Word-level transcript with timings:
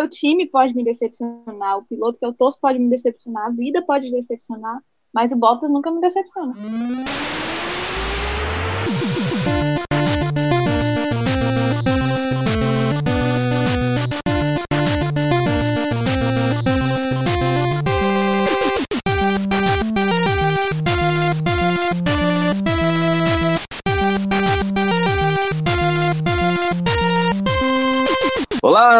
meu 0.00 0.08
time 0.08 0.46
pode 0.46 0.74
me 0.74 0.82
decepcionar, 0.82 1.76
o 1.76 1.84
piloto 1.84 2.18
que 2.18 2.24
eu 2.24 2.32
torço 2.32 2.58
pode 2.60 2.78
me 2.78 2.88
decepcionar, 2.88 3.46
a 3.46 3.50
vida 3.50 3.82
pode 3.82 4.10
decepcionar, 4.10 4.82
mas 5.12 5.30
o 5.30 5.36
Bottas 5.36 5.70
nunca 5.70 5.90
me 5.90 6.00
decepciona. 6.00 6.54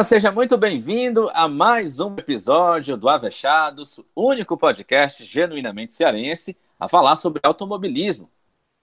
Olá, 0.01 0.05
seja 0.05 0.33
muito 0.33 0.57
bem-vindo 0.57 1.31
a 1.35 1.47
mais 1.47 2.01
um 2.01 2.15
episódio 2.17 2.97
do 2.97 3.07
Avechados, 3.07 4.01
único 4.17 4.57
podcast 4.57 5.23
genuinamente 5.27 5.93
cearense 5.93 6.57
a 6.81 6.89
falar 6.89 7.17
sobre 7.17 7.43
automobilismo. 7.45 8.31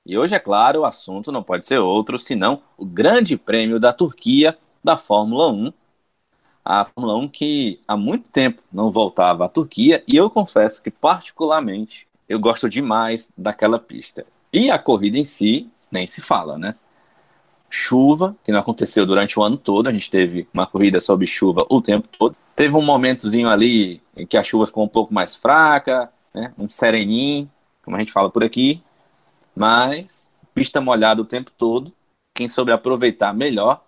E 0.05 0.15
hoje, 0.15 0.35
é 0.35 0.39
claro, 0.39 0.81
o 0.81 0.85
assunto 0.85 1.31
não 1.31 1.41
pode 1.41 1.65
ser 1.65 1.79
outro 1.79 2.19
senão 2.19 2.61
o 2.77 2.85
Grande 2.85 3.35
Prêmio 3.35 3.79
da 3.79 3.91
Turquia 3.91 4.55
da 4.83 4.95
Fórmula 4.95 5.51
1. 5.51 5.73
A 6.63 6.85
Fórmula 6.85 7.17
1 7.17 7.29
que 7.29 7.81
há 7.87 7.97
muito 7.97 8.29
tempo 8.29 8.61
não 8.71 8.91
voltava 8.91 9.45
à 9.45 9.49
Turquia 9.49 10.03
e 10.07 10.15
eu 10.15 10.29
confesso 10.29 10.83
que, 10.83 10.91
particularmente, 10.91 12.07
eu 12.29 12.39
gosto 12.39 12.69
demais 12.69 13.33
daquela 13.35 13.79
pista. 13.79 14.23
E 14.53 14.69
a 14.69 14.77
corrida 14.77 15.17
em 15.17 15.25
si, 15.25 15.67
nem 15.91 16.05
se 16.05 16.21
fala, 16.21 16.59
né? 16.59 16.75
Chuva, 17.69 18.35
que 18.43 18.51
não 18.51 18.59
aconteceu 18.59 19.05
durante 19.05 19.39
o 19.39 19.43
ano 19.43 19.57
todo, 19.57 19.87
a 19.87 19.91
gente 19.91 20.09
teve 20.09 20.47
uma 20.53 20.65
corrida 20.65 20.99
sob 20.99 21.25
chuva 21.25 21.65
o 21.69 21.81
tempo 21.81 22.07
todo. 22.07 22.35
Teve 22.55 22.75
um 22.75 22.81
momentozinho 22.81 23.49
ali 23.49 24.01
em 24.15 24.25
que 24.25 24.37
a 24.37 24.43
chuva 24.43 24.65
ficou 24.65 24.83
um 24.83 24.87
pouco 24.87 25.13
mais 25.13 25.35
fraca, 25.35 26.11
né, 26.33 26.53
um 26.57 26.69
sereninho, 26.69 27.49
como 27.83 27.95
a 27.95 27.99
gente 27.99 28.11
fala 28.11 28.29
por 28.29 28.43
aqui, 28.43 28.81
mas 29.55 30.35
pista 30.53 30.81
molhada 30.81 31.21
o 31.21 31.25
tempo 31.25 31.51
todo. 31.55 31.93
Quem 32.33 32.47
soube 32.47 32.71
aproveitar 32.71 33.33
melhor 33.33 33.83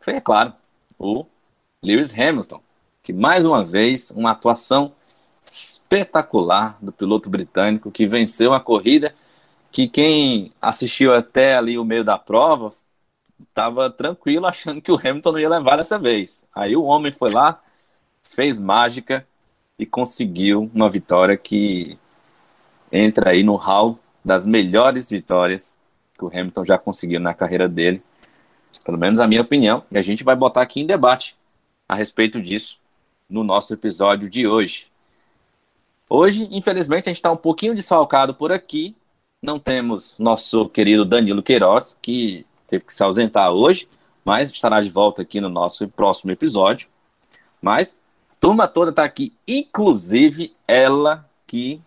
foi, 0.00 0.14
é 0.14 0.20
claro, 0.20 0.52
o 0.98 1.24
Lewis 1.82 2.12
Hamilton, 2.12 2.60
que 3.02 3.12
mais 3.12 3.44
uma 3.44 3.64
vez, 3.64 4.10
uma 4.10 4.32
atuação 4.32 4.92
espetacular 5.44 6.76
do 6.80 6.92
piloto 6.92 7.30
britânico 7.30 7.90
que 7.90 8.06
venceu 8.06 8.52
a 8.52 8.60
corrida 8.60 9.14
que 9.70 9.86
quem 9.88 10.52
assistiu 10.60 11.14
até 11.14 11.54
ali 11.56 11.78
o 11.78 11.84
meio 11.84 12.02
da 12.02 12.18
prova 12.18 12.72
estava 13.42 13.90
tranquilo 13.90 14.46
achando 14.46 14.80
que 14.80 14.92
o 14.92 14.96
Hamilton 14.96 15.32
não 15.32 15.38
ia 15.38 15.48
levar 15.48 15.76
dessa 15.76 15.98
vez. 15.98 16.44
Aí 16.54 16.76
o 16.76 16.84
homem 16.84 17.12
foi 17.12 17.30
lá, 17.30 17.62
fez 18.22 18.58
mágica 18.58 19.26
e 19.78 19.84
conseguiu 19.84 20.70
uma 20.74 20.90
vitória 20.90 21.36
que 21.36 21.98
entra 22.90 23.30
aí 23.30 23.42
no 23.42 23.56
hall 23.56 23.98
das 24.24 24.46
melhores 24.46 25.10
vitórias 25.10 25.76
que 26.16 26.24
o 26.24 26.28
Hamilton 26.28 26.64
já 26.64 26.78
conseguiu 26.78 27.20
na 27.20 27.34
carreira 27.34 27.68
dele. 27.68 28.02
Pelo 28.84 28.98
menos 28.98 29.20
a 29.20 29.26
minha 29.26 29.42
opinião. 29.42 29.84
E 29.90 29.98
a 29.98 30.02
gente 30.02 30.24
vai 30.24 30.34
botar 30.34 30.62
aqui 30.62 30.80
em 30.80 30.86
debate 30.86 31.36
a 31.88 31.94
respeito 31.94 32.40
disso 32.40 32.78
no 33.28 33.44
nosso 33.44 33.72
episódio 33.74 34.28
de 34.28 34.46
hoje. 34.46 34.86
Hoje, 36.08 36.48
infelizmente, 36.50 37.08
a 37.08 37.10
gente 37.10 37.16
está 37.16 37.30
um 37.30 37.36
pouquinho 37.36 37.74
desfalcado 37.74 38.32
por 38.34 38.52
aqui. 38.52 38.94
Não 39.42 39.58
temos 39.58 40.16
nosso 40.18 40.68
querido 40.68 41.04
Danilo 41.04 41.42
Queiroz, 41.42 41.98
que 42.00 42.46
teve 42.66 42.84
que 42.84 42.94
se 42.94 43.02
ausentar 43.02 43.50
hoje, 43.50 43.88
mas 44.24 44.50
estará 44.50 44.80
de 44.80 44.90
volta 44.90 45.22
aqui 45.22 45.40
no 45.40 45.48
nosso 45.48 45.86
próximo 45.88 46.30
episódio. 46.30 46.88
Mas 47.60 47.98
a 48.30 48.34
turma 48.40 48.68
toda 48.68 48.90
está 48.90 49.04
aqui, 49.04 49.32
inclusive 49.46 50.54
ela 50.66 51.28
que 51.46 51.80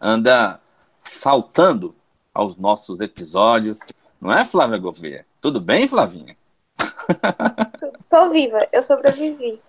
anda 0.00 0.60
faltando 1.02 1.94
aos 2.32 2.56
nossos 2.56 3.00
episódios. 3.00 3.80
Não 4.20 4.32
é, 4.32 4.44
Flávia 4.44 4.78
Gouveia? 4.78 5.26
Tudo 5.40 5.60
bem, 5.60 5.88
Flavinha? 5.88 6.36
Tô 8.08 8.30
viva, 8.30 8.66
eu 8.72 8.82
sobrevivi. 8.82 9.60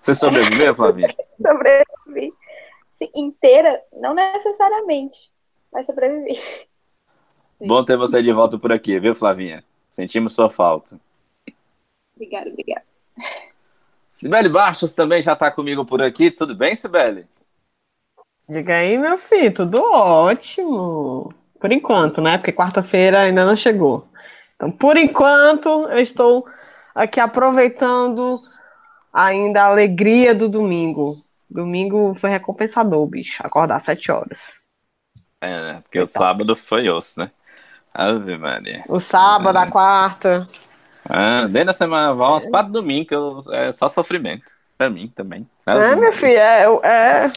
Você 0.00 0.14
sobreviveu, 0.14 0.74
Flavinha? 0.74 1.08
sobrevivi. 1.34 2.32
Sim, 2.88 3.10
inteira, 3.14 3.80
não 3.92 4.14
necessariamente, 4.14 5.30
mas 5.72 5.86
sobrevivi. 5.86 6.40
Bom 7.60 7.84
ter 7.84 7.96
você 7.96 8.22
de 8.22 8.32
volta 8.32 8.58
por 8.58 8.72
aqui, 8.72 8.98
viu, 8.98 9.14
Flavinha? 9.14 9.64
Sentimos 9.98 10.32
sua 10.32 10.48
falta. 10.48 10.96
Obrigada, 12.14 12.48
obrigada. 12.48 12.84
Sibeli 14.08 14.48
Bastos 14.48 14.92
também 14.92 15.20
já 15.20 15.32
está 15.32 15.50
comigo 15.50 15.84
por 15.84 16.00
aqui. 16.00 16.30
Tudo 16.30 16.54
bem, 16.54 16.72
Sibeli? 16.76 17.26
Diga 18.48 18.76
aí, 18.76 18.96
meu 18.96 19.18
filho, 19.18 19.52
tudo 19.52 19.82
ótimo. 19.82 21.34
Por 21.58 21.72
enquanto, 21.72 22.20
né? 22.20 22.38
Porque 22.38 22.52
quarta-feira 22.52 23.22
ainda 23.22 23.44
não 23.44 23.56
chegou. 23.56 24.06
Então, 24.54 24.70
por 24.70 24.96
enquanto, 24.96 25.68
eu 25.88 25.98
estou 25.98 26.46
aqui 26.94 27.18
aproveitando 27.18 28.38
ainda 29.12 29.64
a 29.64 29.66
alegria 29.66 30.32
do 30.32 30.48
domingo. 30.48 31.20
Domingo 31.50 32.14
foi 32.14 32.30
recompensador, 32.30 33.04
bicho. 33.04 33.44
Acordar 33.44 33.74
às 33.74 33.82
sete 33.82 34.12
horas. 34.12 34.52
É, 35.40 35.48
né? 35.48 35.80
Porque 35.82 35.98
o 35.98 36.06
sábado 36.06 36.54
foi 36.54 36.88
osso, 36.88 37.18
né? 37.18 37.32
Ave 37.92 38.36
Maria. 38.36 38.84
O 38.88 39.00
sábado, 39.00 39.56
a 39.56 39.66
quarta. 39.66 40.48
Ah, 41.08 41.46
desde 41.48 41.70
a 41.70 41.72
semana, 41.72 42.12
vai 42.12 42.28
umas 42.28 42.46
quatro 42.46 42.72
domingos, 42.72 43.08
que 43.08 43.14
eu, 43.14 43.42
é 43.52 43.72
só 43.72 43.88
sofrimento. 43.88 44.44
Pra 44.76 44.88
mim 44.88 45.08
também. 45.12 45.44
É, 45.66 45.96
meu 45.96 46.12
filho, 46.12 46.38
é, 46.38 46.64
é, 46.84 47.32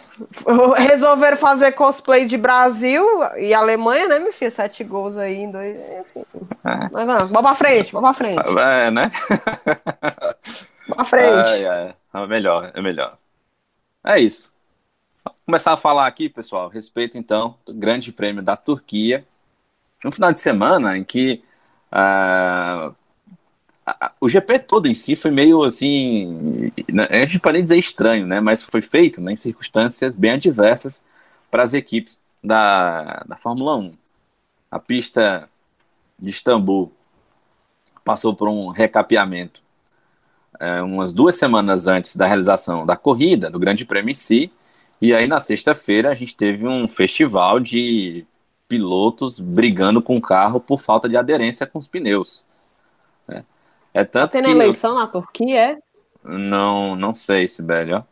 resolveram 0.77 1.35
fazer 1.35 1.71
cosplay 1.71 2.25
de 2.25 2.37
Brasil 2.37 3.03
e 3.35 3.51
Alemanha, 3.51 4.07
né, 4.07 4.19
meu 4.19 4.31
filho? 4.31 4.51
Sete 4.51 4.83
gols 4.83 5.17
aí 5.17 5.37
em 5.37 5.49
dois. 5.49 5.81
É. 6.63 6.89
Mas 6.93 7.07
vamos, 7.07 7.23
vamos 7.23 7.41
pra 7.41 7.55
frente, 7.55 7.91
vamos 7.91 8.15
pra 8.15 8.25
frente. 8.25 8.59
É, 8.59 8.91
né? 8.91 9.11
Vamos 10.87 10.95
pra 10.95 11.03
frente. 11.03 11.65
É, 11.65 11.95
é, 12.13 12.27
melhor, 12.27 12.71
é 12.75 12.79
melhor. 12.79 13.17
É 14.05 14.19
isso. 14.19 14.51
Vamos 15.25 15.41
começar 15.43 15.73
a 15.73 15.77
falar 15.77 16.05
aqui, 16.05 16.29
pessoal, 16.29 16.67
a 16.67 16.71
respeito 16.71 17.17
então 17.17 17.55
do 17.65 17.73
Grande 17.73 18.11
Prêmio 18.11 18.43
da 18.43 18.55
Turquia, 18.55 19.25
um 20.05 20.11
final 20.11 20.31
de 20.31 20.39
semana 20.39 20.97
em 20.97 21.03
que 21.03 21.43
uh, 21.91 22.95
o 24.19 24.29
GP 24.29 24.59
todo 24.59 24.87
em 24.87 24.93
si 24.93 25.15
foi 25.15 25.31
meio 25.31 25.63
assim, 25.63 26.71
né, 26.91 27.07
a 27.09 27.25
gente 27.25 27.39
pode 27.39 27.61
dizer 27.61 27.77
estranho, 27.77 28.25
né? 28.25 28.39
Mas 28.39 28.63
foi 28.63 28.81
feito 28.81 29.21
né, 29.21 29.33
em 29.33 29.37
circunstâncias 29.37 30.15
bem 30.15 30.31
adversas 30.31 31.03
para 31.49 31.63
as 31.63 31.73
equipes 31.73 32.23
da, 32.43 33.23
da 33.27 33.35
Fórmula 33.35 33.77
1. 33.77 33.93
A 34.69 34.79
pista 34.79 35.49
de 36.17 36.29
Istambul 36.29 36.91
passou 38.03 38.35
por 38.35 38.47
um 38.47 38.69
recapeamento 38.69 39.61
é, 40.59 40.81
umas 40.81 41.11
duas 41.11 41.35
semanas 41.35 41.87
antes 41.87 42.15
da 42.15 42.27
realização 42.27 42.85
da 42.85 42.95
corrida, 42.95 43.49
do 43.49 43.59
Grande 43.59 43.83
Prêmio 43.83 44.11
em 44.11 44.15
si, 44.15 44.51
e 45.01 45.13
aí 45.13 45.27
na 45.27 45.39
sexta-feira 45.39 46.11
a 46.11 46.13
gente 46.13 46.35
teve 46.35 46.67
um 46.67 46.87
festival 46.87 47.59
de 47.59 48.25
pilotos 48.71 49.37
brigando 49.37 50.01
com 50.01 50.15
o 50.15 50.21
carro 50.21 50.61
por 50.61 50.79
falta 50.79 51.09
de 51.09 51.17
aderência 51.17 51.67
com 51.67 51.77
os 51.77 51.89
pneus. 51.89 52.45
É, 53.27 53.43
é 53.93 54.05
tanto 54.05 54.31
Tem 54.31 54.41
que 54.41 54.49
eleição 54.49 54.91
eu... 54.91 54.99
na 54.99 55.07
Turquia, 55.07 55.59
é? 55.59 55.77
Não, 56.23 56.95
não 56.95 57.13
sei, 57.13 57.49
Sibeli, 57.49 57.91
ó. 57.91 58.03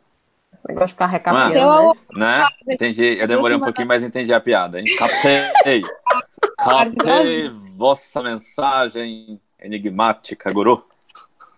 Negócio 0.68 0.88
de 0.88 0.92
ficar 0.92 1.06
recapeando, 1.06 1.96
né? 2.12 2.40
né? 2.40 2.46
Entendi, 2.68 3.18
eu 3.18 3.26
demorei 3.26 3.56
um 3.56 3.60
pouquinho, 3.60 3.88
mas 3.88 4.02
entendi 4.02 4.34
a 4.34 4.40
piada, 4.40 4.78
hein? 4.78 4.84
Captei, 4.98 5.80
captei 6.58 7.48
vossa 7.74 8.22
mensagem 8.22 9.40
enigmática, 9.58 10.52
guru. 10.52 10.86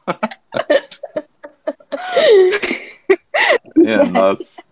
é, 3.85 4.05
nossa. 4.05 4.63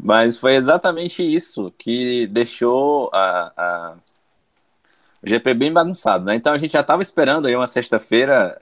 Mas 0.00 0.38
foi 0.38 0.54
exatamente 0.54 1.22
isso 1.22 1.72
que 1.76 2.26
deixou 2.28 3.10
a, 3.12 3.52
a... 3.56 3.94
o 5.22 5.28
GP 5.28 5.54
bem 5.54 5.72
bagunçado, 5.72 6.24
né? 6.24 6.36
Então 6.36 6.52
a 6.52 6.58
gente 6.58 6.72
já 6.72 6.80
estava 6.80 7.02
esperando 7.02 7.46
aí 7.46 7.56
uma 7.56 7.66
sexta-feira 7.66 8.60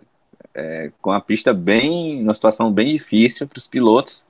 é, 0.55 0.91
com 1.03 1.13
a 1.13 1.21
pista 1.21 1.53
bem, 1.53 2.23
numa 2.23 2.33
situação 2.33 2.73
bem 2.73 2.93
difícil 2.93 3.47
para 3.47 3.59
os 3.59 3.67
pilotos. 3.67 4.25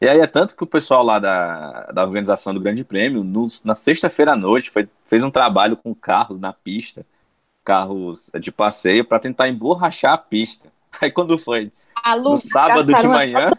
E 0.00 0.08
aí 0.08 0.20
é 0.20 0.26
tanto 0.26 0.54
que 0.54 0.64
o 0.64 0.66
pessoal 0.66 1.02
lá 1.02 1.18
da, 1.18 1.86
da 1.92 2.02
organização 2.04 2.52
do 2.52 2.60
Grande 2.60 2.84
Prêmio, 2.84 3.24
no, 3.24 3.48
na 3.64 3.74
sexta-feira 3.74 4.32
à 4.32 4.36
noite, 4.36 4.70
foi, 4.70 4.88
fez 5.06 5.22
um 5.22 5.30
trabalho 5.30 5.76
com 5.76 5.94
carros 5.94 6.38
na 6.38 6.52
pista, 6.52 7.06
carros 7.64 8.30
de 8.38 8.52
passeio, 8.52 9.04
para 9.04 9.20
tentar 9.20 9.48
emborrachar 9.48 10.12
a 10.12 10.18
pista. 10.18 10.68
Aí 11.00 11.10
quando 11.10 11.38
foi 11.38 11.72
no 12.20 12.36
sábado 12.36 12.92
de 12.92 13.08
manhã 13.08 13.52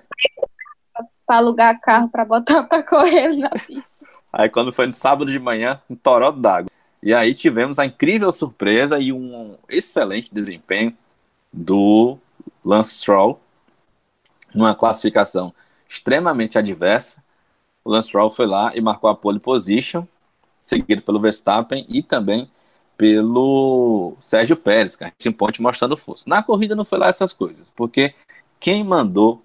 para 1.25 1.37
alugar 1.37 1.79
carro 1.79 2.09
para 2.09 2.25
botar 2.25 2.63
para 2.67 2.83
correr 2.83 3.33
na 3.33 3.49
pista. 3.49 4.05
Aí 4.31 4.49
quando 4.49 4.71
foi 4.71 4.85
no 4.85 4.91
sábado 4.91 5.31
de 5.31 5.39
manhã, 5.39 5.79
um 5.89 5.95
toró 5.95 6.31
d'água. 6.31 6.69
E 7.01 7.13
aí 7.13 7.33
tivemos 7.33 7.79
a 7.79 7.85
incrível 7.85 8.31
surpresa 8.31 8.97
e 8.97 9.11
um 9.11 9.55
excelente 9.69 10.33
desempenho 10.33 10.95
do 11.51 12.17
Lance 12.63 12.95
Stroll, 12.95 13.39
numa 14.53 14.73
classificação 14.73 15.53
extremamente 15.87 16.57
adversa. 16.57 17.21
O 17.83 17.91
Lance 17.91 18.07
Stroll 18.07 18.29
foi 18.29 18.47
lá 18.47 18.71
e 18.73 18.81
marcou 18.81 19.09
a 19.09 19.15
pole 19.15 19.39
position, 19.39 20.05
seguido 20.63 21.01
pelo 21.01 21.19
Verstappen 21.19 21.85
e 21.89 22.01
também 22.01 22.49
pelo 22.97 24.15
Sérgio 24.19 24.55
Pérez, 24.55 24.95
cara, 24.95 25.11
esse 25.19 25.29
ponte 25.31 25.61
mostrando 25.61 25.97
força. 25.97 26.23
Na 26.27 26.41
corrida 26.41 26.75
não 26.75 26.85
foi 26.85 26.99
lá 26.99 27.07
essas 27.07 27.33
coisas, 27.33 27.69
porque 27.69 28.13
quem 28.59 28.83
mandou, 28.83 29.43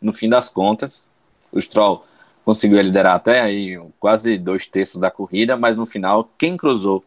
no 0.00 0.12
fim 0.12 0.28
das 0.28 0.48
contas, 0.48 1.10
o 1.52 1.60
Stroll 1.60 2.04
conseguiu 2.44 2.80
liderar 2.80 3.14
até 3.14 3.40
aí 3.40 3.78
quase 3.98 4.38
dois 4.38 4.66
terços 4.66 5.00
da 5.00 5.10
corrida, 5.10 5.56
mas 5.56 5.76
no 5.76 5.86
final, 5.86 6.30
quem 6.38 6.56
cruzou 6.56 7.04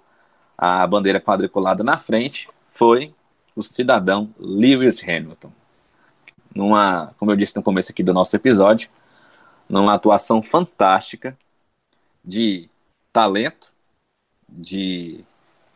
a 0.58 0.86
bandeira 0.86 1.20
quadriculada 1.20 1.84
na 1.84 1.98
frente 1.98 2.48
foi 2.70 3.14
o 3.56 3.64
cidadão 3.64 4.30
Lewis 4.40 5.02
Hamilton. 5.04 5.52
Numa, 6.54 7.14
como 7.18 7.32
eu 7.32 7.36
disse 7.36 7.56
no 7.56 7.64
começo 7.64 7.92
aqui 7.92 8.04
do 8.04 8.14
nosso 8.14 8.36
episódio, 8.36 8.90
numa 9.68 9.94
atuação 9.94 10.42
fantástica 10.42 11.38
de 12.24 12.70
talento, 13.12 13.72
de 14.48 15.24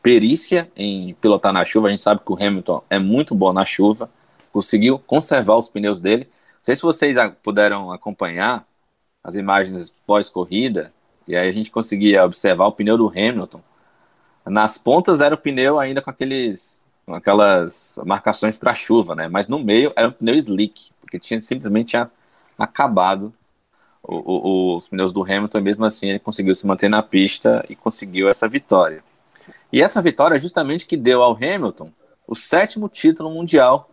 perícia 0.02 0.72
em 0.76 1.14
pilotar 1.16 1.52
na 1.52 1.66
chuva. 1.66 1.88
A 1.88 1.90
gente 1.90 2.02
sabe 2.02 2.22
que 2.24 2.32
o 2.32 2.36
Hamilton 2.36 2.84
é 2.90 3.00
muito 3.00 3.34
bom 3.34 3.52
na 3.52 3.66
chuva, 3.66 4.10
conseguiu 4.54 5.00
conservar 5.00 5.58
os 5.58 5.68
pneus 5.68 6.00
dele. 6.00 6.30
Sei 6.68 6.76
se 6.76 6.82
vocês 6.82 7.16
puderam 7.42 7.94
acompanhar 7.94 8.68
as 9.24 9.36
imagens 9.36 9.90
pós-corrida, 10.06 10.92
e 11.26 11.34
aí 11.34 11.48
a 11.48 11.52
gente 11.54 11.72
conseguia 11.72 12.26
observar 12.26 12.66
o 12.68 12.74
pneu 12.74 12.98
do 12.98 13.08
Hamilton. 13.08 13.62
Nas 14.46 14.78
pontas 14.78 15.22
era 15.22 15.34
o 15.34 15.38
pneu 15.38 15.80
ainda 15.80 16.02
com 16.02 16.10
aqueles 16.10 16.84
com 17.06 17.16
aquelas 17.16 17.98
marcações 18.06 18.58
para 18.58 18.74
chuva, 18.74 19.16
né? 19.16 19.30
Mas 19.30 19.48
no 19.48 19.60
meio 19.60 19.94
era 19.96 20.10
um 20.10 20.12
pneu 20.12 20.36
slick, 20.36 20.92
porque 21.00 21.18
tinha 21.18 21.40
simplesmente 21.40 21.92
tinha 21.92 22.12
acabado 22.60 23.34
o, 24.04 24.16
o, 24.16 24.76
os 24.76 24.90
pneus 24.90 25.14
do 25.14 25.24
Hamilton, 25.24 25.62
mesmo 25.62 25.86
assim 25.86 26.10
ele 26.10 26.20
conseguiu 26.20 26.54
se 26.54 26.68
manter 26.68 26.90
na 26.90 27.02
pista 27.02 27.66
e 27.70 27.78
conseguiu 27.78 28.28
essa 28.28 28.46
vitória. 28.46 29.02
E 29.72 29.82
essa 29.82 30.02
vitória 30.02 30.36
é 30.36 30.38
justamente 30.38 30.86
que 30.86 30.98
deu 30.98 31.24
ao 31.24 31.32
Hamilton 31.32 31.90
o 32.28 32.36
sétimo 32.36 32.90
título 32.90 33.30
mundial. 33.30 33.90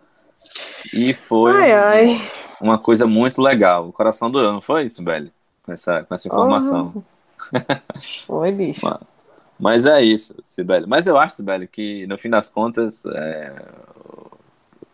E 0.92 1.14
foi 1.14 1.52
ai, 1.52 1.72
ai. 1.72 2.43
Uma 2.60 2.78
coisa 2.78 3.06
muito 3.06 3.40
legal. 3.40 3.88
O 3.88 3.92
coração 3.92 4.30
do 4.30 4.38
ano, 4.38 4.60
foi 4.60 4.84
isso, 4.84 5.02
Belly? 5.02 5.32
Com 5.62 5.72
essa, 5.72 6.04
com 6.04 6.14
essa 6.14 6.28
informação. 6.28 6.92
Oh. 6.94 8.00
Foi, 8.26 8.52
bicho. 8.52 8.80
Mas, 9.58 9.86
é 9.86 10.02
isso, 10.02 10.34
Sibeli. 10.42 10.86
Mas 10.86 11.06
eu 11.06 11.16
acho, 11.16 11.36
Sibeli, 11.36 11.68
que 11.68 12.06
no 12.06 12.18
fim 12.18 12.28
das 12.28 12.48
contas, 12.48 13.04
é, 13.06 13.52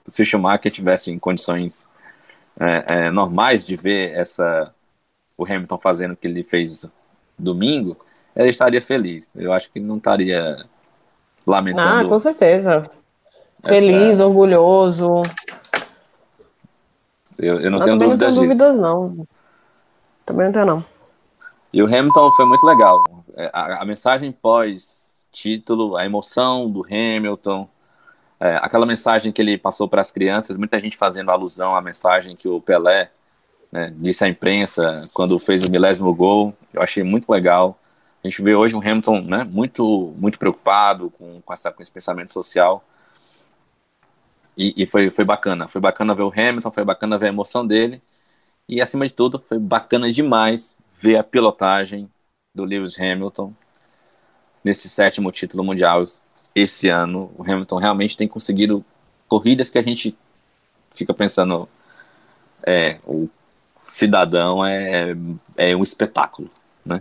se 0.07 0.23
o 0.23 0.27
Schumacher 0.27 0.71
tivesse 0.71 1.11
em 1.11 1.19
condições 1.19 1.87
é, 2.59 2.85
é, 2.87 3.11
normais 3.11 3.67
de 3.67 3.75
ver 3.75 4.13
essa 4.13 4.73
o 5.37 5.45
Hamilton 5.47 5.79
fazendo 5.79 6.13
o 6.13 6.17
que 6.17 6.27
ele 6.27 6.45
fez 6.45 6.85
domingo, 7.39 7.97
ele 8.37 8.51
estaria 8.51 8.83
feliz. 8.83 9.35
Eu 9.35 9.53
acho 9.55 9.73
que 9.73 9.81
não 9.81 9.97
estaria 9.97 10.63
lamentando. 11.47 12.07
Ah, 12.07 12.09
com 12.09 12.19
certeza. 12.19 12.91
Feliz, 13.65 14.17
essa... 14.17 14.27
orgulhoso. 14.27 15.23
Eu, 17.41 17.61
eu 17.61 17.71
não, 17.71 17.81
tenho 17.81 17.99
dúvidas 17.99 18.35
não 18.35 18.43
tenho 18.43 18.51
dúvidas, 18.51 18.77
não. 18.77 19.27
Também 20.27 20.47
não 20.47 20.53
tenho, 20.53 20.67
não. 20.67 20.85
E 21.73 21.83
o 21.83 21.87
Hamilton 21.87 22.31
foi 22.33 22.45
muito 22.45 22.65
legal. 22.67 23.03
É, 23.37 23.51
a, 23.53 23.83
a 23.83 23.85
mensagem 23.85 24.31
pós-título, 24.31 25.97
a 25.97 26.05
emoção 26.05 26.71
do 26.71 26.85
Hamilton, 26.85 27.69
é, 28.39 28.57
aquela 28.57 28.85
mensagem 28.85 29.33
que 29.33 29.41
ele 29.41 29.57
passou 29.57 29.89
para 29.89 30.01
as 30.01 30.11
crianças, 30.11 30.57
muita 30.57 30.79
gente 30.81 30.97
fazendo 30.97 31.31
alusão 31.31 31.75
à 31.75 31.81
mensagem 31.81 32.37
que 32.37 32.49
o 32.49 32.61
Pelé 32.61 33.11
né, 33.73 33.93
disse 33.97 34.25
à 34.25 34.29
imprensa 34.29 35.09
quando 35.15 35.39
fez 35.39 35.65
o 35.65 35.71
milésimo 35.71 36.15
gol. 36.15 36.55
Eu 36.73 36.83
achei 36.83 37.03
muito 37.03 37.31
legal. 37.31 37.79
A 38.23 38.29
gente 38.29 38.43
vê 38.43 38.55
hoje 38.55 38.77
um 38.77 38.81
Hamilton 38.81 39.23
né, 39.23 39.45
muito, 39.45 40.13
muito 40.19 40.39
preocupado 40.39 41.11
com, 41.19 41.41
com, 41.41 41.53
essa, 41.53 41.73
com 41.73 41.81
esse 41.81 41.91
pensamento 41.91 42.33
social. 42.33 42.85
E, 44.57 44.75
e, 44.83 44.87
foi, 44.87 45.11
foi 45.11 45.25
bacana. 45.25 45.69
Foi 45.69 45.81
bacana 45.81 46.15
ver 46.15 46.23
o 46.23 46.33
Hamilton, 46.33 46.71
foi 46.71 46.85
bacana 46.85 47.19
ver 47.19 47.27
a 47.27 47.31
emoção 47.31 47.67
dele. 47.67 48.03
E, 48.69 48.81
acima 48.81 49.09
de 49.09 49.15
tudo, 49.15 49.39
foi 49.39 49.59
bacana 49.59 50.13
demais 50.13 50.77
ver 50.95 51.17
a 51.17 51.25
pilotagem 51.25 52.11
do 52.55 52.65
Lewis 52.65 52.99
Hamilton 52.99 53.55
nesse 54.63 54.89
sétimo 54.89 55.33
título 55.33 55.65
mundial 55.65 56.05
esse 56.55 56.89
ano. 56.89 57.33
O 57.37 57.43
Hamilton 57.43 57.79
realmente 57.79 58.17
tem 58.17 58.29
conseguido 58.29 58.85
corridas 59.29 59.71
que 59.71 59.79
a 59.79 59.83
gente 59.83 60.17
fica 60.91 61.15
pensando. 61.15 61.69
É, 62.67 62.99
o 63.07 63.29
cidadão 63.85 64.65
é, 64.65 65.17
é 65.57 65.75
um 65.75 65.83
espetáculo, 65.83 66.51
né? 66.85 67.01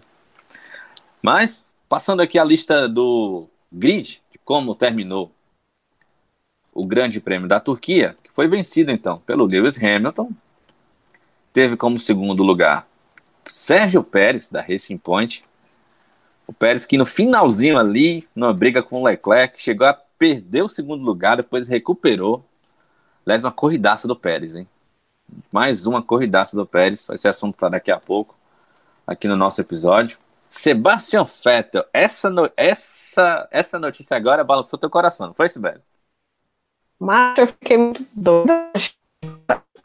Mas, 1.21 1.61
passando 1.87 2.21
aqui 2.21 2.39
a 2.39 2.43
lista 2.43 2.87
do 2.87 3.47
grid, 3.71 4.21
de 4.31 4.37
como 4.45 4.73
terminou 4.73 5.31
o 6.79 6.85
Grande 6.85 7.19
Prêmio 7.19 7.47
da 7.47 7.59
Turquia, 7.59 8.15
que 8.23 8.33
foi 8.33 8.47
vencido 8.47 8.89
então 8.89 9.19
pelo 9.25 9.45
Lewis 9.45 9.77
Hamilton, 9.77 10.31
teve 11.51 11.75
como 11.75 11.99
segundo 11.99 12.41
lugar 12.41 12.87
Sérgio 13.45 14.01
Pérez, 14.01 14.47
da 14.49 14.61
Racing 14.61 14.97
Point. 14.97 15.43
O 16.47 16.53
Pérez 16.53 16.85
que 16.85 16.97
no 16.97 17.05
finalzinho 17.05 17.77
ali, 17.77 18.27
numa 18.33 18.53
briga 18.53 18.81
com 18.81 19.01
o 19.01 19.03
Leclerc, 19.03 19.59
chegou 19.59 19.87
a 19.87 19.93
perder 19.93 20.61
o 20.61 20.69
segundo 20.69 21.03
lugar, 21.03 21.37
depois 21.37 21.67
recuperou. 21.67 22.45
Aliás, 23.25 23.43
uma 23.43 23.51
corridaça 23.51 24.07
do 24.07 24.15
Pérez, 24.15 24.55
hein? 24.55 24.67
Mais 25.51 25.85
uma 25.85 26.01
corridaça 26.01 26.55
do 26.55 26.65
Pérez, 26.65 27.05
vai 27.07 27.17
ser 27.17 27.27
assunto 27.27 27.57
para 27.57 27.69
daqui 27.69 27.91
a 27.91 27.99
pouco, 27.99 28.35
aqui 29.05 29.27
no 29.27 29.35
nosso 29.35 29.59
episódio. 29.59 30.17
Sebastian 30.47 31.25
Vettel, 31.43 31.85
essa, 31.93 32.29
no, 32.29 32.49
essa, 32.55 33.47
essa 33.51 33.77
notícia 33.77 34.15
agora 34.15 34.43
balançou 34.43 34.79
teu 34.79 34.89
coração, 34.89 35.27
não 35.27 35.33
foi, 35.33 35.49
Sibeli? 35.49 35.81
Mas 36.99 37.37
eu 37.37 37.47
fiquei 37.47 37.77
muito 37.77 38.05
doida. 38.13 38.71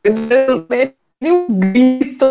Eu 0.03 1.33
um 1.33 1.47
grito. 1.49 2.27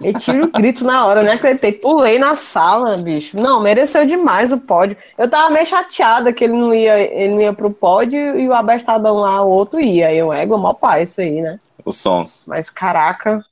Eu 0.00 0.12
tive 0.18 0.42
um 0.42 0.50
grito 0.50 0.84
na 0.84 1.06
hora, 1.06 1.22
né? 1.22 1.32
Acreditei. 1.32 1.72
Pulei 1.72 2.18
na 2.18 2.36
sala, 2.36 2.96
bicho. 2.98 3.36
Não, 3.36 3.60
mereceu 3.60 4.04
demais 4.04 4.52
o 4.52 4.58
pódio. 4.58 4.96
Eu 5.16 5.30
tava 5.30 5.50
meio 5.50 5.66
chateada 5.66 6.32
que 6.32 6.44
ele 6.44 6.52
não 6.52 6.74
ia, 6.74 6.98
ele 6.98 7.34
não 7.34 7.40
ia 7.40 7.52
pro 7.52 7.70
pódio 7.70 8.38
e 8.38 8.46
o 8.48 8.52
abestadão 8.52 9.16
lá, 9.16 9.40
o 9.42 9.48
outro 9.48 9.80
ia. 9.80 10.12
Eu, 10.12 10.32
ego, 10.32 10.58
mó 10.58 10.74
pai, 10.74 11.04
isso 11.04 11.20
aí, 11.20 11.40
né? 11.40 11.58
Os 11.84 11.96
sons. 11.96 12.44
Mas, 12.46 12.68
caraca, 12.68 13.44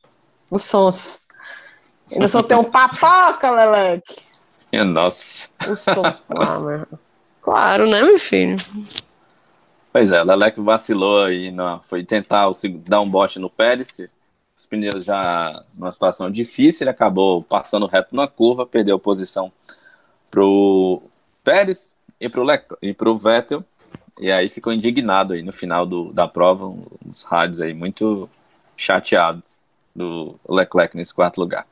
os 0.50 0.64
sons. 0.64 1.20
Ainda 2.12 2.28
só 2.28 2.42
tem 2.42 2.56
um 2.56 2.64
papoca, 2.64 3.50
Leleque. 3.50 4.20
Nossa. 4.84 5.48
Os 5.68 5.80
sons, 5.80 6.22
claro, 7.40 7.86
né, 7.88 8.02
meu 8.02 8.18
filho? 8.18 8.56
Pois 9.94 10.10
é, 10.10 10.20
o 10.20 10.24
Leleque 10.24 10.60
vacilou 10.60 11.22
aí, 11.22 11.52
não, 11.52 11.80
foi 11.82 12.02
tentar 12.02 12.48
o, 12.48 12.52
dar 12.84 13.00
um 13.00 13.08
bote 13.08 13.38
no 13.38 13.48
Pérez, 13.48 14.00
os 14.58 14.66
pneus 14.66 15.04
já 15.04 15.62
numa 15.72 15.92
situação 15.92 16.28
difícil, 16.28 16.82
ele 16.82 16.90
acabou 16.90 17.44
passando 17.44 17.86
reto 17.86 18.16
na 18.16 18.26
curva, 18.26 18.66
perdeu 18.66 18.98
posição 18.98 19.52
pro 20.28 21.00
Pérez 21.44 21.94
e 22.20 22.28
pro, 22.28 22.44
pro 22.96 23.16
Vettel, 23.16 23.64
e 24.18 24.32
aí 24.32 24.48
ficou 24.48 24.72
indignado 24.72 25.32
aí 25.32 25.42
no 25.42 25.52
final 25.52 25.86
do, 25.86 26.12
da 26.12 26.26
prova, 26.26 26.74
os 27.06 27.22
rádios 27.22 27.60
aí 27.60 27.72
muito 27.72 28.28
chateados 28.76 29.64
do 29.94 30.34
Leclerc 30.48 30.96
nesse 30.96 31.14
quarto 31.14 31.38
lugar. 31.38 31.68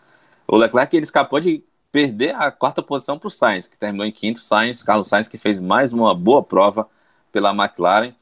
O 0.47 0.57
Leclerc 0.57 0.95
ele 0.95 1.03
escapou 1.03 1.41
de 1.41 1.65
perder 1.91 2.37
a 2.37 2.53
quarta 2.53 2.85
posição 2.85 3.19
para 3.19 3.27
o 3.27 3.33
Sainz, 3.33 3.67
que 3.67 3.77
terminou 3.77 4.07
em 4.07 4.13
quinto. 4.13 4.39
Sainz, 4.39 4.81
Carlos 4.81 5.09
Sainz, 5.09 5.27
que 5.27 5.39
fez 5.39 5.59
mais 5.59 5.93
uma 5.93 6.15
boa 6.15 6.41
prova 6.41 6.89
pela 7.33 7.51
McLaren. 7.51 8.15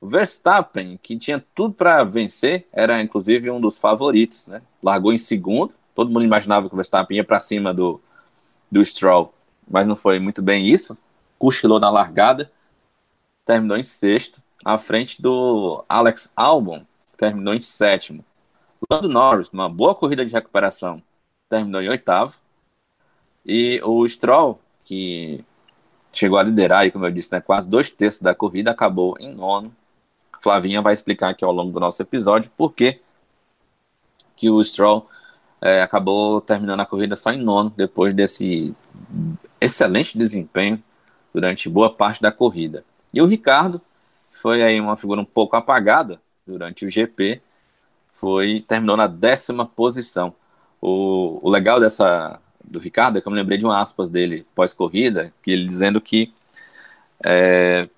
Verstappen, 0.00 0.96
que 1.02 1.16
tinha 1.16 1.44
tudo 1.54 1.74
para 1.74 2.04
vencer, 2.04 2.68
era 2.72 3.02
inclusive 3.02 3.50
um 3.50 3.60
dos 3.60 3.76
favoritos, 3.76 4.46
né? 4.46 4.62
Largou 4.80 5.12
em 5.12 5.18
segundo. 5.18 5.74
Todo 5.94 6.10
mundo 6.10 6.24
imaginava 6.24 6.68
que 6.68 6.74
o 6.74 6.76
Verstappen 6.76 7.16
ia 7.16 7.24
para 7.24 7.40
cima 7.40 7.74
do, 7.74 8.00
do 8.70 8.84
Stroll, 8.84 9.34
mas 9.68 9.88
não 9.88 9.96
foi 9.96 10.20
muito 10.20 10.40
bem 10.40 10.66
isso. 10.66 10.96
Cochilou 11.36 11.80
na 11.80 11.90
largada, 11.90 12.50
terminou 13.44 13.76
em 13.76 13.82
sexto, 13.82 14.40
à 14.64 14.78
frente 14.78 15.20
do 15.20 15.84
Alex 15.88 16.30
Albon, 16.36 16.84
terminou 17.16 17.54
em 17.54 17.60
sétimo. 17.60 18.24
Lando 18.88 19.08
Norris, 19.08 19.50
uma 19.50 19.68
boa 19.68 19.94
corrida 19.94 20.24
de 20.24 20.32
recuperação, 20.32 21.02
terminou 21.48 21.80
em 21.80 21.88
oitavo. 21.88 22.36
E 23.44 23.80
o 23.82 24.06
Stroll, 24.06 24.60
que 24.84 25.44
chegou 26.12 26.38
a 26.38 26.42
liderar, 26.42 26.86
e 26.86 26.90
como 26.90 27.06
eu 27.06 27.10
disse, 27.10 27.32
né, 27.32 27.40
quase 27.40 27.68
dois 27.68 27.90
terços 27.90 28.22
da 28.22 28.34
corrida, 28.34 28.70
acabou 28.70 29.16
em 29.18 29.32
nono. 29.32 29.72
Flavinha 30.40 30.80
vai 30.80 30.94
explicar 30.94 31.30
aqui 31.30 31.44
ao 31.44 31.52
longo 31.52 31.72
do 31.72 31.80
nosso 31.80 32.00
episódio 32.00 32.50
por 32.56 32.72
que, 32.72 33.00
o 34.44 34.62
Stroll 34.62 35.08
é, 35.60 35.82
acabou 35.82 36.40
terminando 36.40 36.80
a 36.80 36.86
corrida 36.86 37.16
só 37.16 37.32
em 37.32 37.42
nono, 37.42 37.72
depois 37.76 38.14
desse 38.14 38.74
excelente 39.60 40.16
desempenho 40.16 40.82
durante 41.34 41.68
boa 41.68 41.92
parte 41.92 42.22
da 42.22 42.30
corrida. 42.30 42.84
E 43.12 43.20
o 43.20 43.26
Ricardo 43.26 43.80
foi 44.32 44.62
aí 44.62 44.80
uma 44.80 44.96
figura 44.96 45.20
um 45.20 45.24
pouco 45.24 45.56
apagada 45.56 46.20
durante 46.46 46.86
o 46.86 46.90
GP, 46.90 47.42
foi 48.14 48.64
terminou 48.66 48.96
na 48.96 49.06
décima 49.06 49.66
posição. 49.66 50.34
O, 50.80 51.40
o 51.42 51.50
legal 51.50 51.80
dessa 51.80 52.40
do 52.70 52.78
Ricardo 52.78 53.18
é 53.18 53.20
que 53.20 53.26
eu 53.26 53.32
me 53.32 53.38
lembrei 53.38 53.58
de 53.58 53.64
uma 53.64 53.80
aspas 53.80 54.10
dele 54.10 54.46
pós-corrida, 54.54 55.32
que 55.42 55.50
ele 55.50 55.66
dizendo 55.66 56.00
que 56.00 56.32
é, 57.24 57.88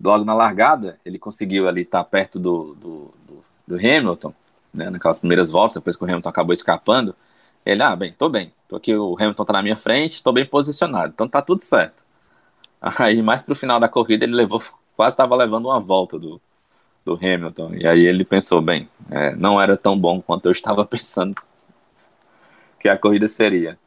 logo 0.00 0.24
na 0.24 0.34
largada 0.34 0.98
ele 1.04 1.18
conseguiu 1.18 1.68
ali 1.68 1.82
estar 1.82 2.02
perto 2.04 2.38
do, 2.38 2.74
do, 2.74 3.14
do, 3.26 3.44
do 3.66 3.76
Hamilton, 3.76 4.32
né, 4.72 4.90
naquelas 4.90 5.18
primeiras 5.18 5.50
voltas, 5.50 5.74
depois 5.74 5.96
que 5.96 6.04
o 6.04 6.06
Hamilton 6.06 6.28
acabou 6.28 6.52
escapando. 6.52 7.14
Ele, 7.66 7.82
ah, 7.82 7.94
bem, 7.96 8.12
tô 8.12 8.28
bem, 8.28 8.52
tô 8.68 8.76
aqui, 8.76 8.94
o 8.94 9.16
Hamilton 9.18 9.44
tá 9.44 9.52
na 9.54 9.62
minha 9.62 9.76
frente, 9.76 10.22
tô 10.22 10.32
bem 10.32 10.46
posicionado, 10.46 11.12
então 11.12 11.28
tá 11.28 11.42
tudo 11.42 11.62
certo. 11.62 12.04
Aí, 12.80 13.20
mais 13.22 13.42
pro 13.42 13.54
final 13.54 13.80
da 13.80 13.88
corrida, 13.88 14.24
ele 14.24 14.34
levou, 14.34 14.62
quase 14.96 15.14
estava 15.14 15.34
levando 15.36 15.66
uma 15.66 15.80
volta 15.80 16.18
do, 16.18 16.40
do 17.04 17.14
Hamilton, 17.14 17.74
e 17.74 17.86
aí 17.86 18.06
ele 18.06 18.24
pensou, 18.24 18.62
bem, 18.62 18.88
é, 19.10 19.34
não 19.34 19.60
era 19.60 19.76
tão 19.76 19.98
bom 19.98 20.22
quanto 20.22 20.46
eu 20.46 20.52
estava 20.52 20.84
pensando 20.86 21.34
que 22.78 22.88
a 22.88 22.96
corrida 22.96 23.26
seria. 23.28 23.78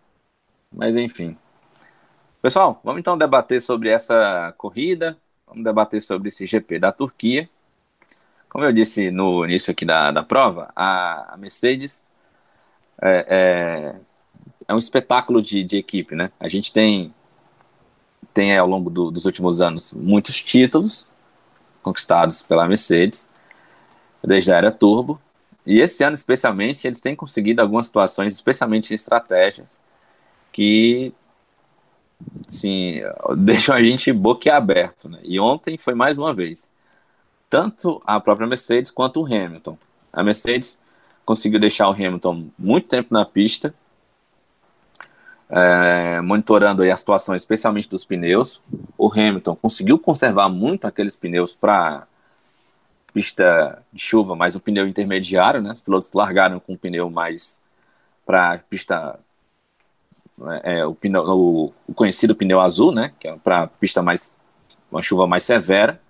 Mas 0.71 0.95
enfim. 0.95 1.37
Pessoal, 2.41 2.79
vamos 2.83 2.99
então 2.99 3.17
debater 3.17 3.61
sobre 3.61 3.89
essa 3.89 4.53
corrida, 4.57 5.17
vamos 5.45 5.63
debater 5.63 6.01
sobre 6.01 6.29
esse 6.29 6.45
GP 6.45 6.79
da 6.79 6.91
Turquia. 6.91 7.49
Como 8.49 8.63
eu 8.63 8.73
disse 8.73 9.11
no 9.11 9.45
início 9.45 9.71
aqui 9.71 9.85
da, 9.85 10.11
da 10.11 10.23
prova, 10.23 10.71
a, 10.75 11.35
Mercedes 11.37 12.11
é, 13.01 13.25
é, 13.29 13.95
é, 14.67 14.73
um 14.73 14.77
espetáculo 14.77 15.41
de, 15.41 15.63
de 15.63 15.77
equipe, 15.77 16.15
né? 16.15 16.31
A 16.39 16.47
gente 16.47 16.73
tem, 16.73 17.13
tem 18.33 18.57
ao 18.57 18.67
longo 18.67 18.89
do, 18.89 19.11
dos 19.11 19.25
últimos 19.25 19.61
anos 19.61 19.93
muitos 19.93 20.41
títulos 20.41 21.13
conquistados 21.83 22.41
pela 22.41 22.67
Mercedes, 22.67 23.29
desde 24.23 24.51
a 24.51 24.57
era 24.57 24.71
turbo, 24.71 25.19
e 25.65 25.79
esse 25.79 26.03
ano 26.03 26.13
especialmente 26.13 26.87
eles 26.87 27.01
têm 27.01 27.15
conseguido 27.15 27.61
algumas 27.61 27.87
situações, 27.87 28.33
especialmente 28.33 28.91
em 28.91 28.95
estratégias, 28.95 29.79
que 30.51 31.13
assim, 32.47 33.01
deixam 33.37 33.75
a 33.75 33.81
gente 33.81 34.11
boquiaberto, 34.11 35.09
né? 35.09 35.19
E 35.23 35.39
ontem 35.39 35.77
foi 35.77 35.93
mais 35.93 36.17
uma 36.17 36.33
vez. 36.33 36.71
Tanto 37.49 38.01
a 38.05 38.19
própria 38.19 38.47
Mercedes 38.47 38.91
quanto 38.91 39.21
o 39.21 39.25
Hamilton. 39.25 39.77
A 40.13 40.23
Mercedes 40.23 40.79
conseguiu 41.25 41.59
deixar 41.59 41.89
o 41.89 41.93
Hamilton 41.93 42.47
muito 42.57 42.87
tempo 42.87 43.13
na 43.13 43.25
pista, 43.25 43.73
é, 45.49 46.21
monitorando 46.21 46.81
a 46.81 46.95
situação, 46.95 47.35
especialmente 47.35 47.89
dos 47.89 48.05
pneus. 48.05 48.61
O 48.97 49.11
Hamilton 49.11 49.55
conseguiu 49.55 49.99
conservar 49.99 50.47
muito 50.47 50.85
aqueles 50.87 51.15
pneus 51.15 51.53
para 51.53 52.07
pista 53.13 53.83
de 53.91 54.01
chuva, 54.01 54.35
mas 54.35 54.55
um 54.55 54.59
pneu 54.59 54.87
intermediário, 54.87 55.61
né? 55.61 55.71
Os 55.71 55.81
pilotos 55.81 56.13
largaram 56.13 56.59
com 56.59 56.73
um 56.73 56.77
pneu 56.77 57.09
mais 57.09 57.61
para 58.25 58.59
pista 58.69 59.19
é, 60.49 60.79
é, 60.79 60.85
o, 60.85 60.93
pneu, 60.93 61.23
o, 61.23 61.73
o, 61.87 61.93
conhecido 61.93 62.35
pneu 62.35 62.59
azul, 62.59 62.91
né, 62.91 63.13
que 63.19 63.27
é 63.27 63.35
para 63.35 63.67
pista 63.67 64.01
mais 64.01 64.39
uma 64.91 65.01
chuva 65.01 65.27
mais 65.27 65.43
severa. 65.43 66.01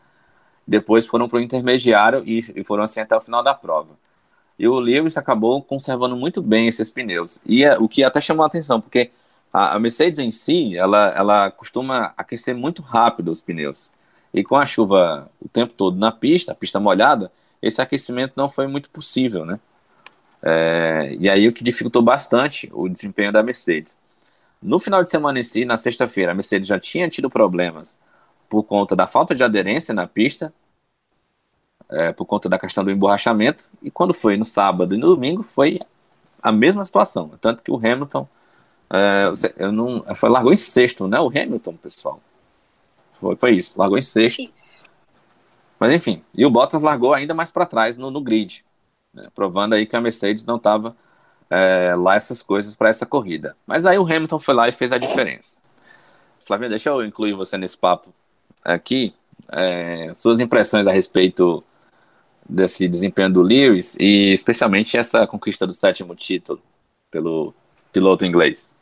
Depois 0.65 1.05
foram 1.07 1.27
para 1.27 1.37
o 1.37 1.41
intermediário 1.41 2.23
e, 2.25 2.39
e, 2.55 2.63
foram 2.63 2.83
assim 2.83 2.99
até 2.99 3.15
o 3.15 3.21
final 3.21 3.43
da 3.43 3.53
prova. 3.53 3.89
E 4.57 4.67
o 4.67 4.79
Lewis 4.79 5.17
acabou 5.17 5.61
conservando 5.61 6.15
muito 6.15 6.41
bem 6.41 6.67
esses 6.67 6.89
pneus. 6.89 7.39
E 7.45 7.63
é, 7.63 7.77
o 7.77 7.89
que 7.89 8.03
até 8.03 8.21
chamou 8.21 8.43
a 8.43 8.47
atenção, 8.47 8.79
porque 8.79 9.11
a, 9.51 9.75
a, 9.75 9.79
Mercedes 9.79 10.19
em 10.19 10.31
si, 10.31 10.77
ela, 10.77 11.09
ela 11.09 11.51
costuma 11.51 12.13
aquecer 12.15 12.55
muito 12.55 12.81
rápido 12.81 13.31
os 13.31 13.41
pneus. 13.41 13.89
E 14.33 14.43
com 14.43 14.55
a 14.55 14.65
chuva 14.65 15.29
o 15.41 15.49
tempo 15.49 15.73
todo 15.73 15.97
na 15.97 16.11
pista, 16.11 16.51
a 16.51 16.55
pista 16.55 16.79
molhada, 16.79 17.31
esse 17.61 17.81
aquecimento 17.81 18.33
não 18.35 18.49
foi 18.49 18.67
muito 18.67 18.89
possível, 18.89 19.45
né? 19.45 19.59
É, 20.43 21.15
e 21.19 21.29
aí 21.29 21.47
o 21.47 21.53
que 21.53 21.63
dificultou 21.63 22.01
bastante 22.01 22.69
o 22.73 22.89
desempenho 22.89 23.31
da 23.31 23.43
Mercedes. 23.43 23.99
No 24.61 24.79
final 24.79 25.01
de 25.01 25.09
semana 25.09 25.39
em 25.39 25.43
si, 25.43 25.65
na 25.65 25.77
sexta-feira, 25.77 26.31
a 26.31 26.35
Mercedes 26.35 26.67
já 26.67 26.79
tinha 26.79 27.09
tido 27.09 27.29
problemas 27.29 27.97
por 28.49 28.63
conta 28.63 28.95
da 28.95 29.07
falta 29.07 29.33
de 29.33 29.43
aderência 29.43 29.93
na 29.93 30.07
pista, 30.07 30.53
é, 31.89 32.11
por 32.11 32.25
conta 32.25 32.47
da 32.47 32.59
questão 32.59 32.83
do 32.83 32.91
emborrachamento, 32.91 33.67
e 33.81 33.89
quando 33.89 34.13
foi 34.13 34.37
no 34.37 34.45
sábado 34.45 34.93
e 34.93 34.97
no 34.97 35.07
domingo, 35.07 35.43
foi 35.43 35.79
a 36.41 36.51
mesma 36.51 36.85
situação. 36.85 37.31
Tanto 37.39 37.63
que 37.63 37.71
o 37.71 37.77
Hamilton 37.77 38.27
é, 38.93 39.31
eu 39.57 39.71
não, 39.71 40.03
foi, 40.15 40.29
largou 40.29 40.51
em 40.51 40.57
sexto, 40.57 41.07
né? 41.07 41.19
O 41.19 41.27
Hamilton, 41.27 41.77
pessoal. 41.77 42.21
Foi, 43.13 43.35
foi 43.37 43.51
isso, 43.53 43.79
largou 43.79 43.97
em 43.97 44.01
sexto. 44.01 44.41
Isso. 44.41 44.81
Mas 45.79 45.93
enfim, 45.93 46.21
e 46.33 46.45
o 46.45 46.49
Bottas 46.51 46.81
largou 46.81 47.13
ainda 47.13 47.33
mais 47.33 47.49
para 47.49 47.65
trás 47.65 47.97
no, 47.97 48.11
no 48.11 48.21
grid, 48.21 48.63
né? 49.13 49.29
provando 49.33 49.73
aí 49.73 49.85
que 49.85 49.95
a 49.95 50.01
Mercedes 50.01 50.45
não 50.45 50.57
estava 50.57 50.95
é, 51.51 51.93
lá 51.95 52.15
essas 52.15 52.41
coisas 52.41 52.73
para 52.73 52.87
essa 52.87 53.05
corrida. 53.05 53.57
Mas 53.67 53.85
aí 53.85 53.99
o 53.99 54.05
Hamilton 54.05 54.39
foi 54.39 54.53
lá 54.53 54.69
e 54.69 54.71
fez 54.71 54.93
a 54.93 54.97
diferença. 54.97 55.61
Flavinha, 56.45 56.69
deixa 56.69 56.89
eu 56.89 57.05
incluir 57.05 57.33
você 57.33 57.57
nesse 57.57 57.77
papo 57.77 58.13
aqui. 58.63 59.13
É, 59.51 60.13
suas 60.13 60.39
impressões 60.39 60.87
a 60.87 60.93
respeito 60.93 61.61
desse 62.47 62.87
desempenho 62.87 63.33
do 63.33 63.41
Lewis 63.41 63.97
e 63.99 64.31
especialmente 64.31 64.97
essa 64.97 65.27
conquista 65.27 65.67
do 65.67 65.73
sétimo 65.73 66.15
título 66.15 66.61
pelo 67.09 67.53
piloto 67.91 68.25
inglês. 68.25 68.73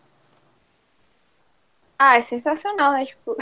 Ah, 1.97 2.17
é 2.17 2.21
sensacional, 2.21 2.93
né? 2.93 3.07
Tipo, 3.07 3.35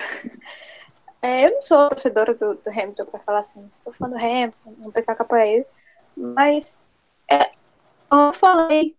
é, 1.22 1.48
eu 1.48 1.52
não 1.52 1.62
sou 1.62 1.90
torcedora 1.90 2.34
do, 2.34 2.56
do 2.56 2.70
Hamilton 2.70 3.06
para 3.06 3.20
falar 3.20 3.40
assim, 3.40 3.68
estou 3.70 3.92
fã 3.92 4.10
do 4.10 4.16
Hamilton, 4.16 4.74
um 4.80 4.92
pessoal 4.92 5.18
que 5.18 5.22
apoia 5.22 5.46
ele, 5.46 5.66
mas 6.16 6.82
é, 7.30 7.52
como 8.10 8.28
eu 8.28 8.34
falei 8.34 8.96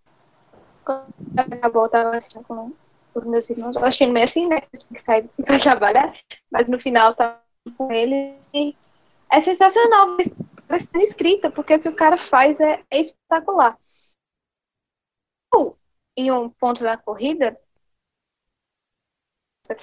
quando 0.88 1.54
acabou, 1.54 1.84
eu 1.84 1.90
tava 1.90 2.16
assistindo 2.16 2.44
com 2.44 2.72
os 3.14 3.26
meus 3.26 3.50
irmãos, 3.50 3.76
eu 3.76 4.08
meio 4.12 4.24
assim, 4.24 4.46
né? 4.46 4.62
Que 4.62 4.78
que 4.78 4.98
sair 4.98 5.28
pra 5.28 5.58
trabalhar, 5.60 6.16
mas 6.50 6.66
no 6.66 6.80
final 6.80 7.14
tava 7.14 7.42
com 7.76 7.92
ele 7.92 8.38
e 8.54 8.74
é 9.30 9.40
sensacional 9.40 10.16
ver 10.16 11.02
escrita, 11.02 11.50
porque 11.50 11.74
o 11.74 11.80
que 11.82 11.88
o 11.88 11.96
cara 11.96 12.16
faz 12.16 12.60
é, 12.60 12.82
é 12.90 13.00
espetacular. 13.00 13.78
Em 16.16 16.32
um 16.32 16.50
ponto 16.50 16.82
da 16.82 16.96
corrida, 16.96 17.56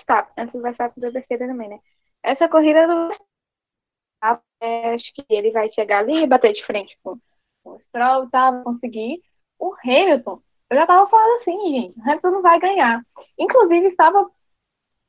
tá, 0.06 0.30
antes 0.38 0.54
do 0.54 0.62
Verstappen 0.62 1.02
da 1.02 1.10
defesa 1.10 1.48
também, 1.48 1.70
né? 1.70 1.80
Essa 2.24 2.50
corrida 2.50 2.88
do 2.88 3.16
é, 4.60 4.96
acho 4.96 5.14
que 5.14 5.24
ele 5.30 5.52
vai 5.52 5.72
chegar 5.72 6.00
ali 6.00 6.24
e 6.24 6.28
bater 6.28 6.52
de 6.52 6.66
frente 6.66 6.98
com, 7.04 7.18
com 7.64 7.72
o 7.72 7.80
Stroll, 7.82 8.30
tá? 8.30 8.64
Conseguir. 8.64 9.22
O 9.58 9.74
Hamilton 9.84 10.42
eu 10.70 10.78
já 10.78 10.88
tava 10.88 11.10
falando 11.10 11.42
assim, 11.42 11.72
gente, 11.74 12.02
Hamilton 12.02 12.32
não 12.32 12.42
vai 12.42 12.60
ganhar. 12.60 13.06
Inclusive, 13.38 13.88
estava 13.88 14.30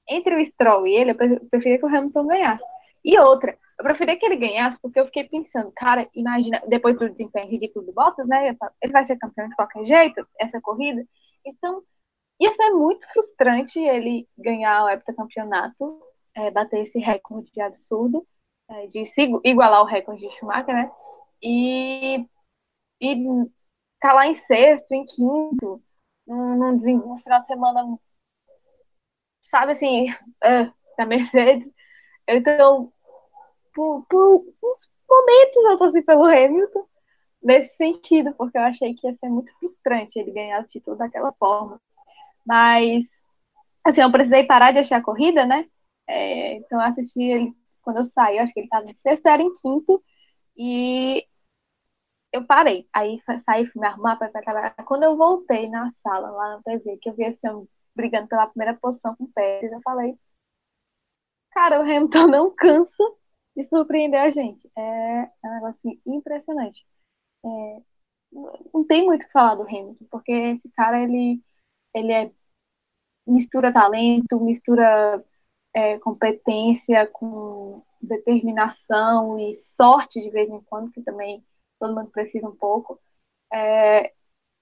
entre 0.08 0.34
o 0.36 0.46
Stroll 0.52 0.86
e 0.86 0.94
ele, 0.94 1.10
eu 1.12 1.46
preferia 1.48 1.78
que 1.78 1.84
o 1.84 1.88
Hamilton 1.88 2.26
ganhasse. 2.26 2.64
E 3.04 3.18
outra, 3.18 3.58
eu 3.78 3.84
preferia 3.84 4.18
que 4.18 4.24
ele 4.26 4.36
ganhasse 4.36 4.78
porque 4.80 4.98
eu 4.98 5.06
fiquei 5.06 5.24
pensando, 5.24 5.72
cara, 5.72 6.08
imagina, 6.14 6.62
depois 6.66 6.98
do 6.98 7.08
desempenho 7.08 7.48
ridículo 7.48 7.86
do 7.86 7.92
Bottas, 7.92 8.26
né? 8.26 8.56
Ele 8.82 8.92
vai 8.92 9.04
ser 9.04 9.16
campeão 9.16 9.48
de 9.48 9.54
qualquer 9.54 9.84
jeito, 9.84 10.26
essa 10.38 10.60
corrida. 10.60 11.04
Então, 11.44 11.82
ia 12.40 12.52
ser 12.52 12.70
muito 12.70 13.06
frustrante 13.12 13.78
ele 13.78 14.28
ganhar 14.36 14.84
o 14.84 14.88
heptacampeonato, 14.88 16.00
é, 16.34 16.50
bater 16.50 16.80
esse 16.80 16.98
recorde 17.00 17.50
de 17.52 17.60
absurdo, 17.60 18.26
é, 18.68 18.86
de 18.88 19.02
igualar 19.44 19.82
o 19.82 19.86
recorde 19.86 20.26
de 20.26 20.34
Schumacher, 20.36 20.74
né? 20.74 20.90
E, 21.42 22.26
e 23.00 23.14
ficar 23.96 24.14
lá 24.14 24.26
em 24.26 24.34
sexto, 24.34 24.92
em 24.92 25.04
quinto, 25.04 25.82
num, 26.26 26.56
num, 26.56 27.18
final 27.18 27.40
de 27.40 27.46
semana, 27.46 27.98
sabe 29.42 29.72
assim, 29.72 30.10
uh, 30.44 30.72
da 30.96 31.06
Mercedes. 31.06 31.72
Então, 32.28 32.92
por, 33.74 34.04
por 34.08 34.44
uns 34.62 34.90
momentos 35.08 35.56
eu 35.56 35.78
torci 35.78 36.02
pelo 36.02 36.24
Hamilton 36.24 36.86
nesse 37.42 37.76
sentido, 37.76 38.34
porque 38.34 38.58
eu 38.58 38.62
achei 38.62 38.94
que 38.94 39.06
ia 39.06 39.12
ser 39.12 39.28
muito 39.28 39.52
frustrante 39.58 40.18
ele 40.18 40.32
ganhar 40.32 40.62
o 40.62 40.66
título 40.66 40.96
daquela 40.96 41.32
forma. 41.34 41.80
Mas, 42.44 43.24
assim, 43.84 44.02
eu 44.02 44.10
precisei 44.10 44.44
parar 44.44 44.72
de 44.72 44.80
achar 44.80 44.98
a 44.98 45.02
corrida, 45.02 45.46
né? 45.46 45.68
É, 46.08 46.54
então, 46.54 46.80
eu 46.80 46.86
assisti 46.86 47.22
ele 47.22 47.54
quando 47.82 47.98
eu 47.98 48.04
saí, 48.04 48.36
eu 48.36 48.42
acho 48.42 48.52
que 48.52 48.58
ele 48.58 48.66
estava 48.66 48.90
em 48.90 48.94
sexto, 48.94 49.26
era 49.26 49.40
em 49.40 49.52
quinto, 49.52 50.02
e 50.56 51.24
eu 52.36 52.46
parei. 52.46 52.88
Aí 52.92 53.16
saí, 53.38 53.66
fui 53.66 53.80
me 53.80 53.86
arrumar 53.86 54.16
para 54.16 54.30
trabalhar. 54.30 54.74
Quando 54.86 55.04
eu 55.04 55.16
voltei 55.16 55.68
na 55.68 55.90
sala, 55.90 56.30
lá 56.30 56.56
na 56.56 56.62
TV, 56.62 56.98
que 56.98 57.08
eu 57.10 57.14
vi 57.14 57.24
esse 57.24 57.48
homem 57.48 57.68
brigando 57.94 58.28
pela 58.28 58.46
primeira 58.46 58.74
posição 58.74 59.16
com 59.16 59.24
o 59.24 59.32
Pérez, 59.32 59.72
eu 59.72 59.80
falei, 59.82 60.18
cara, 61.50 61.80
o 61.80 61.82
Hamilton 61.82 62.26
não 62.28 62.54
cansa 62.54 63.04
de 63.56 63.62
surpreender 63.62 64.20
a 64.20 64.30
gente. 64.30 64.70
É, 64.76 65.22
é 65.22 65.30
um 65.44 65.54
negócio 65.54 65.90
impressionante. 66.06 66.86
É, 67.44 67.82
não 68.72 68.84
tem 68.86 69.04
muito 69.06 69.22
o 69.22 69.26
que 69.26 69.32
falar 69.32 69.54
do 69.54 69.62
Hamilton, 69.62 70.06
porque 70.10 70.32
esse 70.32 70.70
cara, 70.72 71.02
ele, 71.02 71.42
ele 71.94 72.12
é 72.12 72.30
mistura 73.26 73.72
talento, 73.72 74.40
mistura 74.40 75.24
é, 75.74 75.98
competência 75.98 77.06
com 77.06 77.82
determinação 78.00 79.38
e 79.38 79.54
sorte 79.54 80.20
de 80.20 80.30
vez 80.30 80.48
em 80.50 80.60
quando, 80.62 80.92
que 80.92 81.02
também 81.02 81.44
todo 81.78 81.94
mundo 81.94 82.10
precisa 82.10 82.48
um 82.48 82.56
pouco. 82.56 82.98
É, 83.52 84.12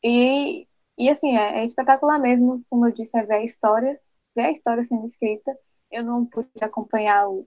e, 0.02 0.66
e 0.98 1.08
assim, 1.10 1.36
é, 1.36 1.60
é, 1.60 1.64
espetacular 1.64 2.18
mesmo, 2.18 2.64
como 2.70 2.86
eu 2.86 2.92
disse, 2.92 3.18
é 3.18 3.22
ver 3.24 3.36
a 3.36 3.44
história, 3.44 4.00
ver 4.34 4.46
a 4.46 4.50
história 4.50 4.82
sendo 4.82 5.04
escrita. 5.06 5.56
Eu 5.90 6.04
não 6.04 6.26
pude 6.26 6.48
acompanhar 6.60 7.28
o, 7.28 7.46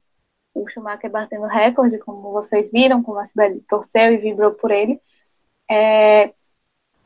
o 0.53 0.67
Schumacher 0.69 1.11
batendo 1.11 1.45
recorde, 1.45 1.99
como 1.99 2.31
vocês 2.31 2.71
viram, 2.71 3.03
como 3.03 3.19
a 3.19 3.25
Sibeli 3.25 3.61
torceu 3.61 4.13
e 4.13 4.17
vibrou 4.17 4.53
por 4.53 4.71
ele. 4.71 5.01
É, 5.69 6.33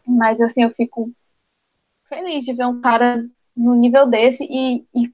mas 0.05 0.41
assim, 0.41 0.63
eu 0.63 0.71
fico 0.71 1.11
feliz 2.07 2.45
de 2.45 2.53
ver 2.53 2.65
um 2.65 2.81
cara 2.81 3.27
no 3.55 3.75
nível 3.75 4.07
desse 4.07 4.45
e, 4.49 4.85
e 4.93 5.13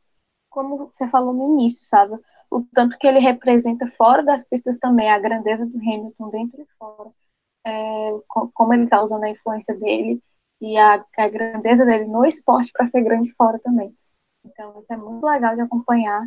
como 0.49 0.87
você 0.87 1.07
falou 1.07 1.33
no 1.33 1.45
início, 1.45 1.85
sabe? 1.85 2.17
O 2.49 2.63
tanto 2.73 2.97
que 2.97 3.07
ele 3.07 3.19
representa 3.19 3.91
fora 3.97 4.23
das 4.23 4.43
pistas 4.45 4.79
também, 4.79 5.09
a 5.09 5.19
grandeza 5.19 5.65
do 5.65 5.77
Hamilton 5.77 6.29
dentro 6.29 6.61
e 6.61 6.65
fora. 6.79 7.11
É, 7.67 8.11
como 8.27 8.73
ele 8.73 8.85
está 8.85 9.03
usando 9.03 9.25
a 9.25 9.29
influência 9.29 9.75
dele 9.75 10.21
e 10.61 10.77
a, 10.77 11.03
a 11.17 11.27
grandeza 11.27 11.85
dele 11.85 12.05
no 12.05 12.25
esporte 12.25 12.71
para 12.71 12.85
ser 12.85 13.01
grande 13.01 13.29
fora 13.33 13.59
também. 13.59 13.93
Então, 14.45 14.79
isso 14.79 14.93
é 14.93 14.95
muito 14.95 15.25
legal 15.25 15.53
de 15.53 15.61
acompanhar. 15.61 16.25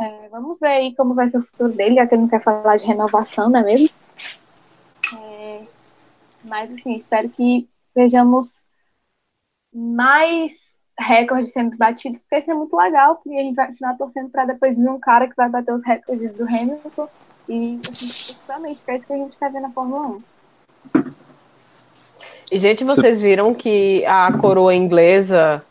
É, 0.00 0.28
vamos 0.30 0.58
ver 0.58 0.68
aí 0.68 0.96
como 0.96 1.14
vai 1.14 1.28
ser 1.28 1.36
o 1.36 1.42
futuro 1.42 1.72
dele, 1.72 1.96
já 1.96 2.06
que 2.06 2.14
ele 2.14 2.22
não 2.22 2.28
quer 2.28 2.42
falar 2.42 2.78
de 2.78 2.86
renovação, 2.86 3.50
não 3.50 3.60
é 3.60 3.62
mesmo? 3.62 3.90
É, 5.14 5.66
mas, 6.42 6.72
assim, 6.72 6.94
espero 6.94 7.28
que 7.28 7.68
vejamos 7.94 8.70
mais 9.70 10.82
recordes 10.98 11.52
sendo 11.52 11.76
batidos, 11.76 12.22
porque 12.22 12.38
isso 12.38 12.50
é 12.50 12.54
muito 12.54 12.74
legal, 12.74 13.16
porque 13.16 13.38
a 13.38 13.42
gente 13.42 13.54
vai 13.54 13.66
continuar 13.66 13.98
torcendo 13.98 14.30
para 14.30 14.46
depois 14.46 14.78
vir 14.78 14.88
um 14.88 14.98
cara 14.98 15.28
que 15.28 15.36
vai 15.36 15.50
bater 15.50 15.74
os 15.74 15.84
recordes 15.84 16.32
do 16.32 16.44
Hamilton 16.44 17.08
e, 17.48 17.80
assim, 17.88 18.06
principalmente, 18.06 18.82
é 18.86 18.94
isso 18.94 19.06
que 19.06 19.12
a 19.12 19.16
gente 19.16 19.38
quer 19.38 19.52
ver 19.52 19.60
na 19.60 19.70
Fórmula 19.70 20.08
1. 20.08 20.22
E, 22.50 22.58
gente, 22.58 22.82
vocês 22.82 23.20
viram 23.20 23.54
que 23.54 24.04
a 24.06 24.32
coroa 24.32 24.74
inglesa 24.74 25.62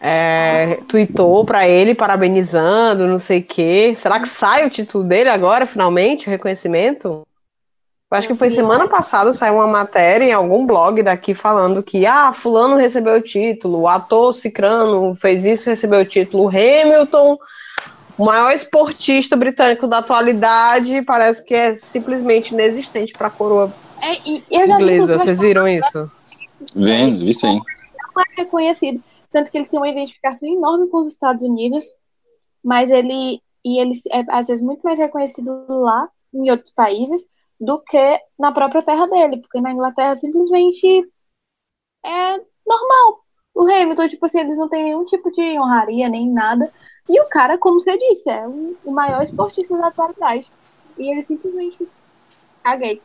é, 0.00 0.78
tweetou 0.88 1.44
para 1.44 1.68
ele 1.68 1.94
parabenizando, 1.94 3.06
não 3.06 3.18
sei 3.18 3.40
o 3.40 3.44
quê. 3.44 3.92
Será 3.96 4.18
que 4.18 4.28
sai 4.28 4.66
o 4.66 4.70
título 4.70 5.04
dele 5.04 5.28
agora, 5.28 5.66
finalmente, 5.66 6.26
o 6.26 6.30
reconhecimento? 6.30 7.22
Eu 8.10 8.16
acho 8.16 8.28
que 8.28 8.36
foi 8.36 8.50
semana 8.50 8.86
passada, 8.86 9.32
saiu 9.32 9.56
uma 9.56 9.66
matéria 9.66 10.24
em 10.24 10.32
algum 10.32 10.64
blog 10.64 11.02
daqui 11.02 11.34
falando 11.34 11.82
que, 11.82 12.06
ah, 12.06 12.32
fulano 12.32 12.76
recebeu 12.76 13.14
o 13.14 13.22
título, 13.22 13.80
o 13.80 13.88
ator 13.88 14.32
Cicrano 14.32 15.12
fez 15.16 15.44
isso, 15.44 15.68
recebeu 15.68 16.00
o 16.00 16.04
título, 16.04 16.48
Hamilton, 16.48 17.36
o 18.16 18.24
maior 18.24 18.52
esportista 18.52 19.36
britânico 19.36 19.88
da 19.88 19.98
atualidade, 19.98 21.02
parece 21.02 21.42
que 21.42 21.52
é 21.52 21.74
simplesmente 21.74 22.54
inexistente 22.54 23.12
para 23.12 23.26
a 23.26 23.30
coroa 23.30 23.72
é, 24.12 24.64
inglesa. 24.64 25.18
Vocês 25.18 25.40
viram 25.40 25.66
isso? 25.68 26.10
Vendo, 26.74 27.24
vi 27.24 27.34
sim. 27.34 27.60
Não 28.14 28.22
é 28.22 28.42
reconhecido 28.42 29.02
tanto 29.36 29.50
que 29.50 29.58
ele 29.58 29.66
tem 29.66 29.78
uma 29.78 29.88
identificação 29.88 30.48
enorme 30.48 30.88
com 30.88 30.98
os 30.98 31.06
Estados 31.06 31.42
Unidos, 31.42 31.84
mas 32.64 32.90
ele 32.90 33.42
e 33.62 33.78
ele 33.78 33.92
é 34.10 34.24
às 34.30 34.46
vezes 34.46 34.64
muito 34.64 34.80
mais 34.82 34.98
reconhecido 34.98 35.66
lá 35.68 36.08
em 36.32 36.50
outros 36.50 36.72
países 36.72 37.26
do 37.60 37.78
que 37.80 38.20
na 38.38 38.50
própria 38.50 38.80
terra 38.80 39.06
dele, 39.06 39.38
porque 39.38 39.60
na 39.60 39.72
Inglaterra 39.72 40.16
simplesmente 40.16 41.06
é 42.02 42.38
normal. 42.66 43.24
O 43.54 43.62
Hamilton, 43.62 44.08
tipo 44.08 44.24
assim, 44.24 44.40
eles 44.40 44.56
não 44.56 44.70
têm 44.70 44.84
nenhum 44.84 45.04
tipo 45.04 45.30
de 45.32 45.58
honraria, 45.58 46.08
nem 46.08 46.30
nada. 46.30 46.72
E 47.08 47.20
o 47.20 47.28
cara, 47.28 47.58
como 47.58 47.80
você 47.80 47.96
disse, 47.98 48.30
é 48.30 48.46
o 48.46 48.90
maior 48.90 49.22
esportista 49.22 49.76
da 49.76 49.88
atualidade. 49.88 50.50
E 50.98 51.10
ele 51.10 51.22
simplesmente 51.22 51.86
caguei. 52.62 53.02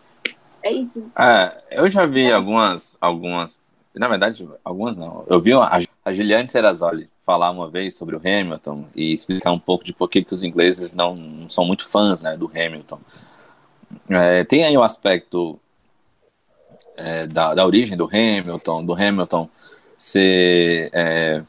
É 0.63 0.71
isso. 0.71 1.11
É, 1.17 1.61
eu 1.71 1.89
já 1.89 2.05
vi 2.05 2.25
é 2.25 2.33
algumas, 2.33 2.97
algumas 2.99 3.59
na 3.93 4.07
verdade, 4.07 4.47
algumas 4.63 4.95
não. 4.95 5.25
Eu 5.27 5.41
vi 5.41 5.53
a, 5.53 5.79
a 6.05 6.13
Giliane 6.13 6.47
Serrazoli 6.47 7.09
falar 7.25 7.51
uma 7.51 7.69
vez 7.69 7.95
sobre 7.95 8.15
o 8.15 8.19
Hamilton 8.19 8.85
e 8.95 9.11
explicar 9.11 9.51
um 9.51 9.59
pouco 9.59 9.83
de 9.83 9.93
por 9.93 10.09
que, 10.09 10.24
que 10.24 10.33
os 10.33 10.43
ingleses 10.43 10.93
não, 10.93 11.15
não 11.15 11.50
são 11.50 11.65
muito 11.65 11.87
fãs 11.87 12.24
né, 12.24 12.37
do 12.37 12.47
Hamilton. 12.47 13.00
É, 14.09 14.43
tem 14.45 14.63
aí 14.63 14.77
o 14.77 14.83
aspecto 14.83 15.59
é, 16.95 17.27
da, 17.27 17.53
da 17.53 17.65
origem 17.65 17.97
do 17.97 18.05
Hamilton, 18.05 18.85
do 18.85 18.93
Hamilton 18.93 19.50
ser 19.97 20.89
é, 20.93 21.43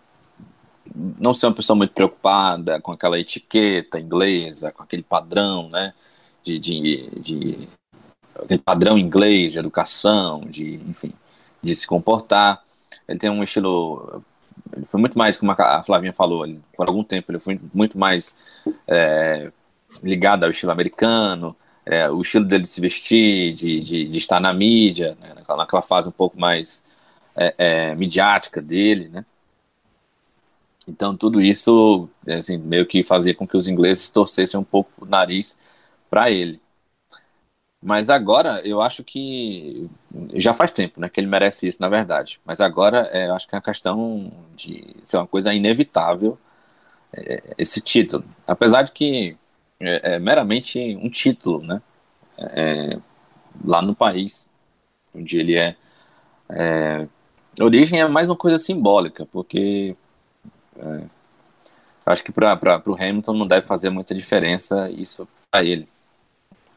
não 1.19 1.33
ser 1.33 1.47
uma 1.47 1.55
pessoa 1.55 1.77
muito 1.77 1.95
preocupada 1.95 2.81
com 2.81 2.91
aquela 2.93 3.19
etiqueta 3.19 4.01
inglesa, 4.01 4.73
com 4.73 4.83
aquele 4.83 5.03
padrão, 5.03 5.69
né, 5.71 5.95
de, 6.43 6.59
de, 6.59 7.11
de 7.21 7.69
aquele 8.35 8.61
padrão 8.61 8.99
inglês 8.99 9.53
de 9.53 9.59
educação, 9.59 10.43
de, 10.49 10.81
enfim, 10.89 11.13
de 11.63 11.75
se 11.75 11.87
comportar. 11.87 12.63
Ele 13.09 13.19
tem 13.19 13.31
um 13.31 13.43
estilo. 13.43 14.23
Ele 14.75 14.87
foi 14.87 15.01
muito 15.01 15.19
mais, 15.19 15.37
como 15.37 15.53
a 15.53 15.83
Flavinha 15.83 16.13
falou, 16.13 16.47
ele, 16.47 16.61
por 16.77 16.89
algum 16.89 17.05
tempo 17.05 17.31
ele 17.31 17.39
foi 17.39 17.61
muito 17.75 17.99
mais 17.99 18.35
é, 18.89 19.51
ligado 20.03 20.45
ao 20.45 20.51
estilo 20.51 20.73
americano, 20.73 21.55
é, 21.85 22.09
o 22.11 22.21
estilo 22.21 22.45
dele 22.45 22.63
de 22.63 22.69
se 22.69 22.81
vestir, 22.81 23.53
de, 23.53 23.81
de, 23.81 24.09
de 24.09 24.17
estar 24.17 24.41
na 24.41 24.55
mídia, 24.55 25.17
né, 25.21 25.35
naquela, 25.35 25.59
naquela, 25.59 25.83
fase 25.83 26.09
um 26.09 26.13
pouco 26.13 26.39
mais 26.39 26.83
é, 27.37 27.55
é 27.59 27.95
midiática 27.95 28.63
dele, 28.63 29.09
né? 29.09 29.25
Então 30.89 31.17
tudo 31.17 31.41
isso 31.41 32.09
assim, 32.27 32.57
meio 32.57 32.87
que 32.87 33.05
fazia 33.05 33.35
com 33.35 33.47
que 33.47 33.57
os 33.57 33.69
ingleses 33.69 34.09
torcessem 34.09 34.59
um 34.59 34.65
pouco 34.65 34.91
o 35.01 35.07
nariz 35.07 35.59
para 36.11 36.31
ele. 36.31 36.62
Mas 37.83 38.09
agora 38.09 38.61
eu 38.65 38.81
acho 38.81 39.03
que 39.03 39.91
já 40.35 40.55
faz 40.55 40.73
tempo, 40.73 41.01
né, 41.01 41.09
que 41.09 41.19
ele 41.19 41.27
merece 41.27 41.67
isso, 41.67 41.81
na 41.81 41.89
verdade. 41.89 42.41
Mas 42.45 42.61
agora 42.61 43.11
é, 43.13 43.27
eu 43.27 43.35
acho 43.35 43.49
que 43.49 43.55
é 43.55 43.59
uma 43.59 43.63
questão 43.63 44.31
de 44.55 44.95
ser 45.03 45.17
uma 45.17 45.27
coisa 45.27 45.53
inevitável 45.53 46.39
é, 47.13 47.55
esse 47.59 47.81
título, 47.81 48.25
apesar 48.47 48.83
de 48.83 48.93
que 48.93 49.37
é, 49.81 50.15
é 50.15 50.19
meramente 50.19 50.97
um 51.03 51.11
título, 51.11 51.63
né, 51.63 51.83
é, 52.39 52.99
lá 53.65 53.83
no 53.83 53.95
país 53.95 54.49
onde 55.15 55.39
ele 55.39 55.57
é, 55.57 55.77
é. 56.49 57.07
Origem 57.61 58.01
é 58.01 58.09
mais 58.09 58.29
uma 58.29 58.37
coisa 58.37 58.57
simbólica, 58.57 59.27
porque 59.27 59.95
é, 60.79 61.03
acho 62.07 62.25
que 62.25 62.33
para 62.33 62.83
o 62.87 62.95
Hamilton 62.95 63.35
não 63.35 63.47
deve 63.47 63.67
fazer 63.67 63.91
muita 63.91 64.15
diferença 64.15 64.89
isso 64.91 65.29
para 65.51 65.65
ele. 65.65 65.87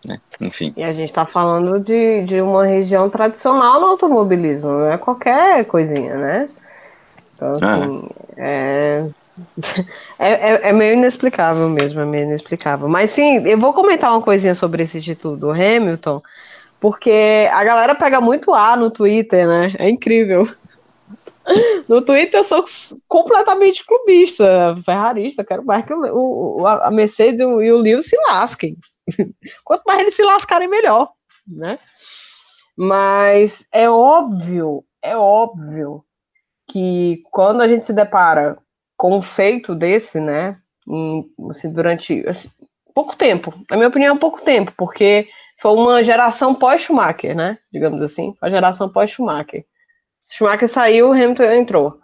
Né? 0.05 0.19
Enfim. 0.39 0.73
E 0.77 0.83
a 0.83 0.91
gente 0.91 1.09
está 1.09 1.25
falando 1.25 1.79
de, 1.79 2.23
de 2.25 2.41
uma 2.41 2.65
região 2.65 3.09
tradicional 3.09 3.79
no 3.79 3.87
automobilismo, 3.87 4.69
não 4.79 4.91
é 4.91 4.97
qualquer 4.97 5.65
coisinha, 5.65 6.15
né? 6.15 6.49
Então, 7.35 7.53
ah. 7.61 7.75
assim, 7.75 8.09
é... 8.37 9.05
É, 10.17 10.29
é, 10.29 10.69
é, 10.69 10.73
meio 10.73 10.93
inexplicável 10.93 11.67
mesmo, 11.69 11.99
é 11.99 12.05
meio 12.05 12.23
inexplicável. 12.23 12.87
Mas 12.87 13.09
sim, 13.11 13.45
eu 13.45 13.57
vou 13.57 13.73
comentar 13.73 14.11
uma 14.11 14.21
coisinha 14.21 14.55
sobre 14.55 14.83
esse 14.83 15.01
título 15.01 15.35
do 15.35 15.51
Hamilton, 15.51 16.21
porque 16.79 17.49
a 17.51 17.63
galera 17.63 17.95
pega 17.95 18.21
muito 18.21 18.53
A 18.53 18.75
no 18.75 18.89
Twitter, 18.89 19.47
né? 19.47 19.73
É 19.77 19.89
incrível. 19.89 20.47
No 21.87 22.01
Twitter 22.01 22.39
eu 22.39 22.43
sou 22.43 22.65
completamente 23.07 23.85
clubista, 23.85 24.75
ferrarista, 24.83 25.43
quero 25.43 25.63
mais 25.63 25.85
que 25.85 25.93
o, 25.93 26.57
o 26.59 26.65
a 26.65 26.89
Mercedes 26.89 27.39
e 27.39 27.45
o, 27.45 27.61
e 27.61 27.71
o 27.71 27.77
Lewis 27.77 28.07
se 28.07 28.17
lasquem. 28.27 28.75
Quanto 29.63 29.83
mais 29.85 29.99
eles 29.99 30.15
se 30.15 30.23
lascarem, 30.23 30.67
melhor, 30.67 31.11
né? 31.47 31.77
Mas 32.77 33.65
é 33.71 33.89
óbvio, 33.89 34.83
é 35.01 35.15
óbvio 35.15 36.03
que 36.67 37.21
quando 37.31 37.61
a 37.61 37.67
gente 37.67 37.85
se 37.85 37.93
depara 37.93 38.57
com 38.97 39.17
um 39.17 39.21
feito 39.21 39.75
desse, 39.75 40.19
né, 40.19 40.57
em, 40.87 41.25
assim, 41.49 41.71
durante 41.71 42.27
assim, 42.27 42.49
pouco 42.93 43.15
tempo, 43.15 43.53
na 43.69 43.77
minha 43.77 43.89
opinião, 43.89 44.17
pouco 44.17 44.41
tempo, 44.41 44.73
porque 44.77 45.27
foi 45.61 45.71
uma 45.71 46.03
geração 46.03 46.53
pós-Schumacher, 46.53 47.35
né, 47.35 47.57
digamos 47.71 48.01
assim, 48.01 48.33
a 48.41 48.49
geração 48.49 48.89
pós-Schumacher. 48.89 49.65
Schumacher 50.21 50.67
saiu, 50.67 51.13
Hamilton 51.13 51.43
entrou. 51.51 51.99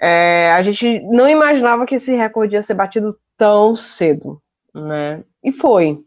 É, 0.00 0.52
a 0.52 0.62
gente 0.62 1.00
não 1.00 1.28
imaginava 1.28 1.86
que 1.86 1.94
esse 1.94 2.14
recorde 2.14 2.54
ia 2.54 2.62
ser 2.62 2.74
batido 2.74 3.16
tão 3.36 3.74
cedo, 3.74 4.42
né? 4.74 5.22
E 5.42 5.52
foi. 5.52 5.98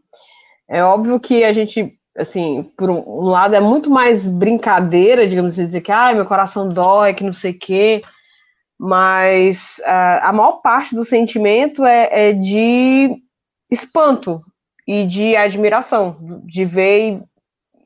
É 0.67 0.84
óbvio 0.84 1.19
que 1.19 1.43
a 1.43 1.52
gente, 1.52 1.98
assim, 2.17 2.63
por 2.78 2.89
um 2.89 3.26
lado 3.26 3.56
é 3.56 3.60
muito 3.60 3.89
mais 3.89 4.28
brincadeira, 4.28 5.28
digamos 5.28 5.54
assim, 5.54 5.65
dizer 5.65 5.82
que, 5.82 5.91
ai, 5.91 6.15
meu 6.15 6.26
coração 6.26 6.69
dói, 6.69 7.13
que 7.13 7.24
não 7.24 7.34
sei 7.34 7.52
o 7.52 7.60
quê, 7.60 8.04
mas 8.80 9.80
uh, 9.86 10.24
a 10.24 10.34
maior 10.34 10.62
parte 10.62 10.96
do 10.96 11.06
sentimento 11.06 11.86
é, 11.86 12.30
é, 12.30 12.34
de 12.34 13.10
espanto 13.69 14.43
e 14.88 15.06
de 15.06 15.36
admiração, 15.36 16.17
de 16.46 16.65
ver 16.65 17.22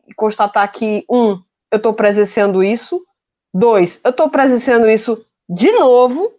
e 0.08 0.14
constatar 0.16 0.72
que, 0.72 1.06
um, 1.10 1.40
eu 1.72 1.78
estou 1.78 1.94
presenciando 1.94 2.64
isso, 2.64 3.02
dois, 3.54 4.00
eu 4.04 4.12
estou 4.12 4.30
presenciando 4.30 4.90
isso 4.90 5.24
de 5.50 5.72
novo, 5.72 6.32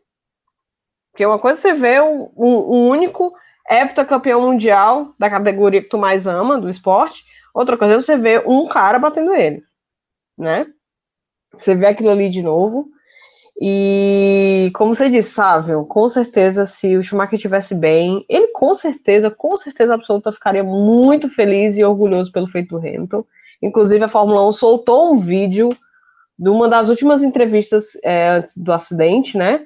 porque 1.10 1.26
uma 1.26 1.38
coisa 1.38 1.58
é 1.58 1.62
você 1.62 1.72
vê 1.74 2.00
um, 2.00 2.30
um 2.36 2.88
único 2.88 3.34
heptacampeão 3.68 4.40
mundial 4.40 5.14
da 5.18 5.28
categoria 5.28 5.82
que 5.82 5.88
tu 5.88 5.98
mais 5.98 6.26
ama, 6.26 6.58
do 6.58 6.68
esporte. 6.68 7.24
Outra 7.54 7.76
coisa 7.76 7.94
é 7.94 8.00
você 8.00 8.16
ver 8.16 8.44
um 8.46 8.66
cara 8.68 8.98
batendo 8.98 9.34
ele, 9.34 9.62
né? 10.36 10.66
Você 11.52 11.74
vê 11.74 11.86
aquilo 11.86 12.10
ali 12.10 12.28
de 12.30 12.42
novo. 12.42 12.88
E, 13.60 14.70
como 14.74 14.94
você 14.94 15.10
disse, 15.10 15.30
Sávio, 15.30 15.84
com 15.84 16.08
certeza, 16.08 16.64
se 16.64 16.96
o 16.96 17.02
Schumacher 17.02 17.34
estivesse 17.34 17.74
bem, 17.74 18.24
ele 18.28 18.48
com 18.48 18.72
certeza, 18.74 19.30
com 19.30 19.56
certeza 19.56 19.94
absoluta, 19.94 20.30
ficaria 20.30 20.62
muito 20.62 21.28
feliz 21.28 21.76
e 21.76 21.82
orgulhoso 21.82 22.30
pelo 22.30 22.46
feito 22.46 22.68
do 22.68 22.78
Hamilton. 22.78 23.24
Inclusive, 23.60 24.04
a 24.04 24.08
Fórmula 24.08 24.46
1 24.48 24.52
soltou 24.52 25.12
um 25.12 25.18
vídeo 25.18 25.70
de 26.38 26.48
uma 26.48 26.68
das 26.68 26.88
últimas 26.88 27.22
entrevistas 27.24 27.98
é, 28.04 28.28
antes 28.28 28.56
do 28.56 28.72
acidente, 28.72 29.36
né? 29.36 29.64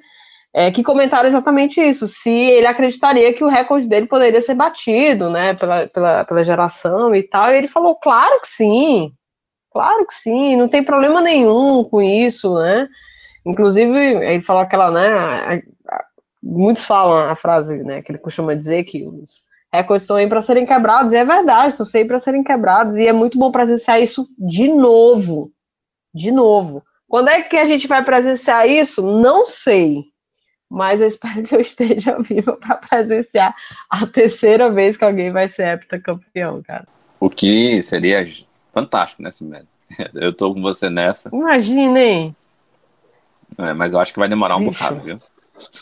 É, 0.55 0.71
que 0.71 0.83
comentaram 0.83 1.27
exatamente 1.27 1.81
isso, 1.81 2.07
se 2.07 2.29
ele 2.29 2.67
acreditaria 2.67 3.33
que 3.33 3.43
o 3.43 3.49
recorde 3.49 3.87
dele 3.87 4.05
poderia 4.05 4.39
ser 4.39 4.53
batido, 4.53 5.27
né, 5.27 5.55
pela, 5.55 5.87
pela, 5.87 6.23
pela 6.25 6.43
geração 6.43 7.15
e 7.15 7.23
tal, 7.27 7.51
e 7.51 7.57
ele 7.57 7.65
falou, 7.65 7.95
claro 7.95 8.39
que 8.39 8.47
sim, 8.47 9.11
claro 9.71 10.05
que 10.05 10.13
sim, 10.13 10.55
não 10.55 10.67
tem 10.67 10.83
problema 10.83 11.21
nenhum 11.21 11.83
com 11.83 12.03
isso, 12.03 12.53
né, 12.59 12.87
inclusive, 13.43 13.97
ele 13.97 14.41
falou 14.41 14.61
aquela, 14.61 14.91
né, 14.91 15.63
muitos 16.43 16.85
falam 16.85 17.31
a 17.31 17.35
frase, 17.35 17.83
né, 17.83 18.03
que 18.03 18.11
ele 18.11 18.19
costuma 18.19 18.53
dizer 18.53 18.83
que 18.83 19.07
os 19.07 19.45
recordes 19.73 20.03
estão 20.03 20.17
aí 20.17 20.27
para 20.27 20.43
serem 20.43 20.67
quebrados, 20.67 21.13
e 21.13 21.17
é 21.17 21.25
verdade, 21.25 21.69
estão 21.69 21.99
aí 21.99 22.05
para 22.05 22.19
serem 22.19 22.43
quebrados, 22.43 22.95
e 22.95 23.07
é 23.07 23.11
muito 23.11 23.39
bom 23.39 23.51
presenciar 23.51 23.99
isso 23.99 24.27
de 24.37 24.67
novo, 24.67 25.51
de 26.13 26.31
novo. 26.31 26.83
Quando 27.07 27.29
é 27.29 27.41
que 27.41 27.57
a 27.57 27.65
gente 27.65 27.87
vai 27.87 28.03
presenciar 28.03 28.69
isso? 28.69 29.01
Não 29.01 29.45
sei. 29.45 30.12
Mas 30.69 31.01
eu 31.01 31.07
espero 31.07 31.43
que 31.43 31.55
eu 31.55 31.61
esteja 31.61 32.17
viva 32.23 32.55
para 32.57 32.77
presenciar 32.77 33.55
a 33.89 34.07
terceira 34.07 34.69
vez 34.71 34.97
que 34.97 35.03
alguém 35.03 35.31
vai 35.31 35.47
ser 35.47 35.67
heptacampeão, 35.67 36.61
cara. 36.63 36.87
O 37.19 37.29
que 37.29 37.81
seria 37.83 38.25
fantástico, 38.71 39.21
né, 39.21 39.31
Simone? 39.31 39.67
Eu 40.13 40.33
tô 40.33 40.53
com 40.53 40.61
você 40.61 40.89
nessa. 40.89 41.29
Imaginem. 41.31 42.35
É, 43.57 43.73
mas 43.73 43.93
eu 43.93 43.99
acho 43.99 44.11
que 44.11 44.17
vai 44.19 44.27
demorar 44.27 44.57
um 44.57 44.67
Bicho. 44.67 44.83
bocado, 44.83 45.01
viu? 45.01 45.17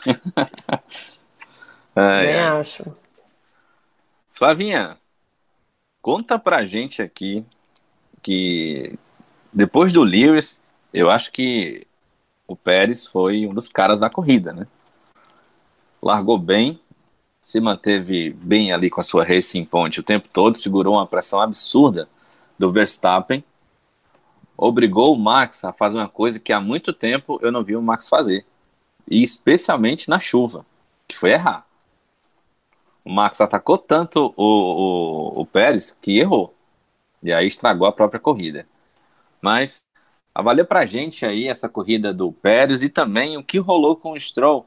é, 1.96 2.26
Nem 2.26 2.36
acho. 2.36 2.84
Flavinha, 4.34 4.98
conta 6.02 6.38
pra 6.38 6.65
gente 6.65 7.02
aqui 7.02 7.46
que 8.22 9.00
depois 9.54 9.94
do 9.94 10.04
Lewis, 10.04 10.62
eu 10.94 11.10
acho 11.10 11.32
que 11.32 11.88
o 12.52 12.56
Pérez 12.56 13.06
foi 13.06 13.48
um 13.48 13.54
dos 13.54 13.70
caras 13.70 14.00
da 14.00 14.10
corrida, 14.10 14.52
né? 14.52 14.68
Largou 16.02 16.38
bem, 16.38 16.80
se 17.42 17.60
manteve 17.60 18.32
bem 18.32 18.74
ali 18.74 18.90
com 18.90 19.00
a 19.00 19.04
sua 19.04 19.24
Racing 19.24 19.66
Point 19.66 20.00
o 20.00 20.04
tempo 20.04 20.28
todo, 20.32 20.58
segurou 20.58 20.96
uma 20.96 21.08
pressão 21.08 21.40
absurda 21.40 22.10
do 22.60 22.72
Verstappen, 22.72 23.44
obrigou 24.58 25.14
o 25.14 25.18
Max 25.18 25.64
a 25.64 25.72
fazer 25.72 25.98
uma 25.98 26.10
coisa 26.10 26.40
que 26.40 26.52
há 26.52 26.60
muito 26.60 26.92
tempo 26.92 27.40
eu 27.42 27.52
não 27.52 27.64
vi 27.64 27.76
o 27.76 27.82
Max 27.82 28.10
fazer, 28.10 28.46
e 29.10 29.24
especialmente 29.24 30.10
na 30.10 30.20
chuva, 30.20 30.66
que 31.08 31.18
foi 31.18 31.32
errar. 31.32 31.66
O 33.04 33.12
Max 33.12 33.42
atacou 33.42 33.78
tanto 33.78 34.34
o, 34.36 34.44
o, 34.44 35.42
o 35.42 35.46
Pérez 35.46 35.98
que 36.02 36.20
errou, 36.20 36.54
e 37.24 37.32
aí 37.32 37.48
estragou 37.48 37.88
a 37.88 37.92
própria 37.92 38.20
corrida. 38.20 38.68
Mas 39.42 39.82
avalia 40.34 40.65
pra 40.65 40.86
gente 40.86 41.26
aí 41.26 41.48
essa 41.48 41.67
corrida 41.67 42.13
do 42.13 42.32
Pérez 42.32 42.84
e 42.84 42.89
também 42.89 43.38
o 43.38 43.44
que 43.44 43.58
rolou 43.58 43.96
com 43.96 44.13
o 44.13 44.20
Stroll, 44.20 44.65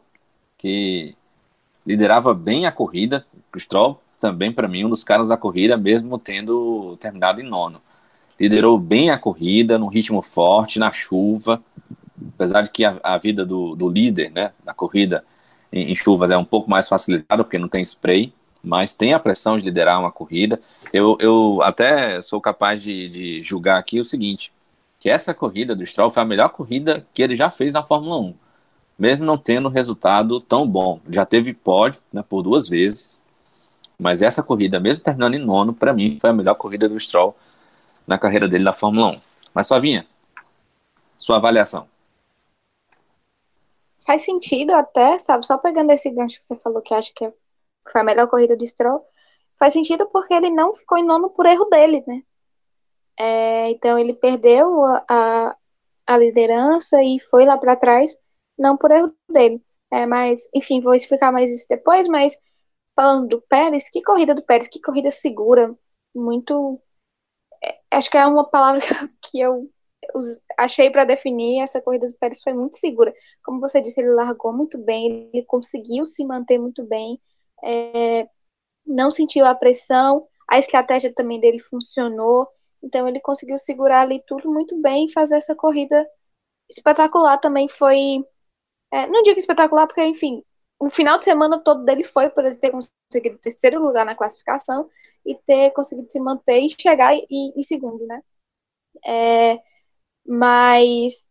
que 0.58 1.16
liderava 1.86 2.34
bem 2.34 2.66
a 2.66 2.72
corrida. 2.72 3.26
O 3.54 3.58
Stroll 3.58 4.00
também, 4.20 4.52
para 4.52 4.68
mim, 4.68 4.84
um 4.84 4.90
dos 4.90 5.04
caras 5.04 5.28
da 5.28 5.36
corrida, 5.36 5.76
mesmo 5.76 6.18
tendo 6.18 6.96
terminado 6.98 7.40
em 7.40 7.44
nono. 7.44 7.80
Liderou 8.38 8.78
bem 8.78 9.10
a 9.10 9.18
corrida, 9.18 9.78
num 9.78 9.88
ritmo 9.88 10.22
forte, 10.22 10.78
na 10.78 10.90
chuva. 10.92 11.62
Apesar 12.34 12.62
de 12.62 12.70
que 12.70 12.84
a, 12.84 12.98
a 13.02 13.18
vida 13.18 13.44
do, 13.44 13.74
do, 13.74 13.88
líder 13.88 14.30
né, 14.30 14.52
da 14.64 14.74
corrida 14.74 15.24
em, 15.72 15.92
em 15.92 15.94
chuvas 15.94 16.30
é 16.30 16.36
um 16.36 16.44
pouco 16.44 16.70
mais 16.70 16.88
facilitada, 16.88 17.44
porque 17.44 17.58
não 17.58 17.68
tem 17.68 17.82
spray 17.82 18.32
mas 18.64 18.94
tem 18.94 19.12
a 19.12 19.20
pressão 19.20 19.58
de 19.58 19.64
liderar 19.64 20.00
uma 20.00 20.10
corrida. 20.10 20.58
Eu, 20.92 21.18
eu 21.20 21.60
até 21.62 22.22
sou 22.22 22.40
capaz 22.40 22.82
de, 22.82 23.08
de 23.10 23.42
julgar 23.42 23.78
aqui 23.78 24.00
o 24.00 24.04
seguinte: 24.04 24.52
que 25.04 25.10
essa 25.10 25.34
corrida 25.34 25.76
do 25.76 25.84
Stroll 25.84 26.10
foi 26.10 26.22
a 26.22 26.24
melhor 26.24 26.48
corrida 26.48 27.06
que 27.12 27.22
ele 27.22 27.36
já 27.36 27.50
fez 27.50 27.74
na 27.74 27.84
Fórmula 27.84 28.18
1, 28.20 28.34
mesmo 28.98 29.22
não 29.22 29.36
tendo 29.36 29.68
resultado 29.68 30.40
tão 30.40 30.66
bom. 30.66 30.98
Já 31.10 31.26
teve 31.26 31.52
pódio 31.52 32.00
né, 32.10 32.24
por 32.26 32.40
duas 32.40 32.70
vezes, 32.70 33.22
mas 33.98 34.22
essa 34.22 34.42
corrida, 34.42 34.80
mesmo 34.80 35.02
terminando 35.02 35.34
em 35.34 35.44
nono, 35.44 35.74
para 35.74 35.92
mim 35.92 36.16
foi 36.18 36.30
a 36.30 36.32
melhor 36.32 36.54
corrida 36.54 36.88
do 36.88 36.98
Stroll 36.98 37.36
na 38.06 38.16
carreira 38.16 38.48
dele 38.48 38.64
na 38.64 38.72
Fórmula 38.72 39.08
1. 39.08 39.20
Mas, 39.52 39.68
Flavinha, 39.68 40.06
sua 41.18 41.36
avaliação. 41.36 41.86
Faz 44.06 44.24
sentido 44.24 44.70
até, 44.70 45.18
sabe? 45.18 45.44
Só 45.44 45.58
pegando 45.58 45.92
esse 45.92 46.08
gancho 46.08 46.38
que 46.38 46.44
você 46.44 46.56
falou 46.56 46.80
que 46.80 46.94
acha 46.94 47.12
que 47.14 47.30
foi 47.92 48.00
a 48.00 48.04
melhor 48.04 48.26
corrida 48.26 48.56
do 48.56 48.66
Stroll, 48.66 49.04
faz 49.58 49.74
sentido 49.74 50.06
porque 50.06 50.32
ele 50.32 50.48
não 50.48 50.72
ficou 50.72 50.96
em 50.96 51.04
nono 51.04 51.28
por 51.28 51.44
erro 51.44 51.66
dele, 51.66 52.02
né? 52.06 52.22
É, 53.18 53.70
então 53.70 53.98
ele 53.98 54.14
perdeu 54.14 54.84
a, 54.84 55.04
a, 55.08 55.56
a, 56.06 56.18
liderança 56.18 57.02
e 57.02 57.20
foi 57.30 57.44
lá 57.44 57.56
para 57.56 57.76
trás, 57.76 58.16
não 58.58 58.76
por 58.76 58.90
erro 58.90 59.14
dele. 59.30 59.62
É, 59.90 60.06
mas, 60.06 60.48
enfim, 60.54 60.80
vou 60.80 60.94
explicar 60.94 61.32
mais 61.32 61.50
isso 61.52 61.66
depois, 61.68 62.08
mas 62.08 62.36
falando 62.96 63.28
do 63.28 63.42
Pérez, 63.42 63.88
que 63.88 64.02
corrida 64.02 64.34
do 64.34 64.44
Pérez, 64.44 64.68
que 64.68 64.80
corrida 64.80 65.10
segura, 65.10 65.74
muito. 66.14 66.80
É, 67.62 67.78
acho 67.92 68.10
que 68.10 68.18
é 68.18 68.26
uma 68.26 68.48
palavra 68.48 68.80
que 69.22 69.40
eu 69.40 69.70
achei 70.58 70.90
para 70.90 71.04
definir 71.04 71.62
essa 71.62 71.80
corrida 71.80 72.08
do 72.08 72.16
Pérez 72.18 72.42
foi 72.42 72.52
muito 72.52 72.76
segura. 72.76 73.12
Como 73.44 73.60
você 73.60 73.80
disse, 73.80 74.00
ele 74.00 74.10
largou 74.10 74.52
muito 74.52 74.78
bem, 74.78 75.30
ele 75.32 75.44
conseguiu 75.44 76.04
se 76.06 76.24
manter 76.24 76.58
muito 76.58 76.84
bem, 76.84 77.20
é, 77.62 78.28
não 78.86 79.10
sentiu 79.10 79.46
a 79.46 79.54
pressão, 79.54 80.26
a 80.48 80.58
estratégia 80.58 81.12
também 81.12 81.40
dele 81.40 81.58
funcionou. 81.58 82.48
Então 82.84 83.08
ele 83.08 83.20
conseguiu 83.20 83.58
segurar 83.58 84.02
ali 84.02 84.22
tudo 84.26 84.52
muito 84.52 84.80
bem 84.82 85.06
e 85.06 85.12
fazer 85.12 85.36
essa 85.36 85.54
corrida 85.54 86.06
espetacular 86.70 87.38
também 87.38 87.68
foi. 87.68 88.24
É, 88.92 89.06
não 89.08 89.22
digo 89.22 89.38
espetacular, 89.38 89.86
porque, 89.86 90.04
enfim, 90.04 90.44
o 90.78 90.90
final 90.90 91.18
de 91.18 91.24
semana 91.24 91.58
todo 91.62 91.84
dele 91.84 92.04
foi 92.04 92.30
para 92.30 92.48
ele 92.48 92.56
ter 92.56 92.70
conseguido 92.70 93.38
terceiro 93.38 93.80
lugar 93.82 94.04
na 94.06 94.14
classificação 94.14 94.88
e 95.26 95.34
ter 95.34 95.70
conseguido 95.72 96.10
se 96.10 96.20
manter 96.20 96.60
e 96.60 96.70
chegar 96.70 97.14
em, 97.14 97.52
em 97.56 97.62
segundo, 97.62 98.06
né? 98.06 98.22
É, 99.06 99.60
mas 100.26 101.28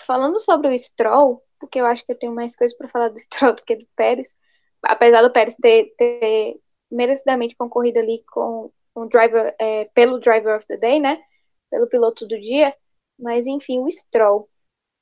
falando 0.00 0.38
sobre 0.38 0.68
o 0.68 0.78
Stroll, 0.78 1.42
porque 1.58 1.80
eu 1.80 1.86
acho 1.86 2.04
que 2.04 2.12
eu 2.12 2.18
tenho 2.18 2.34
mais 2.34 2.56
coisas 2.56 2.76
para 2.76 2.88
falar 2.88 3.08
do 3.08 3.18
Stroll 3.20 3.54
do 3.54 3.62
que 3.64 3.76
do 3.76 3.86
Pérez, 3.96 4.36
apesar 4.82 5.22
do 5.22 5.32
Pérez 5.32 5.54
ter, 5.56 5.94
ter 5.96 6.60
merecidamente 6.90 7.56
concorrido 7.56 7.98
ali 8.00 8.24
com 8.32 8.72
um 8.96 9.06
driver, 9.06 9.54
é, 9.58 9.84
pelo 9.86 10.18
Driver 10.18 10.56
of 10.56 10.66
the 10.66 10.76
Day, 10.76 11.00
né? 11.00 11.22
Pelo 11.70 11.88
piloto 11.88 12.26
do 12.26 12.40
dia. 12.40 12.76
Mas, 13.18 13.46
enfim, 13.46 13.80
o 13.80 13.90
Stroll 13.90 14.48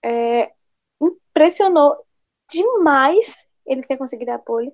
é, 0.04 0.52
impressionou 1.00 1.96
demais 2.50 3.46
ele 3.66 3.82
ter 3.82 3.96
conseguido 3.96 4.32
a 4.32 4.38
pole. 4.38 4.72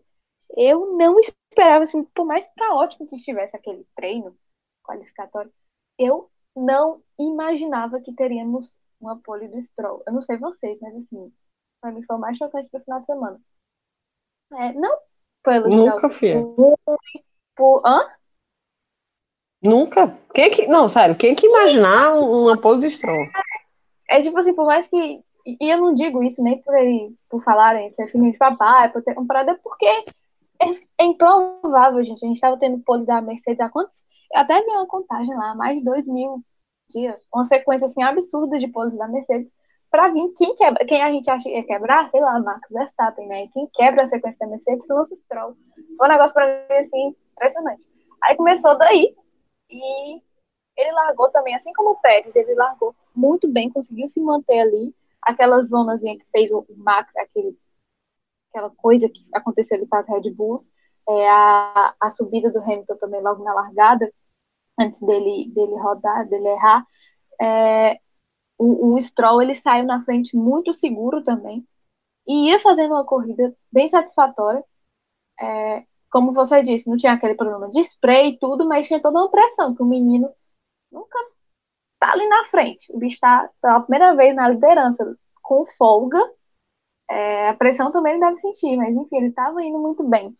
Eu 0.56 0.96
não 0.96 1.18
esperava, 1.18 1.82
assim, 1.82 2.04
por 2.04 2.24
mais 2.24 2.50
caótico 2.56 3.06
que 3.06 3.16
estivesse 3.16 3.56
aquele 3.56 3.86
treino 3.96 4.36
qualificatório, 4.82 5.52
eu 5.98 6.30
não 6.54 7.02
imaginava 7.18 8.00
que 8.00 8.12
teríamos 8.12 8.76
uma 9.00 9.18
pole 9.20 9.48
do 9.48 9.60
Stroll. 9.60 10.02
Eu 10.06 10.12
não 10.12 10.22
sei 10.22 10.36
vocês, 10.38 10.80
mas 10.80 10.96
assim, 10.96 11.32
pra 11.80 11.90
mim 11.90 12.02
foi 12.04 12.16
o 12.16 12.20
mais 12.20 12.36
chocante 12.36 12.68
pro 12.68 12.82
final 12.82 13.00
de 13.00 13.06
semana. 13.06 13.40
É, 14.52 14.72
não 14.72 14.98
pelo 15.42 15.68
Nunca, 15.68 16.10
Stroll. 16.10 16.54
Por, 16.54 16.78
por, 17.56 17.82
hã? 17.84 18.00
Nunca. 19.64 20.16
Quem 20.34 20.44
é 20.44 20.50
que. 20.50 20.66
Não, 20.66 20.88
sério, 20.88 21.16
quem 21.16 21.32
é 21.32 21.34
que 21.34 21.46
imaginar 21.46 22.12
um, 22.18 22.48
apoio 22.48 22.80
do 22.80 22.90
Stroll? 22.90 23.26
É 24.08 24.20
tipo 24.20 24.38
assim, 24.38 24.54
por 24.54 24.66
mais 24.66 24.86
que. 24.86 25.20
E 25.46 25.72
eu 25.72 25.78
não 25.78 25.94
digo 25.94 26.22
isso 26.22 26.42
nem 26.42 26.60
por 26.62 26.74
ele, 26.74 27.14
por 27.28 27.42
falarem 27.42 27.90
ser 27.90 28.08
filho 28.08 28.30
de 28.30 28.38
papai, 28.38 28.90
por 28.90 29.02
ter 29.02 29.14
comprado, 29.14 29.50
é 29.50 29.54
porque 29.62 29.86
é, 29.86 30.68
é 30.98 31.04
improvável, 31.04 32.02
gente. 32.02 32.24
A 32.24 32.28
gente 32.28 32.36
estava 32.36 32.58
tendo 32.58 32.82
pole 32.82 33.04
da 33.04 33.20
Mercedes 33.20 33.60
há 33.60 33.68
quantos? 33.68 34.04
Eu 34.32 34.40
até 34.40 34.62
vi 34.62 34.70
uma 34.70 34.86
contagem 34.86 35.34
lá, 35.34 35.54
mais 35.54 35.78
de 35.78 35.84
dois 35.84 36.06
mil 36.08 36.42
dias. 36.90 37.26
Uma 37.32 37.44
sequência 37.44 37.86
assim 37.86 38.02
absurda 38.02 38.58
de 38.58 38.68
poles 38.68 38.96
da 38.96 39.08
Mercedes 39.08 39.52
para 39.90 40.08
vir 40.08 40.28
quem 40.36 40.56
quebra, 40.56 40.84
quem 40.86 41.02
a 41.02 41.10
gente 41.10 41.30
acha 41.30 41.44
que 41.44 41.54
ia 41.54 41.64
quebrar, 41.64 42.08
sei 42.08 42.20
lá, 42.20 42.40
Max 42.40 42.68
Verstappen, 42.70 43.28
né? 43.28 43.46
Quem 43.52 43.68
quebra 43.72 44.02
a 44.02 44.06
sequência 44.06 44.40
da 44.40 44.48
Mercedes 44.48 44.90
os 44.90 45.08
Stroll. 45.10 45.56
Foi 45.96 46.06
um 46.06 46.10
negócio 46.10 46.34
para 46.34 46.46
mim 46.46 46.74
assim 46.74 47.14
impressionante. 47.32 47.86
Aí 48.22 48.36
começou 48.36 48.76
daí, 48.76 49.14
e 49.74 50.22
ele 50.76 50.92
largou 50.92 51.30
também, 51.30 51.54
assim 51.54 51.72
como 51.72 51.90
o 51.90 52.00
Pérez, 52.00 52.34
ele 52.36 52.54
largou 52.54 52.94
muito 53.14 53.48
bem, 53.48 53.70
conseguiu 53.70 54.06
se 54.06 54.20
manter 54.20 54.60
ali. 54.60 54.94
Aquela 55.22 55.60
zonazinha 55.60 56.18
que 56.18 56.26
fez 56.30 56.50
o 56.52 56.66
Max, 56.76 57.16
aquele, 57.16 57.58
aquela 58.50 58.70
coisa 58.70 59.08
que 59.08 59.26
aconteceu 59.32 59.76
ali 59.78 59.86
com 59.86 59.96
as 59.96 60.08
Red 60.08 60.30
Bulls, 60.32 60.72
é, 61.08 61.28
a, 61.28 61.94
a 62.00 62.10
subida 62.10 62.50
do 62.50 62.60
Hamilton 62.60 62.96
também 62.96 63.22
logo 63.22 63.42
na 63.42 63.54
largada, 63.54 64.12
antes 64.78 65.00
dele, 65.00 65.50
dele 65.54 65.76
rodar, 65.76 66.28
dele 66.28 66.48
errar, 66.48 66.86
é, 67.40 68.00
o, 68.58 68.94
o 68.94 69.00
Stroll 69.00 69.42
ele 69.42 69.54
saiu 69.54 69.84
na 69.84 70.04
frente 70.04 70.36
muito 70.36 70.72
seguro 70.72 71.22
também 71.22 71.66
e 72.26 72.48
ia 72.50 72.58
fazendo 72.58 72.92
uma 72.92 73.04
corrida 73.04 73.54
bem 73.70 73.88
satisfatória. 73.88 74.64
É, 75.40 75.84
como 76.14 76.32
você 76.32 76.62
disse, 76.62 76.88
não 76.88 76.96
tinha 76.96 77.12
aquele 77.12 77.34
problema 77.34 77.68
de 77.70 77.80
spray 77.80 78.28
e 78.28 78.38
tudo, 78.38 78.68
mas 78.68 78.86
tinha 78.86 79.02
toda 79.02 79.18
uma 79.18 79.28
pressão 79.28 79.74
que 79.74 79.82
o 79.82 79.84
menino 79.84 80.32
nunca 80.88 81.18
tá 81.98 82.12
ali 82.12 82.24
na 82.28 82.44
frente. 82.44 82.86
O 82.92 82.98
bicho 82.98 83.18
tá 83.18 83.50
pela 83.60 83.80
primeira 83.80 84.14
vez 84.14 84.32
na 84.32 84.46
liderança 84.46 85.18
com 85.42 85.66
folga. 85.76 86.20
É, 87.10 87.48
a 87.48 87.56
pressão 87.56 87.90
também 87.90 88.12
ele 88.12 88.20
deve 88.20 88.36
sentir, 88.36 88.76
mas 88.76 88.94
enfim, 88.94 89.16
ele 89.16 89.28
estava 89.30 89.60
indo 89.64 89.76
muito 89.80 90.08
bem. 90.08 90.36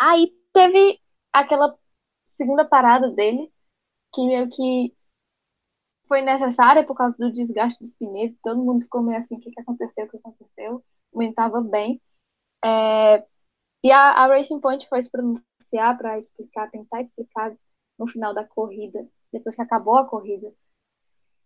Aí 0.00 0.34
teve 0.50 0.98
aquela 1.30 1.78
segunda 2.24 2.64
parada 2.64 3.10
dele, 3.10 3.52
que 4.14 4.26
meio 4.26 4.48
que 4.48 4.96
foi 6.08 6.22
necessária 6.22 6.86
por 6.86 6.94
causa 6.96 7.18
do 7.18 7.30
desgaste 7.30 7.78
dos 7.80 7.92
pneus. 7.92 8.34
Todo 8.42 8.64
mundo 8.64 8.84
ficou 8.84 9.02
meio 9.02 9.18
assim: 9.18 9.36
o 9.36 9.40
que, 9.40 9.50
que 9.50 9.60
aconteceu? 9.60 10.06
O 10.06 10.08
que 10.08 10.16
aconteceu? 10.16 10.82
O 11.12 11.18
menino 11.18 11.32
estava 11.32 11.60
bem. 11.60 12.00
É, 12.64 13.26
e 13.82 13.90
a, 13.90 14.10
a, 14.12 14.26
Racing 14.26 14.60
Point 14.60 14.88
foi 14.88 15.00
se 15.00 15.10
pronunciar 15.10 15.96
para 15.96 16.18
explicar, 16.18 16.70
tentar 16.70 17.00
explicar 17.00 17.56
no 17.98 18.06
final 18.06 18.34
da 18.34 18.46
corrida, 18.46 19.06
depois 19.32 19.54
que 19.54 19.62
acabou 19.62 19.96
a 19.96 20.06
corrida, 20.06 20.52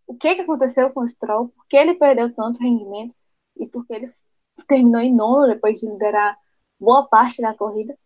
o 0.07 0.15
que, 0.15 0.35
que 0.35 0.41
aconteceu 0.41 0.91
com 0.91 1.01
o 1.01 1.07
Stroll, 1.07 1.49
por 1.49 1.65
que 1.67 1.77
ele 1.77 1.95
perdeu 1.95 2.33
tanto 2.33 2.59
rendimento 2.59 3.15
e 3.57 3.67
por 3.67 3.85
que 3.85 3.93
ele 3.93 4.13
terminou 4.67 5.01
em 5.01 5.13
nono 5.13 5.47
depois 5.47 5.79
de 5.79 5.87
liderar 5.87 6.37
boa 6.79 7.07
parte 7.07 7.41
da 7.41 7.53
corrida. 7.53 7.97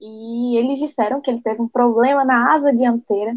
E 0.00 0.58
eles 0.58 0.78
disseram 0.78 1.20
que 1.20 1.30
ele 1.30 1.40
teve 1.40 1.62
um 1.62 1.68
problema 1.68 2.24
na 2.24 2.52
asa 2.52 2.74
dianteira 2.74 3.36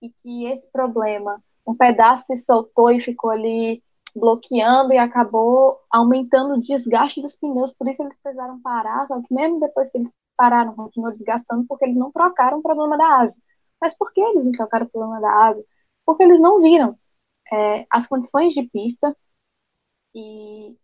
e 0.00 0.08
que 0.10 0.46
esse 0.46 0.70
problema, 0.70 1.42
um 1.66 1.74
pedaço 1.74 2.26
se 2.26 2.36
soltou 2.36 2.90
e 2.90 3.00
ficou 3.00 3.30
ali 3.30 3.82
bloqueando 4.14 4.92
e 4.92 4.98
acabou 4.98 5.80
aumentando 5.90 6.54
o 6.54 6.60
desgaste 6.60 7.20
dos 7.20 7.34
pneus, 7.34 7.72
por 7.72 7.88
isso 7.88 8.02
eles 8.02 8.16
precisaram 8.20 8.60
parar, 8.60 9.06
só 9.06 9.20
que 9.20 9.34
mesmo 9.34 9.58
depois 9.58 9.90
que 9.90 9.98
eles 9.98 10.12
pararam, 10.36 10.74
continuou 10.74 11.12
desgastando 11.12 11.64
porque 11.66 11.84
eles 11.84 11.96
não 11.96 12.10
trocaram 12.10 12.58
o 12.58 12.62
problema 12.62 12.96
da 12.96 13.20
asa. 13.20 13.36
Mas 13.80 13.96
por 13.96 14.12
que 14.12 14.20
eles 14.20 14.44
não 14.46 14.52
trocaram 14.52 14.86
o 14.86 14.90
problema 14.90 15.20
da 15.20 15.46
asa? 15.46 15.64
Porque 16.06 16.22
eles 16.22 16.40
não 16.40 16.60
viram 16.60 16.96
é, 17.52 17.86
as 17.90 18.06
condições 18.06 18.54
de 18.54 18.62
pista 18.64 19.16
e 20.14 20.78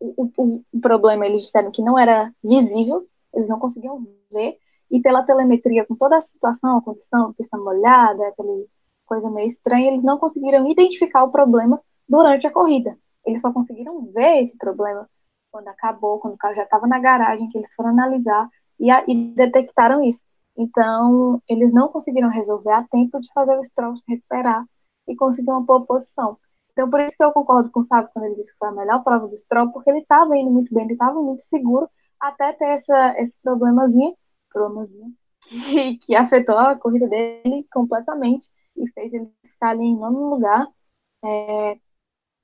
o, 0.00 0.30
o, 0.36 0.64
o, 0.72 0.80
problema 0.80 1.26
eles 1.26 1.42
disseram 1.42 1.70
que 1.70 1.82
não 1.82 1.98
era 1.98 2.32
visível, 2.42 3.06
eles 3.32 3.48
não 3.48 3.58
conseguiam 3.58 4.06
ver, 4.30 4.58
e 4.90 5.00
pela 5.00 5.24
telemetria, 5.24 5.84
com 5.84 5.94
toda 5.94 6.16
a 6.16 6.20
situação, 6.20 6.78
a 6.78 6.82
condição, 6.82 7.32
pista 7.34 7.58
molhada, 7.58 8.28
aquela 8.28 8.64
coisa 9.04 9.30
meio 9.30 9.48
estranha, 9.48 9.88
eles 9.88 10.04
não 10.04 10.18
conseguiram 10.18 10.66
identificar 10.68 11.24
o 11.24 11.32
problema 11.32 11.80
durante 12.08 12.46
a 12.46 12.52
corrida. 12.52 12.96
Eles 13.24 13.40
só 13.40 13.52
conseguiram 13.52 14.06
ver 14.12 14.40
esse 14.42 14.56
problema 14.56 15.08
quando 15.50 15.68
acabou, 15.68 16.18
quando 16.18 16.34
o 16.34 16.38
carro 16.38 16.54
já 16.54 16.64
estava 16.64 16.86
na 16.86 16.98
garagem, 16.98 17.48
que 17.48 17.58
eles 17.58 17.72
foram 17.74 17.90
analisar 17.90 18.48
e, 18.78 18.90
a, 18.90 19.04
e, 19.06 19.32
detectaram 19.34 20.02
isso. 20.02 20.26
Então, 20.56 21.40
eles 21.48 21.72
não 21.72 21.88
conseguiram 21.88 22.28
resolver 22.28 22.72
a 22.72 22.84
tempo 22.84 23.20
de 23.20 23.32
fazer 23.32 23.56
o 23.56 23.62
Stroll 23.62 23.96
se 23.96 24.04
recuperar 24.10 24.64
e 25.08 25.16
conseguir 25.16 25.50
uma 25.50 25.60
boa 25.60 25.84
posição. 25.84 26.38
Então, 26.72 26.90
por 26.90 27.00
isso 27.00 27.16
que 27.16 27.22
eu 27.22 27.32
concordo 27.32 27.70
com 27.70 27.80
o 27.80 27.82
Sábio 27.84 28.10
quando 28.12 28.26
ele 28.26 28.36
disse 28.36 28.52
que 28.52 28.58
foi 28.58 28.68
a 28.68 28.72
melhor 28.72 29.02
prova 29.04 29.28
do 29.28 29.38
Stroll, 29.38 29.70
porque 29.70 29.90
ele 29.90 30.00
estava 30.00 30.36
indo 30.36 30.50
muito 30.50 30.74
bem, 30.74 30.84
ele 30.84 30.94
estava 30.94 31.20
muito 31.22 31.42
seguro, 31.42 31.88
até 32.20 32.52
ter 32.52 32.66
essa, 32.66 33.14
esse 33.18 33.40
problemazinho, 33.40 34.16
problemazinho 34.52 35.14
que, 35.48 35.96
que 35.98 36.16
afetou 36.16 36.56
a 36.56 36.76
corrida 36.76 37.08
dele 37.08 37.66
completamente 37.72 38.50
e 38.76 38.88
fez 38.90 39.12
ele 39.12 39.30
ficar 39.44 39.70
ali 39.70 39.84
em 39.84 39.96
nono 39.96 40.30
lugar. 40.30 40.66
É, 41.24 41.78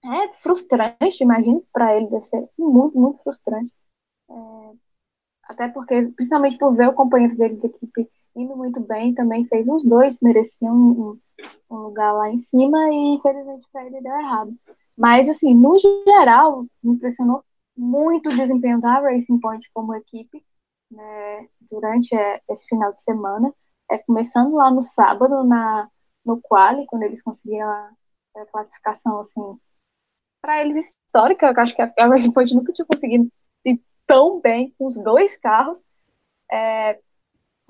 é 0.04 0.28
frustrante, 0.40 1.22
imagino, 1.22 1.64
para 1.72 1.96
ele 1.96 2.08
deve 2.08 2.26
ser 2.26 2.48
muito, 2.58 2.98
muito 2.98 3.22
frustrante. 3.22 3.72
É, 4.30 4.72
até 5.44 5.68
porque, 5.68 6.02
principalmente 6.16 6.58
por 6.58 6.74
ver 6.74 6.88
o 6.88 6.94
companheiro 6.94 7.36
dele 7.36 7.56
de 7.56 7.66
equipe 7.66 8.08
indo 8.34 8.56
muito 8.56 8.80
bem, 8.80 9.14
também 9.14 9.44
fez 9.46 9.68
os 9.68 9.84
dois 9.84 10.20
mereciam 10.22 10.74
um, 10.74 11.18
um 11.70 11.76
lugar 11.76 12.12
lá 12.12 12.30
em 12.30 12.36
cima 12.36 12.78
e 12.90 13.14
infelizmente 13.14 13.66
para 13.72 13.84
ele 13.84 14.00
deu 14.00 14.16
errado. 14.16 14.54
Mas, 14.96 15.28
assim, 15.28 15.54
no 15.54 15.76
geral, 15.78 16.66
me 16.82 16.92
impressionou 16.92 17.44
muito 17.76 18.28
o 18.28 18.36
desempenho 18.36 18.80
da 18.80 19.00
Racing 19.00 19.40
Point 19.40 19.68
como 19.72 19.94
equipe 19.94 20.44
né, 20.90 21.48
durante 21.70 22.14
é, 22.14 22.40
esse 22.48 22.66
final 22.66 22.92
de 22.92 23.02
semana. 23.02 23.52
É, 23.90 23.98
começando 23.98 24.54
lá 24.54 24.70
no 24.70 24.82
sábado, 24.82 25.42
na, 25.44 25.88
no 26.24 26.40
quali, 26.40 26.86
quando 26.86 27.02
eles 27.02 27.22
conseguiram 27.22 27.68
a, 27.68 27.92
a 28.36 28.46
classificação, 28.46 29.18
assim, 29.18 29.58
para 30.40 30.60
eles 30.60 30.76
histórica. 30.76 31.46
Eu 31.46 31.62
acho 31.62 31.74
que 31.74 31.82
a 31.82 32.06
Racing 32.06 32.32
Point 32.32 32.54
nunca 32.54 32.72
tinha 32.72 32.86
conseguido 32.86 33.30
ir 33.64 33.80
tão 34.06 34.40
bem 34.40 34.74
com 34.78 34.86
os 34.86 34.96
dois 35.02 35.36
carros. 35.36 35.84
É, 36.50 36.98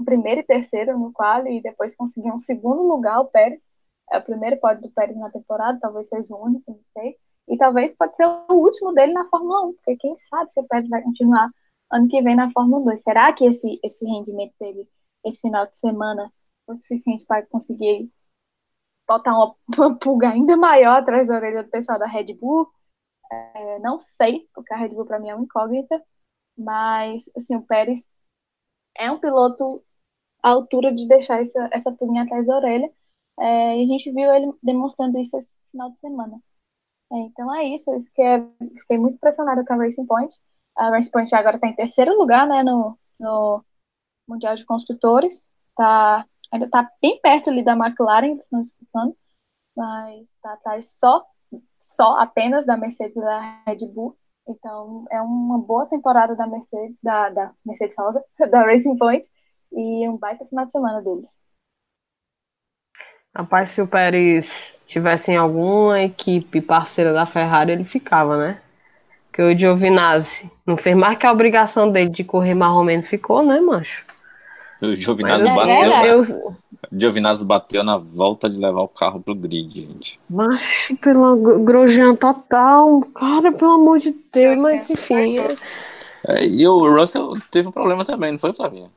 primeiro 0.05 0.41
e 0.41 0.45
terceiro 0.45 0.99
no 0.99 1.13
qual 1.13 1.47
e 1.47 1.61
depois 1.61 1.95
conseguiu 1.95 2.35
um 2.35 2.39
segundo 2.39 2.83
lugar 2.83 3.21
o 3.21 3.27
Pérez. 3.27 3.71
É 4.11 4.19
o 4.19 4.23
primeiro 4.23 4.59
pódio 4.59 4.83
do 4.83 4.91
Pérez 4.91 5.17
na 5.17 5.31
temporada, 5.31 5.79
talvez 5.81 6.09
seja 6.09 6.27
o 6.35 6.45
único, 6.45 6.73
não 6.73 6.81
sei. 6.85 7.17
E 7.49 7.57
talvez 7.57 7.95
pode 7.95 8.17
ser 8.17 8.27
o 8.27 8.55
último 8.55 8.93
dele 8.93 9.13
na 9.13 9.29
Fórmula 9.29 9.67
1, 9.67 9.73
porque 9.75 9.97
quem 9.97 10.17
sabe 10.19 10.53
se 10.53 10.61
o 10.61 10.65
Pérez 10.65 10.89
vai 10.89 11.03
continuar 11.03 11.51
ano 11.93 12.09
que 12.09 12.23
vem 12.23 12.35
na 12.35 12.51
Fórmula 12.51 12.85
2. 12.85 13.03
Será 13.03 13.33
que 13.33 13.45
esse, 13.45 13.79
esse 13.83 14.05
rendimento 14.05 14.55
dele, 14.59 14.89
esse 15.25 15.41
final 15.41 15.67
de 15.67 15.77
semana, 15.77 16.33
foi 16.67 16.77
suficiente 16.77 17.25
para 17.27 17.45
conseguir 17.47 18.11
botar 19.11 19.33
uma, 19.35 19.57
uma 19.77 19.99
pulga 19.99 20.31
ainda 20.31 20.57
maior 20.57 20.99
atrás 20.99 21.29
da 21.29 21.35
orelha 21.35 21.65
do 21.65 21.71
pessoal 21.71 21.99
da 21.99 22.07
Red 22.07 22.35
Bull? 22.35 22.71
É, 23.33 23.79
não 23.81 23.99
sei, 23.99 24.49
porque 24.55 24.73
a 24.73 24.77
Red 24.77 24.91
Bull 24.91 25.07
para 25.07 25.19
mim 25.19 25.29
é 25.29 25.35
uma 25.35 25.45
incógnita, 25.45 26.03
mas 26.57 27.31
assim, 27.37 27.57
o 27.57 27.63
Pérez 27.63 28.09
é 28.97 29.11
um 29.11 29.19
piloto 29.19 29.85
à 30.43 30.51
altura 30.51 30.93
de 30.95 31.07
deixar 31.09 31.41
essa, 31.41 31.69
essa 31.73 31.93
pulguinha 31.93 32.25
atrás 32.25 32.47
da 32.47 32.57
orelha. 32.57 32.91
É, 33.39 33.79
e 33.79 33.85
a 33.85 33.87
gente 33.87 34.13
viu 34.13 34.31
ele 34.33 34.53
demonstrando 34.63 35.19
isso 35.19 35.37
esse 35.37 35.61
final 35.71 35.91
de 35.91 35.99
semana. 36.01 36.41
É, 37.13 37.17
então 37.19 37.55
é 37.55 37.65
isso, 37.65 37.95
isso 37.95 38.11
que 38.15 38.23
é, 38.23 38.41
fiquei 38.81 38.99
muito 38.99 39.15
impressionada 39.17 39.65
com 39.65 39.73
a 39.75 39.77
Racing 39.77 40.07
Point. 40.07 40.35
A 40.77 40.91
Racing 40.91 41.11
Point 41.11 41.35
agora 41.35 41.57
está 41.57 41.69
em 41.69 41.75
terceiro 41.77 42.17
lugar 42.17 42.47
né, 42.47 42.63
no, 42.63 42.99
no 43.19 43.65
Mundial 44.29 44.57
de 44.57 44.65
Construtores. 44.65 45.49
Tá, 45.77 46.27
ainda 46.53 46.67
está 46.67 46.91
bem 47.01 47.21
perto 47.21 47.51
ali 47.51 47.65
da 47.65 47.73
McLaren, 47.73 48.37
que 48.37 48.43
estão 48.43 48.61
disputando, 48.61 49.17
mas 49.77 50.29
está 50.29 50.53
atrás 50.55 50.99
só, 50.99 51.25
só 51.79 52.19
apenas 52.19 52.67
da 52.67 52.77
Mercedes 52.77 53.17
e 53.17 53.21
da 53.21 53.63
Red 53.67 53.87
Bull. 53.87 54.17
Então 54.49 55.05
é 55.11 55.21
uma 55.21 55.59
boa 55.59 55.87
temporada 55.87 56.35
da 56.35 56.47
Mercedes, 56.47 56.97
da, 57.03 57.31
da 57.31 57.53
Mercedes 57.65 57.97
Rosa, 57.97 58.25
da 58.51 58.63
Racing 58.63 58.97
Point 58.97 59.27
e 59.73 60.09
um 60.09 60.17
baita 60.17 60.45
final 60.47 60.67
de 60.67 60.73
semana 60.73 61.01
deles. 61.01 61.39
Rapaz, 63.35 63.71
se 63.71 63.81
o 63.81 63.87
Pérez 63.87 64.77
tivesse 64.87 65.31
em 65.31 65.37
alguma 65.37 66.03
equipe 66.03 66.61
parceira 66.61 67.13
da 67.13 67.25
Ferrari, 67.25 67.71
ele 67.71 67.85
ficava, 67.85 68.37
né? 68.37 68.61
Porque 69.27 69.41
o 69.41 69.57
Giovinazzi 69.57 70.51
não 70.67 70.77
fez 70.77 70.97
mais 70.97 71.17
que 71.17 71.25
a 71.25 71.31
obrigação 71.33 71.93
dele 71.93 72.11
de 72.11 72.25
correr 72.25 72.55
mais 72.55 72.73
ou 72.73 72.83
menos, 72.83 73.09
ficou, 73.09 73.47
né, 73.47 73.61
mancho? 73.61 74.05
O 74.83 74.97
Giovinazzi 74.97 75.45
Mas, 75.45 75.55
bateu. 75.55 75.93
É, 75.93 76.13
eu... 76.13 76.57
Giovinazzi 76.93 77.45
bateu 77.45 77.85
na 77.85 77.99
volta 77.99 78.49
de 78.49 78.59
levar 78.59 78.81
o 78.81 78.89
carro 78.89 79.21
pro 79.21 79.35
grid, 79.35 79.75
gente. 79.75 80.19
Mas 80.29 80.89
pelo 81.01 81.65
Grosjean 81.65 82.15
total, 82.15 83.01
cara, 83.15 83.53
pelo 83.53 83.73
amor 83.73 83.99
de 83.99 84.15
Deus, 84.33 84.57
mas 84.57 84.89
enfim. 84.89 85.37
É, 86.27 86.47
e 86.47 86.67
o 86.67 86.95
Russell 86.95 87.33
teve 87.51 87.69
um 87.69 87.73
problema 87.73 88.05
também, 88.05 88.33
não 88.33 88.39
foi, 88.39 88.53
Flavinha? 88.53 88.91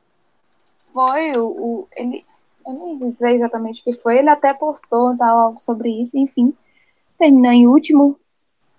foi 0.94 1.32
o, 1.32 1.46
o, 1.46 1.88
ele, 1.96 2.24
eu 2.64 2.72
nem 2.72 3.10
sei 3.10 3.34
exatamente 3.34 3.80
o 3.80 3.84
que 3.84 3.92
foi, 4.00 4.18
ele 4.18 4.30
até 4.30 4.54
postou 4.54 5.16
tal 5.18 5.58
sobre 5.58 5.90
isso, 6.00 6.16
enfim, 6.16 6.54
terminou 7.18 7.50
em 7.50 7.66
último, 7.66 8.18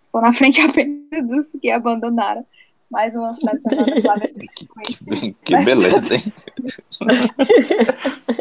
ficou 0.06 0.22
na 0.22 0.32
frente 0.32 0.62
apenas 0.64 1.28
dos 1.28 1.52
que 1.62 1.70
abandonaram. 1.70 2.46
Mais 2.92 3.16
uma 3.16 3.36
final 3.36 3.56
de 3.56 3.62
semana 3.62 4.28
que, 5.18 5.34
que 5.34 5.58
beleza, 5.58 6.16
hein? 6.16 6.34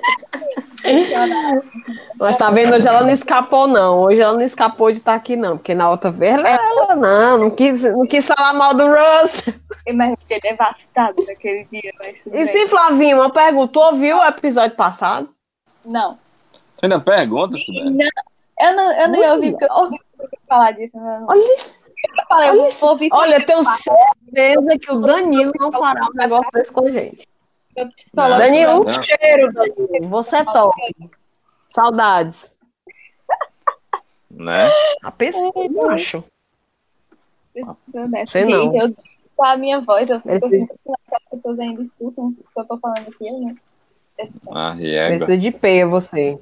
Mas 2.19 2.37
tá 2.37 2.51
vendo, 2.51 2.75
hoje 2.75 2.87
ela 2.87 3.03
não 3.03 3.11
escapou, 3.11 3.67
não. 3.67 4.01
Hoje 4.01 4.21
ela 4.21 4.35
não 4.35 4.43
escapou 4.43 4.93
de 4.93 4.99
estar 4.99 5.13
tá 5.13 5.17
aqui, 5.17 5.35
não. 5.35 5.57
Porque 5.57 5.75
na 5.75 5.91
outra 5.91 6.11
vez 6.11 6.35
ela, 6.35 6.49
ela 6.49 6.95
não, 6.97 7.39
não 7.39 7.51
quis, 7.51 7.83
não 7.83 8.07
quis 8.07 8.27
falar 8.27 8.53
mal 8.53 8.75
do 8.75 8.87
Russ. 8.87 9.45
Mas 9.95 10.15
fiquei 10.21 10.41
devastado 10.41 11.25
naquele 11.27 11.65
dia. 11.65 11.93
e 12.33 12.47
sim, 12.47 12.69
Flavinho, 12.69 13.19
uma 13.19 13.31
pergunta. 13.31 13.73
Tu 13.73 13.81
ouviu 13.81 14.19
o 14.19 14.25
episódio 14.25 14.77
passado? 14.77 15.29
Não. 15.85 16.19
Você 16.77 16.87
ainda 16.87 17.01
pergunta, 17.01 17.57
Sibeli? 17.57 17.91
Não, 17.91 18.09
eu 18.61 18.77
não, 18.77 18.93
eu 18.93 19.09
não 19.09 19.35
ouvi 19.35 19.51
porque 19.51 19.65
eu 19.65 19.75
ouvi 19.75 20.01
falar 20.47 20.73
disso. 20.73 20.97
Não. 20.97 21.27
Olha 21.29 21.55
isso. 21.57 21.84
Eu 22.05 22.27
falei, 22.29 22.51
olha, 22.51 22.61
eu 22.61 22.71
vou 22.71 22.91
ouvir 22.91 23.09
Olha, 23.13 23.45
tenho, 23.45 23.65
certeza 23.65 24.79
que 24.79 24.93
o 24.93 25.01
Danilo 25.01 25.53
não 25.59 25.73
fará 25.73 26.05
um 26.05 26.15
negócio 26.15 26.51
desse 26.53 26.73
com 26.73 26.87
a 26.87 26.91
gente. 26.91 27.27
Danilo, 28.15 28.85
não. 28.85 28.93
cheiro, 28.93 29.53
Danilo. 29.53 30.09
Você 30.09 30.37
é 30.37 30.45
top. 30.45 30.77
Saudades. 31.67 32.57
Né? 34.31 34.71
A 35.03 35.11
pessoa, 35.11 35.53
eu 35.57 35.91
acho. 35.91 36.25
Sei 38.27 38.45
não. 38.45 38.77
Eu, 38.77 38.95
com 39.37 39.45
a 39.45 39.57
minha 39.57 39.81
voz, 39.81 40.11
eu 40.11 40.21
fico 40.21 40.47
assim, 40.47 40.67
que 40.67 40.75
as 41.13 41.25
pessoas 41.31 41.59
ainda 41.59 41.83
escutam 41.83 42.29
o 42.29 42.33
que 42.33 42.61
eu 42.61 42.65
tô 42.65 42.79
falando 42.79 43.09
aqui, 43.09 43.31
né? 43.31 43.55
Eu 44.19 44.31
te 44.31 44.41
peço. 44.41 44.51
Ah. 44.53 44.77
Precisa 44.77 45.39
de 45.39 45.51
peia, 45.51 45.87
você. 45.87 46.39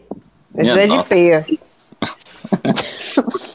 Precisa 0.53 0.75
Minha 0.75 1.03
de 1.03 1.09
peia. 1.09 1.43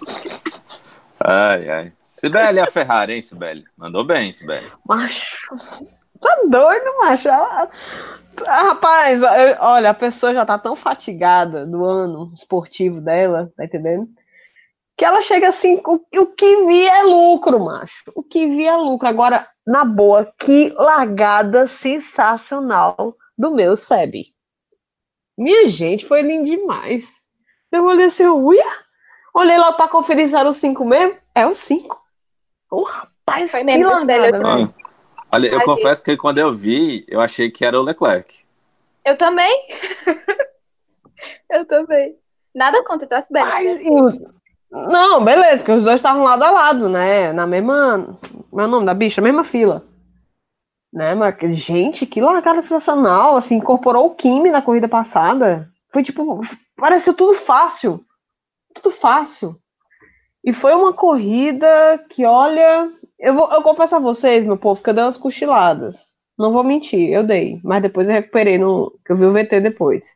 Ai, 1.19 1.69
ai. 1.69 1.93
Sibeli, 2.03 2.59
a 2.59 2.67
Ferrari, 2.67 3.13
hein, 3.13 3.21
Sibeli? 3.21 3.65
Mandou 3.75 4.05
bem, 4.05 4.31
Sibeli. 4.31 4.71
Macho, 4.87 5.55
tá 6.21 6.41
doido, 6.47 6.97
macho? 6.99 7.29
Rapaz, 8.45 9.21
olha, 9.59 9.89
a 9.89 9.95
pessoa 9.95 10.33
já 10.33 10.45
tá 10.45 10.57
tão 10.59 10.75
fatigada 10.75 11.65
do 11.65 11.83
ano 11.83 12.31
esportivo 12.35 13.01
dela, 13.01 13.51
tá 13.57 13.65
entendendo? 13.65 14.07
Que 14.95 15.05
ela 15.05 15.21
chega 15.21 15.49
assim, 15.49 15.81
o, 15.85 15.99
o 16.19 16.25
que 16.27 16.65
vi 16.65 16.87
é 16.87 17.03
lucro, 17.03 17.59
macho. 17.59 18.11
O 18.15 18.23
que 18.23 18.47
vi 18.47 18.65
é 18.65 18.75
lucro. 18.75 19.07
Agora, 19.07 19.47
na 19.65 19.85
boa, 19.85 20.31
que 20.39 20.69
largada 20.77 21.67
sensacional 21.67 23.15
do 23.37 23.51
meu 23.51 23.75
Seb. 23.75 24.33
Minha 25.37 25.67
gente, 25.67 26.05
foi 26.05 26.23
lindo 26.23 26.45
demais. 26.45 27.17
Eu 27.71 27.85
olhei 27.85 28.05
assim, 28.05 28.25
uia. 28.25 28.65
Olhei 29.37 29.55
lá 29.57 29.71
pra 29.73 29.87
conferir 29.87 30.27
se 30.27 30.35
era 30.35 30.49
o 30.49 30.53
5 30.53 30.83
mesmo. 30.83 31.15
É 31.35 31.45
o 31.45 31.53
5. 31.53 31.95
Ô, 32.71 32.81
rapaz, 32.81 33.51
Foi 33.51 33.59
que 33.59 33.65
mesmo, 33.67 33.91
esse 33.91 34.03
largada, 34.05 34.31
velho- 34.31 34.43
velho. 34.43 34.75
Olha, 35.31 35.47
eu 35.47 35.59
Ai, 35.59 35.65
confesso 35.65 36.03
que 36.03 36.17
quando 36.17 36.39
eu 36.39 36.51
vi, 36.55 37.05
eu 37.07 37.21
achei 37.21 37.51
que 37.51 37.63
era 37.63 37.79
o 37.79 37.83
Leclerc. 37.83 38.43
Eu 39.05 39.15
também. 39.15 39.67
eu 41.51 41.65
também. 41.65 42.15
Nada 42.55 42.83
contra, 42.83 43.07
tá? 43.07 43.23
Mas, 43.29 43.79
o- 43.85 44.31
Não, 44.71 45.23
beleza, 45.23 45.57
porque 45.57 45.71
os 45.71 45.83
dois 45.83 45.97
estavam 45.97 46.23
lado 46.23 46.43
a 46.43 46.49
lado, 46.49 46.89
né? 46.89 47.31
Na 47.31 47.45
mesma. 47.45 48.17
Meu 48.51 48.65
é 48.65 48.67
nome 48.67 48.87
da 48.87 48.93
bicha, 48.95 49.21
mesma 49.21 49.43
fila. 49.43 49.85
Né, 50.91 51.13
mas, 51.13 51.35
gente, 51.53 52.07
que 52.07 52.19
largada 52.19 52.59
sensacional. 52.61 53.37
Assim, 53.37 53.57
incorporou 53.57 54.07
o 54.07 54.15
Kimi 54.15 54.49
na 54.49 54.63
corrida 54.63 54.87
passada. 54.87 55.69
Foi 55.93 56.01
tipo. 56.01 56.41
Pareceu 56.75 57.13
tudo 57.13 57.35
fácil. 57.35 58.03
Tudo 58.81 58.91
fácil. 58.91 59.55
E 60.43 60.53
foi 60.53 60.73
uma 60.73 60.93
corrida 60.93 61.67
que, 62.09 62.25
olha. 62.25 62.87
Eu, 63.19 63.33
vou, 63.33 63.51
eu 63.51 63.61
confesso 63.61 63.95
a 63.95 63.99
vocês, 63.99 64.45
meu 64.45 64.57
povo, 64.57 64.81
que 64.81 64.89
eu 64.89 64.93
dei 64.93 65.03
umas 65.03 65.17
cochiladas. 65.17 66.13
Não 66.37 66.53
vou 66.53 66.63
mentir, 66.63 67.09
eu 67.09 67.23
dei. 67.23 67.59
Mas 67.63 67.81
depois 67.81 68.07
eu 68.07 68.13
recuperei 68.13 68.57
no. 68.57 68.93
que 69.05 69.11
eu 69.11 69.17
vi 69.17 69.25
o 69.25 69.33
VT 69.33 69.59
depois. 69.59 70.15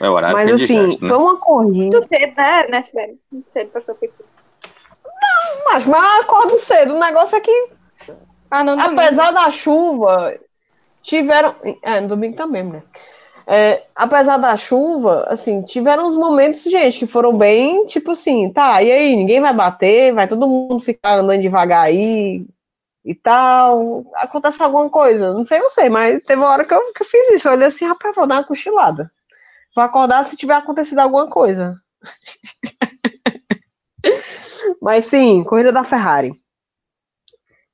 É 0.00 0.08
o 0.08 0.12
horário 0.12 0.36
Mas 0.36 0.50
assim, 0.50 0.86
né? 0.86 1.08
foi 1.08 1.16
uma 1.16 1.36
corrida. 1.36 1.96
Muito 1.96 2.00
cedo, 2.00 2.34
né, 2.36 2.68
né, 2.68 2.82
Sibeli? 2.82 3.18
Muito 3.30 3.50
cedo 3.50 3.70
pra 3.70 3.80
sofrer. 3.80 4.12
Mas, 5.64 5.84
mas 5.84 6.16
eu 6.16 6.22
acordo 6.22 6.58
cedo. 6.58 6.94
O 6.94 7.00
negócio 7.00 7.36
é 7.36 7.40
que, 7.40 7.68
Ah, 8.50 8.62
não, 8.62 8.76
domingo. 8.76 9.00
apesar 9.00 9.32
da 9.32 9.50
chuva, 9.50 10.38
tiveram. 11.02 11.54
É, 11.82 12.00
no 12.00 12.08
domingo 12.08 12.36
também, 12.36 12.64
né? 12.64 12.82
É, 13.48 13.84
apesar 13.94 14.38
da 14.38 14.56
chuva, 14.56 15.24
assim, 15.28 15.62
tiveram 15.62 16.06
uns 16.06 16.16
momentos, 16.16 16.62
gente, 16.64 16.98
que 16.98 17.06
foram 17.06 17.36
bem, 17.36 17.86
tipo 17.86 18.10
assim, 18.10 18.52
tá, 18.52 18.82
e 18.82 18.90
aí, 18.90 19.14
ninguém 19.14 19.40
vai 19.40 19.54
bater, 19.54 20.12
vai 20.12 20.26
todo 20.28 20.48
mundo 20.48 20.80
ficar 20.80 21.14
andando 21.18 21.40
devagar 21.42 21.82
aí 21.84 22.44
e 23.04 23.14
tal. 23.14 24.04
Acontece 24.16 24.62
alguma 24.62 24.90
coisa, 24.90 25.32
não 25.34 25.44
sei 25.44 25.60
você, 25.60 25.88
mas 25.90 26.24
teve 26.24 26.40
uma 26.42 26.50
hora 26.50 26.64
que 26.64 26.74
eu, 26.74 26.92
que 26.94 27.02
eu 27.02 27.06
fiz 27.06 27.30
isso. 27.32 27.48
Eu 27.48 27.52
olhei 27.54 27.68
assim, 27.68 27.86
rapaz, 27.86 28.14
vou 28.16 28.26
dar 28.26 28.36
uma 28.36 28.44
cochilada. 28.44 29.10
Vou 29.76 29.84
acordar 29.84 30.24
se 30.24 30.36
tiver 30.36 30.54
acontecido 30.54 31.00
alguma 31.00 31.28
coisa. 31.28 31.74
Mas 34.80 35.04
sim, 35.06 35.42
corrida 35.44 35.72
da 35.72 35.84
Ferrari. 35.84 36.32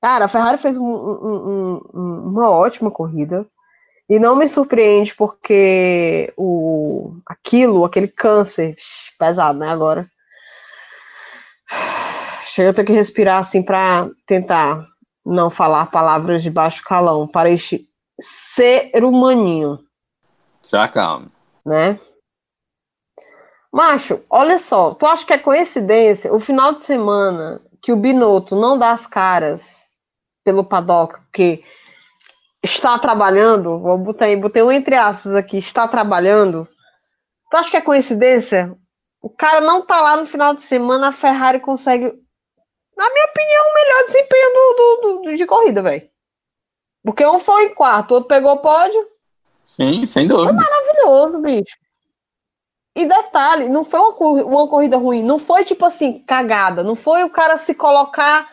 Cara, 0.01 0.25
a 0.25 0.29
Ferrari 0.29 0.59
fez 0.59 0.77
um- 0.77 0.85
um- 0.85 1.81
um- 1.95 2.29
uma 2.29 2.51
ótima 2.51 2.91
corrida. 2.91 3.43
E 4.13 4.19
não 4.19 4.37
me 4.37 4.47
surpreende 4.47 5.15
porque 5.15 6.31
o 6.37 7.17
aquilo, 7.25 7.83
aquele 7.83 8.09
câncer 8.09 8.77
pesado, 9.19 9.59
né, 9.59 9.71
agora. 9.71 10.07
Chega 12.45 12.69
a 12.69 12.75
ter 12.75 12.85
que 12.85 12.93
respirar 12.93 13.39
assim 13.39 13.63
para 13.63 14.11
tentar 14.27 14.87
não 15.25 15.49
falar 15.49 15.87
palavras 15.87 16.43
de 16.43 16.51
baixo 16.51 16.85
calão 16.85 17.27
para 17.27 17.49
este 17.49 17.89
ser 18.21 18.91
humaninho 19.03 19.79
Se 20.61 20.77
acalme. 20.77 21.31
né? 21.65 21.99
Macho, 23.73 24.23
olha 24.29 24.59
só, 24.59 24.93
tu 24.93 25.07
acha 25.07 25.25
que 25.25 25.33
é 25.33 25.39
coincidência 25.39 26.35
o 26.35 26.39
final 26.39 26.75
de 26.75 26.83
semana 26.83 27.63
que 27.81 27.91
o 27.91 27.97
Binotto 27.97 28.57
não 28.57 28.79
dá 28.79 28.91
as 28.91 29.07
caras 29.07 29.87
pelo 30.45 30.65
paddock, 30.65 31.19
porque 31.23 31.65
está 32.63 32.99
trabalhando, 32.99 33.79
vou 33.79 33.99
botar 33.99 34.27
aí, 34.27 34.37
botei 34.37 34.63
um 34.63 34.71
entre 34.73 34.95
aspas 34.95 35.35
aqui, 35.35 35.59
está 35.59 35.89
trabalhando. 35.89 36.67
Tu 37.51 37.57
acha 37.57 37.71
que 37.71 37.77
é 37.77 37.81
coincidência? 37.81 38.75
O 39.21 39.29
cara 39.29 39.61
não 39.61 39.83
tá 39.83 40.01
lá 40.01 40.17
no 40.17 40.27
final 40.27 40.55
de 40.55 40.63
semana, 40.63 41.09
a 41.09 41.13
Ferrari 41.13 41.61
consegue, 41.61 42.05
na 42.97 43.11
minha 43.13 43.27
opinião, 43.27 43.65
o 43.65 43.75
melhor 43.75 44.05
desempenho 44.07 44.53
do, 44.53 44.75
do- 44.77 45.23
do- 45.31 45.37
de 45.37 45.47
corrida, 45.47 45.83
velho. 45.83 46.09
Porque 47.05 47.27
um 47.27 47.39
foi 47.39 47.67
em 47.67 47.75
quarto, 47.75 48.13
o 48.13 48.15
outro 48.15 48.29
pegou 48.29 48.53
o 48.53 48.59
pódio, 48.59 49.01
Sim, 49.65 50.05
sem 50.07 50.27
dúvidas. 50.27 50.55
maravilhoso, 50.55 51.39
bicho. 51.41 51.77
E 52.95 53.07
detalhe, 53.07 53.69
não 53.69 53.85
foi 53.85 54.01
uma, 54.01 54.45
uma 54.45 54.69
corrida 54.69 54.97
ruim, 54.99 55.23
não 55.23 55.39
foi 55.39 55.65
tipo 55.65 55.85
assim, 55.85 56.19
cagada, 56.25 56.83
não 56.85 56.95
foi 56.95 57.25
o 57.25 57.31
cara 57.31 57.57
se 57.57 57.75
colocar 57.75 58.49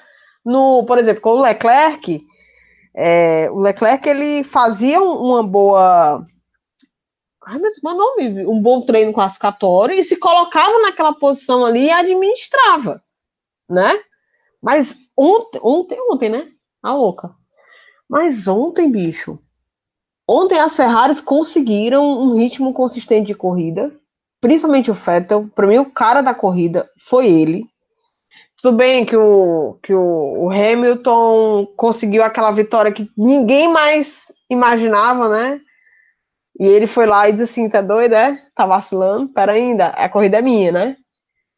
no, 0.45 0.85
por 0.85 0.97
exemplo, 0.97 1.21
com 1.21 1.31
o 1.31 1.41
Leclerc, 1.41 2.25
é, 2.95 3.49
o 3.51 3.59
Leclerc 3.59 4.07
ele 4.07 4.43
fazia 4.43 5.01
um- 5.01 5.17
uma 5.17 5.43
boa, 5.43 6.23
ai 7.45 7.59
meu 7.59 7.69
Deus, 7.69 7.79
meu 7.83 7.95
nome, 7.95 8.45
um 8.47 8.61
bom 8.61 8.81
treino 8.81 9.13
classificatório 9.13 9.95
e 9.95 10.03
se 10.03 10.17
colocava 10.17 10.79
naquela 10.81 11.13
posição 11.13 11.65
ali 11.65 11.85
e 11.85 11.91
administrava, 11.91 13.01
né? 13.69 13.99
Mas 14.61 14.95
ontem, 15.17 15.59
ontem, 15.63 15.97
ontem, 16.11 16.29
né? 16.29 16.47
A 16.83 16.93
louca. 16.93 17.33
Mas 18.09 18.47
ontem, 18.47 18.91
bicho, 18.91 19.39
Ontem 20.31 20.59
as 20.59 20.75
Ferraris 20.75 21.19
conseguiram 21.19 22.05
um 22.07 22.35
ritmo 22.35 22.71
consistente 22.71 23.25
de 23.25 23.33
corrida, 23.33 23.91
principalmente 24.39 24.91
o 24.91 24.93
Vettel. 24.93 25.49
Para 25.55 25.65
mim, 25.65 25.79
o 25.79 25.89
cara 25.89 26.21
da 26.21 26.35
corrida 26.35 26.87
foi 26.99 27.25
ele. 27.25 27.65
Tudo 28.61 28.77
bem 28.77 29.05
que 29.05 29.15
o, 29.15 29.79
que 29.81 29.93
o, 29.93 30.49
Hamilton 30.51 31.65
conseguiu 31.77 32.23
aquela 32.23 32.51
vitória 32.51 32.91
que 32.91 33.09
ninguém 33.17 33.71
mais 33.71 34.31
imaginava, 34.49 35.29
né? 35.29 35.61
E 36.59 36.65
ele 36.65 36.85
foi 36.85 37.05
lá 37.05 37.29
e 37.29 37.31
disse 37.31 37.43
assim: 37.43 37.69
tá 37.69 37.81
doido, 37.81 38.15
é? 38.15 38.41
Tá 38.53 38.65
vacilando? 38.65 39.29
Pera 39.29 39.53
ainda, 39.53 39.87
a 39.87 40.09
corrida 40.09 40.37
é 40.37 40.41
minha, 40.41 40.71
né? 40.71 40.97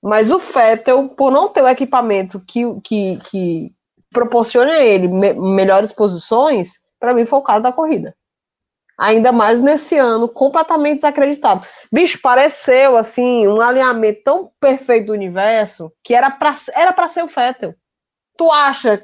Mas 0.02 0.32
o 0.32 0.40
Vettel, 0.40 1.10
por 1.10 1.32
não 1.32 1.50
ter 1.50 1.64
o 1.64 1.68
equipamento 1.68 2.40
que, 2.40 2.64
que, 2.82 3.18
que 3.30 3.72
proporciona 4.12 4.74
a 4.74 4.84
ele 4.84 5.08
me- 5.08 5.34
melhores 5.34 5.92
posições, 5.92 6.74
para 7.00 7.14
mim 7.14 7.26
foi 7.26 7.40
o 7.40 7.44
cara 7.44 7.60
da 7.60 7.72
corrida 7.72 8.16
ainda 9.02 9.32
mais 9.32 9.60
nesse 9.62 9.98
ano, 9.98 10.30
completamente 10.30 10.98
desacreditado. 10.98 11.66
Bicho, 11.92 12.22
pareceu 12.22 12.96
assim, 12.96 13.48
um 13.48 13.60
alinhamento 13.60 14.22
tão 14.24 14.52
perfeito 14.60 15.08
do 15.08 15.14
universo 15.14 15.92
que 16.04 16.14
era 16.14 16.30
para 16.30 16.54
era 16.76 16.94
pra 16.94 17.08
ser 17.08 17.24
o 17.24 17.28
Fettel. 17.28 17.74
Tu 18.38 18.52
acha 18.52 19.02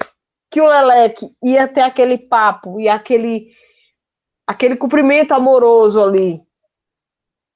que 0.52 0.62
o 0.62 0.68
Leleque 0.68 1.28
ia 1.44 1.68
ter 1.68 1.82
aquele 1.82 2.16
papo 2.16 2.80
e 2.80 2.88
aquele 2.88 3.52
aquele 4.46 4.76
cumprimento 4.76 5.34
amoroso 5.34 6.02
ali 6.02 6.40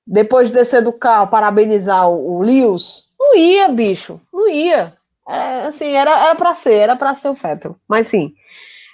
depois 0.05 0.47
de 0.47 0.55
descer 0.55 0.81
do 0.81 0.91
carro, 0.91 1.29
parabenizar 1.29 2.09
o, 2.09 2.37
o 2.37 2.41
Lewis? 2.41 3.03
Não 3.19 3.37
ia, 3.37 3.67
bicho, 3.69 4.19
não 4.33 4.49
ia. 4.49 4.97
É, 5.29 5.61
assim, 5.67 5.91
era 5.91 6.25
era 6.25 6.35
para 6.35 6.55
ser, 6.55 6.73
era 6.73 6.95
para 6.95 7.13
ser 7.13 7.29
o 7.29 7.35
Fettel. 7.35 7.75
Mas 7.87 8.07
sim, 8.07 8.33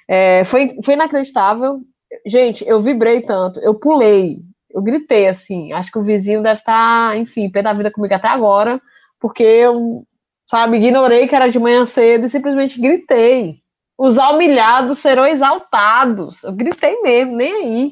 é, 0.05 0.43
foi, 0.43 0.77
foi 0.83 0.95
inacreditável. 0.95 1.81
Gente, 2.25 2.67
eu 2.67 2.81
vibrei 2.81 3.21
tanto, 3.21 3.59
eu 3.59 3.75
pulei, 3.75 4.39
eu 4.69 4.81
gritei 4.81 5.27
assim. 5.27 5.73
Acho 5.73 5.91
que 5.91 5.99
o 5.99 6.03
vizinho 6.03 6.41
deve 6.41 6.59
estar, 6.59 7.17
enfim, 7.17 7.49
pé 7.49 7.61
da 7.61 7.73
vida 7.73 7.91
comigo 7.91 8.13
até 8.13 8.27
agora, 8.27 8.81
porque 9.19 9.43
eu, 9.43 10.05
sabe, 10.45 10.77
ignorei 10.77 11.27
que 11.27 11.35
era 11.35 11.49
de 11.49 11.59
manhã 11.59 11.85
cedo 11.85 12.25
e 12.25 12.29
simplesmente 12.29 12.79
gritei. 12.79 13.61
Os 13.97 14.17
humilhados 14.17 14.99
serão 14.99 15.25
exaltados. 15.25 16.43
Eu 16.43 16.53
gritei 16.53 17.01
mesmo, 17.01 17.35
nem 17.35 17.53
aí. 17.53 17.91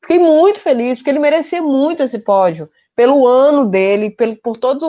Fiquei 0.00 0.18
muito 0.18 0.60
feliz, 0.60 0.98
porque 0.98 1.10
ele 1.10 1.18
merecia 1.18 1.62
muito 1.62 2.02
esse 2.02 2.18
pódio, 2.18 2.68
pelo 2.94 3.26
ano 3.26 3.66
dele, 3.66 4.10
pelo, 4.10 4.36
por 4.36 4.56
todos 4.58 4.84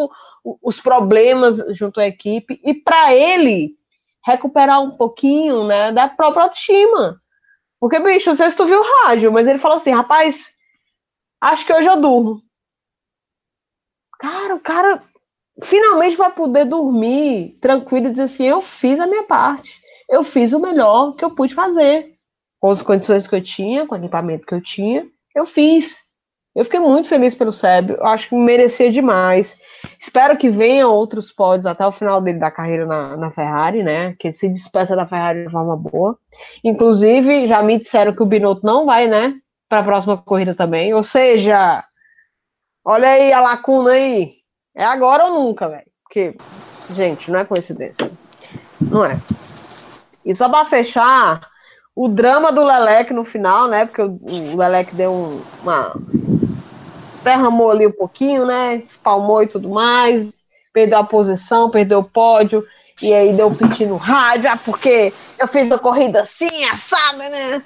os 0.62 0.80
problemas 0.80 1.58
junto 1.72 2.00
à 2.00 2.06
equipe, 2.06 2.60
e 2.64 2.74
para 2.74 3.16
ele 3.16 3.76
recuperar 4.24 4.82
um 4.82 4.92
pouquinho, 4.92 5.66
né, 5.66 5.92
da 5.92 6.08
própria 6.08 6.44
autoestima. 6.44 7.20
Porque, 7.80 8.00
bicho, 8.00 8.30
não 8.30 8.38
sei 8.38 8.50
se 8.50 8.58
tu 8.58 8.66
viu 8.66 8.80
o 8.80 9.06
rádio, 9.06 9.32
mas 9.32 9.48
ele 9.48 9.60
falou 9.60 9.78
assim, 9.78 9.92
rapaz, 9.92 10.54
acho 11.42 11.66
que 11.66 11.74
hoje 11.74 11.88
eu 11.88 12.00
durmo. 12.02 12.42
Cara, 14.20 14.56
o 14.56 14.60
cara 14.60 15.04
finalmente 15.64 16.16
vai 16.16 16.32
poder 16.32 16.66
dormir 16.66 17.58
tranquilo 17.62 18.08
e 18.08 18.10
dizer 18.12 18.24
assim, 18.24 18.46
eu 18.46 18.62
fiz 18.62 19.00
a 19.00 19.08
minha 19.08 19.24
parte. 19.24 19.80
Eu 20.10 20.24
fiz 20.24 20.54
o 20.54 20.60
melhor 20.60 21.16
que 21.16 21.26
eu 21.26 21.36
pude 21.36 21.54
fazer. 21.54 22.16
Com 22.60 22.70
as 22.70 22.82
condições 22.82 23.28
que 23.28 23.36
eu 23.36 23.42
tinha, 23.42 23.86
com 23.86 23.96
o 23.96 23.98
equipamento 23.98 24.46
que 24.46 24.54
eu 24.54 24.62
tinha, 24.62 25.08
eu 25.36 25.46
fiz. 25.46 26.05
Eu 26.56 26.64
fiquei 26.64 26.80
muito 26.80 27.10
feliz 27.10 27.36
pelo 27.36 27.52
Sérgio, 27.52 27.98
eu 27.98 28.06
acho 28.06 28.30
que 28.30 28.36
merecia 28.36 28.90
demais. 28.90 29.60
Espero 30.00 30.38
que 30.38 30.50
venham 30.50 30.90
outros 30.90 31.30
pódios 31.30 31.66
até 31.66 31.86
o 31.86 31.92
final 31.92 32.22
dele 32.22 32.40
da 32.40 32.50
carreira 32.50 32.86
na, 32.86 33.18
na 33.18 33.32
Ferrari, 33.32 33.84
né? 33.84 34.16
Que 34.18 34.28
ele 34.28 34.34
se 34.34 34.48
despeça 34.48 34.96
da 34.96 35.06
Ferrari 35.06 35.44
de 35.44 35.52
forma 35.52 35.76
boa. 35.76 36.18
Inclusive, 36.64 37.46
já 37.46 37.62
me 37.62 37.78
disseram 37.78 38.14
que 38.14 38.24
o 38.24 38.26
Binotto 38.26 38.66
não 38.66 38.86
vai, 38.86 39.06
né? 39.06 39.34
Para 39.68 39.80
a 39.80 39.84
próxima 39.84 40.18
corrida 40.18 40.56
também. 40.56 40.94
Ou 40.94 41.04
seja, 41.04 41.84
olha 42.86 43.10
aí 43.10 43.34
a 43.34 43.42
lacuna 43.42 43.92
aí. 43.92 44.36
É 44.74 44.86
agora 44.86 45.26
ou 45.26 45.34
nunca, 45.34 45.68
velho. 45.68 45.86
Porque, 46.04 46.36
gente, 46.92 47.30
não 47.30 47.40
é 47.40 47.46
coincidência. 47.46 48.10
Não 48.80 49.04
é. 49.04 49.20
E 50.24 50.34
só 50.34 50.48
para 50.48 50.64
fechar, 50.64 51.48
o 51.94 52.08
drama 52.08 52.52
do 52.52 52.64
Leleque 52.64 53.14
no 53.14 53.26
final, 53.26 53.68
né? 53.68 53.86
Porque 53.86 54.02
o 54.02 54.58
Leleque 54.58 54.96
deu 54.96 55.12
um, 55.12 55.42
uma 55.62 55.94
derramou 57.26 57.72
ali 57.72 57.86
um 57.86 57.92
pouquinho, 57.92 58.46
né? 58.46 58.76
Espalmou 58.76 59.44
e 59.44 59.48
tudo 59.48 59.68
mais, 59.70 60.32
perdeu 60.72 61.00
a 61.00 61.04
posição, 61.04 61.70
perdeu 61.70 62.00
o 62.00 62.04
pódio, 62.04 62.66
e 63.02 63.14
aí 63.14 63.34
deu 63.34 63.48
um 63.48 63.56
piti 63.56 63.86
no 63.86 63.98
rádio, 63.98 64.50
ah, 64.50 64.58
porque 64.58 65.12
eu 65.38 65.48
fiz 65.48 65.70
a 65.72 65.78
corrida 65.78 66.22
assim, 66.22 66.64
assada, 66.66 67.30
né? 67.30 67.64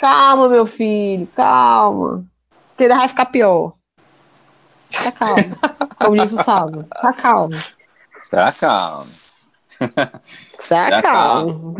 Calma, 0.00 0.48
meu 0.48 0.66
filho, 0.66 1.28
calma. 1.36 2.24
Porque 2.70 2.84
ainda 2.84 2.96
vai 2.96 3.08
ficar 3.08 3.26
pior. 3.26 3.72
Fica 4.90 5.12
calmo. 5.12 5.56
Como 6.00 6.16
disse 6.16 6.34
o 6.34 6.42
Salvo. 6.42 6.84
Tá 6.84 7.12
calmo. 7.12 7.56
Está 8.18 8.52
calmo. 8.52 9.10
Está 10.58 11.02
calmo. 11.02 11.74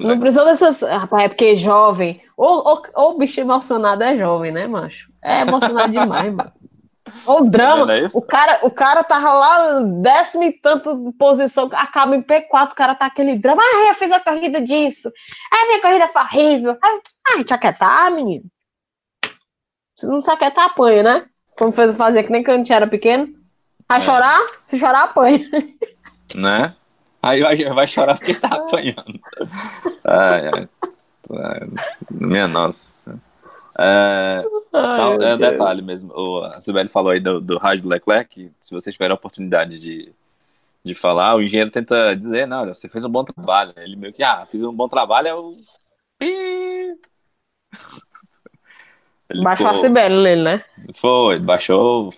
Não 0.00 0.20
precisou 0.20 0.44
dessas. 0.44 0.82
Rapaz, 0.82 1.24
é 1.24 1.28
porque 1.28 1.44
é 1.46 1.54
jovem. 1.54 2.20
Ou, 2.36 2.66
ou, 2.66 2.82
ou 2.94 3.14
o 3.14 3.18
bicho 3.18 3.40
emocionado 3.40 4.02
é 4.04 4.16
jovem, 4.16 4.52
né, 4.52 4.66
macho? 4.66 5.09
É 5.22 5.40
emocionado 5.40 5.92
demais, 5.92 6.32
mano. 6.32 6.52
O 7.26 7.40
drama, 7.42 7.92
é 7.92 8.08
o 8.12 8.22
cara, 8.22 8.60
o 8.62 8.70
cara 8.70 9.02
tava 9.02 9.32
lá 9.32 9.80
décimo 9.80 10.44
e 10.44 10.52
tanto 10.52 11.12
posição, 11.18 11.68
acaba 11.72 12.14
em 12.14 12.22
P4, 12.22 12.70
o 12.70 12.74
cara 12.74 12.94
tá 12.94 13.06
aquele 13.06 13.36
drama, 13.36 13.60
ah, 13.60 13.88
eu 13.88 13.94
fiz 13.94 14.12
a 14.12 14.20
corrida 14.20 14.60
disso, 14.60 15.10
ah, 15.52 15.66
minha 15.66 15.80
corrida 15.80 16.06
foi 16.06 16.22
horrível, 16.22 16.78
ah, 16.80 17.36
gente 17.36 17.52
aquietar, 17.52 18.12
menino. 18.12 18.44
Se 19.96 20.06
não 20.06 20.20
se 20.20 20.30
aquietar, 20.30 20.66
apanha, 20.66 21.02
né? 21.02 21.26
Como 21.58 21.72
fez 21.72 21.96
fazer 21.96 22.22
que 22.22 22.32
nem 22.32 22.42
quando 22.42 22.54
a 22.54 22.56
gente 22.58 22.72
era 22.72 22.86
pequeno. 22.86 23.28
Vai 23.86 23.98
é. 23.98 24.00
chorar? 24.00 24.38
Se 24.64 24.78
chorar, 24.78 25.04
apanha. 25.04 25.40
Né? 26.32 26.76
Aí 27.20 27.40
vai, 27.42 27.56
vai 27.56 27.88
chorar 27.88 28.16
porque 28.16 28.34
tá 28.34 28.54
apanhando. 28.54 29.20
Ai, 30.04 30.46
ai. 30.46 30.68
Minha 32.08 32.46
nossa. 32.46 32.88
É, 33.78 34.44
Ai, 34.72 35.30
é 35.30 35.34
um 35.34 35.38
detalhe 35.38 35.82
mesmo. 35.82 36.12
O, 36.14 36.44
a 36.44 36.60
Sibeli 36.60 36.88
falou 36.88 37.12
aí 37.12 37.20
do, 37.20 37.40
do 37.40 37.58
rádio 37.58 37.84
do 37.84 37.88
Leclerc. 37.88 38.50
Se 38.60 38.70
vocês 38.70 38.94
tiverem 38.94 39.12
a 39.12 39.14
oportunidade 39.14 39.78
de, 39.78 40.12
de 40.84 40.94
falar, 40.94 41.36
o 41.36 41.42
engenheiro 41.42 41.70
tenta 41.70 42.14
dizer: 42.14 42.46
não, 42.46 42.66
você 42.66 42.88
fez 42.88 43.04
um 43.04 43.10
bom 43.10 43.24
trabalho. 43.24 43.72
Ele 43.76 43.96
meio 43.96 44.12
que, 44.12 44.22
ah, 44.22 44.46
fiz 44.50 44.62
um 44.62 44.72
bom 44.72 44.88
trabalho, 44.88 45.28
é 45.28 45.34
o. 45.34 45.56
Baixou 49.42 49.68
ficou... 49.68 49.70
a 49.70 49.74
Sibeli 49.74 50.22
nele, 50.22 50.42
né? 50.42 50.64
Foi, 50.94 51.38
baixou. 51.38 52.12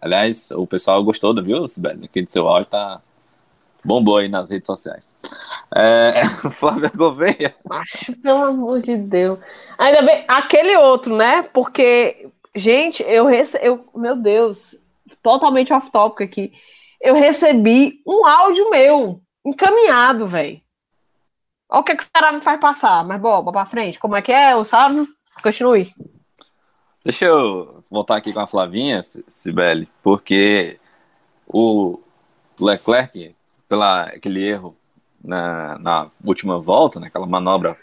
Aliás, 0.00 0.50
o 0.50 0.66
pessoal 0.66 1.04
gostou, 1.04 1.34
viu, 1.42 1.68
Sibeli? 1.68 2.06
Aquele 2.06 2.26
seu 2.26 2.48
áudio 2.48 2.70
tá, 2.70 3.02
bombou 3.88 4.18
aí 4.18 4.28
nas 4.28 4.50
redes 4.50 4.66
sociais. 4.66 5.16
É, 5.74 6.22
Flávia 6.52 6.92
Gouveia. 6.94 7.56
Acho, 7.70 8.14
pelo 8.20 8.44
amor 8.44 8.82
de 8.82 8.96
Deus. 8.96 9.38
Ainda 9.78 10.02
bem, 10.02 10.24
aquele 10.28 10.76
outro, 10.76 11.16
né? 11.16 11.42
Porque, 11.42 12.28
gente, 12.54 13.02
eu 13.02 13.24
recebi. 13.24 13.64
Eu, 13.64 13.84
meu 13.96 14.14
Deus, 14.14 14.76
totalmente 15.22 15.72
off-topic 15.72 16.22
aqui. 16.22 16.52
Eu 17.00 17.14
recebi 17.14 18.02
um 18.06 18.26
áudio 18.26 18.70
meu 18.70 19.22
encaminhado, 19.44 20.28
velho. 20.28 20.60
Olha 21.70 21.80
o 21.80 21.84
que, 21.84 21.96
que 21.96 22.04
o 22.04 22.08
cara 22.12 22.32
me 22.32 22.40
faz 22.40 22.60
passar. 22.60 23.04
Mas, 23.04 23.20
bom, 23.20 23.42
pra 23.50 23.64
frente. 23.64 23.98
Como 23.98 24.16
é 24.16 24.22
que 24.22 24.32
é, 24.32 24.54
o 24.54 24.64
Sávio? 24.64 25.06
Continue. 25.42 25.94
Deixa 27.04 27.24
eu 27.24 27.82
voltar 27.90 28.16
aqui 28.16 28.32
com 28.32 28.40
a 28.40 28.46
Flavinha, 28.46 29.00
Sibeli, 29.02 29.88
porque 30.02 30.78
o 31.46 32.00
Leclerc 32.60 33.34
pela 33.68 34.04
aquele 34.04 34.42
erro 34.44 34.76
na, 35.22 35.78
na 35.78 36.10
última 36.24 36.58
volta, 36.58 36.98
naquela 36.98 37.26
né, 37.26 37.32
manobra 37.32 37.76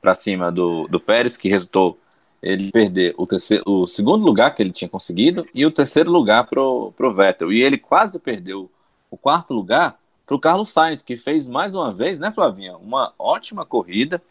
para 0.00 0.14
cima 0.14 0.52
do, 0.52 0.86
do 0.88 1.00
Pérez, 1.00 1.36
que 1.36 1.48
resultou 1.48 1.98
ele 2.42 2.70
perder 2.70 3.14
o, 3.16 3.26
terceiro, 3.26 3.64
o 3.66 3.86
segundo 3.86 4.24
lugar 4.24 4.54
que 4.54 4.62
ele 4.62 4.72
tinha 4.72 4.88
conseguido 4.88 5.46
e 5.54 5.64
o 5.64 5.70
terceiro 5.70 6.10
lugar 6.10 6.46
para 6.46 6.60
o 6.60 7.12
Vettel. 7.12 7.50
E 7.50 7.62
ele 7.62 7.78
quase 7.78 8.18
perdeu 8.18 8.70
o 9.10 9.16
quarto 9.16 9.54
lugar 9.54 9.98
para 10.26 10.36
o 10.36 10.38
Carlos 10.38 10.70
Sainz, 10.70 11.02
que 11.02 11.16
fez 11.16 11.48
mais 11.48 11.74
uma 11.74 11.92
vez, 11.92 12.20
né, 12.20 12.30
Flavinha? 12.30 12.76
Uma 12.76 13.12
ótima 13.18 13.64
corrida. 13.64 14.22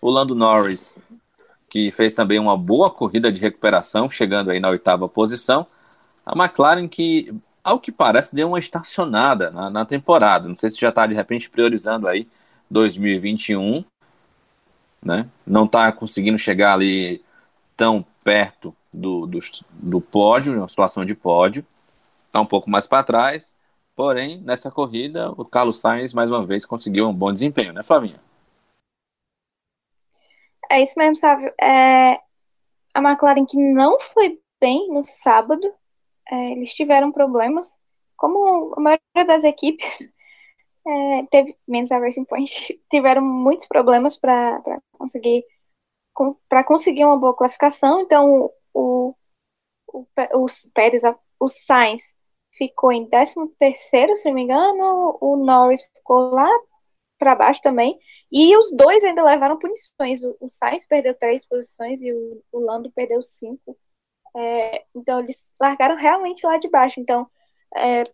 O 0.00 0.10
Lando 0.10 0.34
Norris, 0.34 0.98
que 1.68 1.90
fez 1.90 2.12
também 2.12 2.38
uma 2.38 2.56
boa 2.56 2.90
corrida 2.90 3.32
de 3.32 3.40
recuperação, 3.40 4.08
chegando 4.08 4.50
aí 4.50 4.60
na 4.60 4.68
oitava 4.68 5.08
posição. 5.08 5.66
A 6.24 6.36
McLaren, 6.36 6.86
que 6.86 7.34
ao 7.62 7.78
que 7.78 7.92
parece, 7.92 8.34
deu 8.34 8.48
uma 8.48 8.58
estacionada 8.58 9.50
na, 9.50 9.70
na 9.70 9.84
temporada. 9.84 10.48
Não 10.48 10.54
sei 10.54 10.70
se 10.70 10.80
já 10.80 10.88
está 10.88 11.06
de 11.06 11.14
repente 11.14 11.50
priorizando 11.50 12.08
aí 12.08 12.28
2021, 12.70 13.84
né? 15.02 15.28
Não 15.46 15.64
está 15.64 15.90
conseguindo 15.92 16.38
chegar 16.38 16.74
ali 16.74 17.22
tão 17.76 18.04
perto 18.24 18.74
do, 18.92 19.26
do, 19.26 19.38
do 19.72 20.00
pódio, 20.00 20.56
uma 20.56 20.68
situação 20.68 21.04
de 21.04 21.14
pódio. 21.14 21.64
Está 22.26 22.40
um 22.40 22.46
pouco 22.46 22.68
mais 22.68 22.86
para 22.86 23.04
trás. 23.04 23.56
Porém, 23.94 24.38
nessa 24.38 24.70
corrida, 24.70 25.30
o 25.32 25.44
Carlos 25.44 25.80
Sainz 25.80 26.14
mais 26.14 26.30
uma 26.30 26.46
vez 26.46 26.64
conseguiu 26.64 27.08
um 27.08 27.14
bom 27.14 27.32
desempenho, 27.32 27.72
né, 27.72 27.82
Flavinha? 27.82 28.20
É 30.70 30.82
isso 30.82 30.94
mesmo, 30.96 31.16
sabe? 31.16 31.52
É, 31.60 32.20
a 32.94 33.00
McLaren 33.00 33.44
que 33.44 33.56
não 33.56 33.98
foi 33.98 34.38
bem 34.60 34.88
no 34.92 35.02
sábado, 35.02 35.72
é, 36.30 36.52
eles 36.52 36.74
tiveram 36.74 37.12
problemas, 37.12 37.78
como 38.16 38.74
a 38.76 38.80
maioria 38.80 39.26
das 39.26 39.44
equipes 39.44 40.10
é, 40.86 41.26
teve, 41.30 41.56
menos 41.66 41.92
a 41.92 41.98
Racing 41.98 42.24
Point, 42.24 42.80
tiveram 42.90 43.22
muitos 43.22 43.66
problemas 43.66 44.16
para 44.16 44.62
conseguir 44.92 45.44
para 46.48 46.64
conseguir 46.64 47.04
uma 47.04 47.16
boa 47.16 47.36
classificação. 47.36 48.00
Então, 48.00 48.50
o, 48.74 49.14
o, 49.86 50.06
os 50.42 50.68
Pérez, 50.74 51.02
o 51.38 51.46
Sainz 51.46 52.16
ficou 52.56 52.90
em 52.92 53.08
13 53.08 53.34
terceiro, 53.58 54.16
se 54.16 54.28
não 54.28 54.34
me 54.34 54.42
engano, 54.42 55.16
o 55.20 55.36
Norris 55.36 55.82
ficou 55.94 56.30
lá 56.30 56.48
para 57.18 57.34
baixo 57.34 57.60
também, 57.62 57.98
e 58.30 58.56
os 58.56 58.70
dois 58.72 59.02
ainda 59.04 59.24
levaram 59.24 59.58
punições. 59.58 60.22
O, 60.22 60.36
o 60.40 60.48
Sainz 60.48 60.84
perdeu 60.84 61.14
três 61.14 61.46
posições 61.46 62.00
e 62.00 62.12
o, 62.12 62.42
o 62.52 62.58
Lando 62.60 62.90
perdeu 62.92 63.22
cinco. 63.22 63.76
É, 64.36 64.84
então, 64.94 65.20
eles 65.20 65.52
largaram 65.60 65.96
realmente 65.96 66.46
lá 66.46 66.58
de 66.58 66.68
baixo. 66.68 67.00
Então, 67.00 67.28
é, 67.76 68.04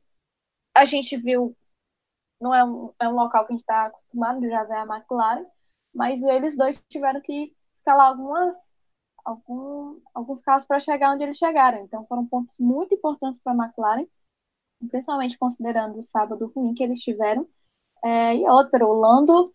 a 0.76 0.84
gente 0.84 1.16
viu, 1.16 1.56
não 2.40 2.54
é 2.54 2.64
um, 2.64 2.92
é 3.00 3.08
um 3.08 3.14
local 3.14 3.46
que 3.46 3.52
a 3.52 3.56
gente 3.56 3.62
está 3.62 3.86
acostumado 3.86 4.46
já 4.48 4.64
ver 4.64 4.76
a 4.76 4.86
McLaren, 4.86 5.46
mas 5.94 6.22
eles 6.22 6.56
dois 6.56 6.82
tiveram 6.88 7.20
que 7.20 7.54
escalar 7.72 8.08
algumas, 8.08 8.76
algum, 9.24 10.00
alguns 10.14 10.42
carros 10.42 10.64
para 10.66 10.80
chegar 10.80 11.12
onde 11.12 11.24
eles 11.24 11.38
chegaram. 11.38 11.78
Então, 11.78 12.06
foram 12.06 12.26
pontos 12.26 12.56
muito 12.58 12.94
importantes 12.94 13.40
para 13.42 13.52
a 13.52 13.66
McLaren, 13.66 14.06
principalmente 14.88 15.38
considerando 15.38 15.98
o 15.98 16.02
sábado 16.02 16.52
ruim 16.54 16.74
que 16.74 16.82
eles 16.82 17.00
tiveram. 17.00 17.48
É, 18.04 18.36
e 18.36 18.48
outra, 18.48 18.86
o 18.86 18.92
Lando 18.92 19.54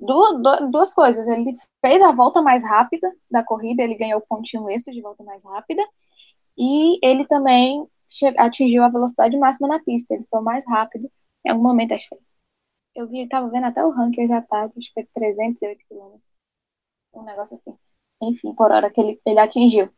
duas, 0.00 0.70
duas 0.70 0.92
coisas. 0.94 1.26
Ele 1.28 1.52
fez 1.84 2.02
a 2.02 2.12
volta 2.12 2.42
mais 2.42 2.64
rápida 2.64 3.12
da 3.30 3.42
corrida, 3.42 3.82
ele 3.82 3.94
ganhou 3.94 4.20
o 4.20 4.26
pontinho 4.26 4.68
extra 4.70 4.92
de 4.92 5.00
volta 5.00 5.22
mais 5.24 5.44
rápida, 5.44 5.82
e 6.56 6.98
ele 7.06 7.26
também 7.26 7.86
atingiu 8.38 8.82
a 8.82 8.88
velocidade 8.88 9.36
máxima 9.36 9.68
na 9.68 9.80
pista. 9.80 10.14
Ele 10.14 10.26
foi 10.30 10.40
mais 10.40 10.66
rápido 10.66 11.10
em 11.44 11.50
algum 11.50 11.62
momento, 11.62 11.94
acho 11.94 12.08
que 12.08 12.16
eu 12.94 13.08
vi, 13.08 13.28
tava 13.28 13.48
vendo 13.48 13.66
até 13.66 13.84
o 13.84 13.90
ranking 13.90 14.26
já 14.26 14.42
tá, 14.42 14.64
acho 14.64 14.88
que 14.88 14.94
foi 14.94 15.08
308 15.14 15.84
km. 15.88 16.18
Um 17.14 17.22
negócio 17.22 17.54
assim. 17.54 17.76
Enfim, 18.20 18.54
por 18.54 18.72
hora 18.72 18.90
que 18.90 19.00
ele, 19.00 19.20
ele 19.24 19.38
atingiu. 19.38 19.88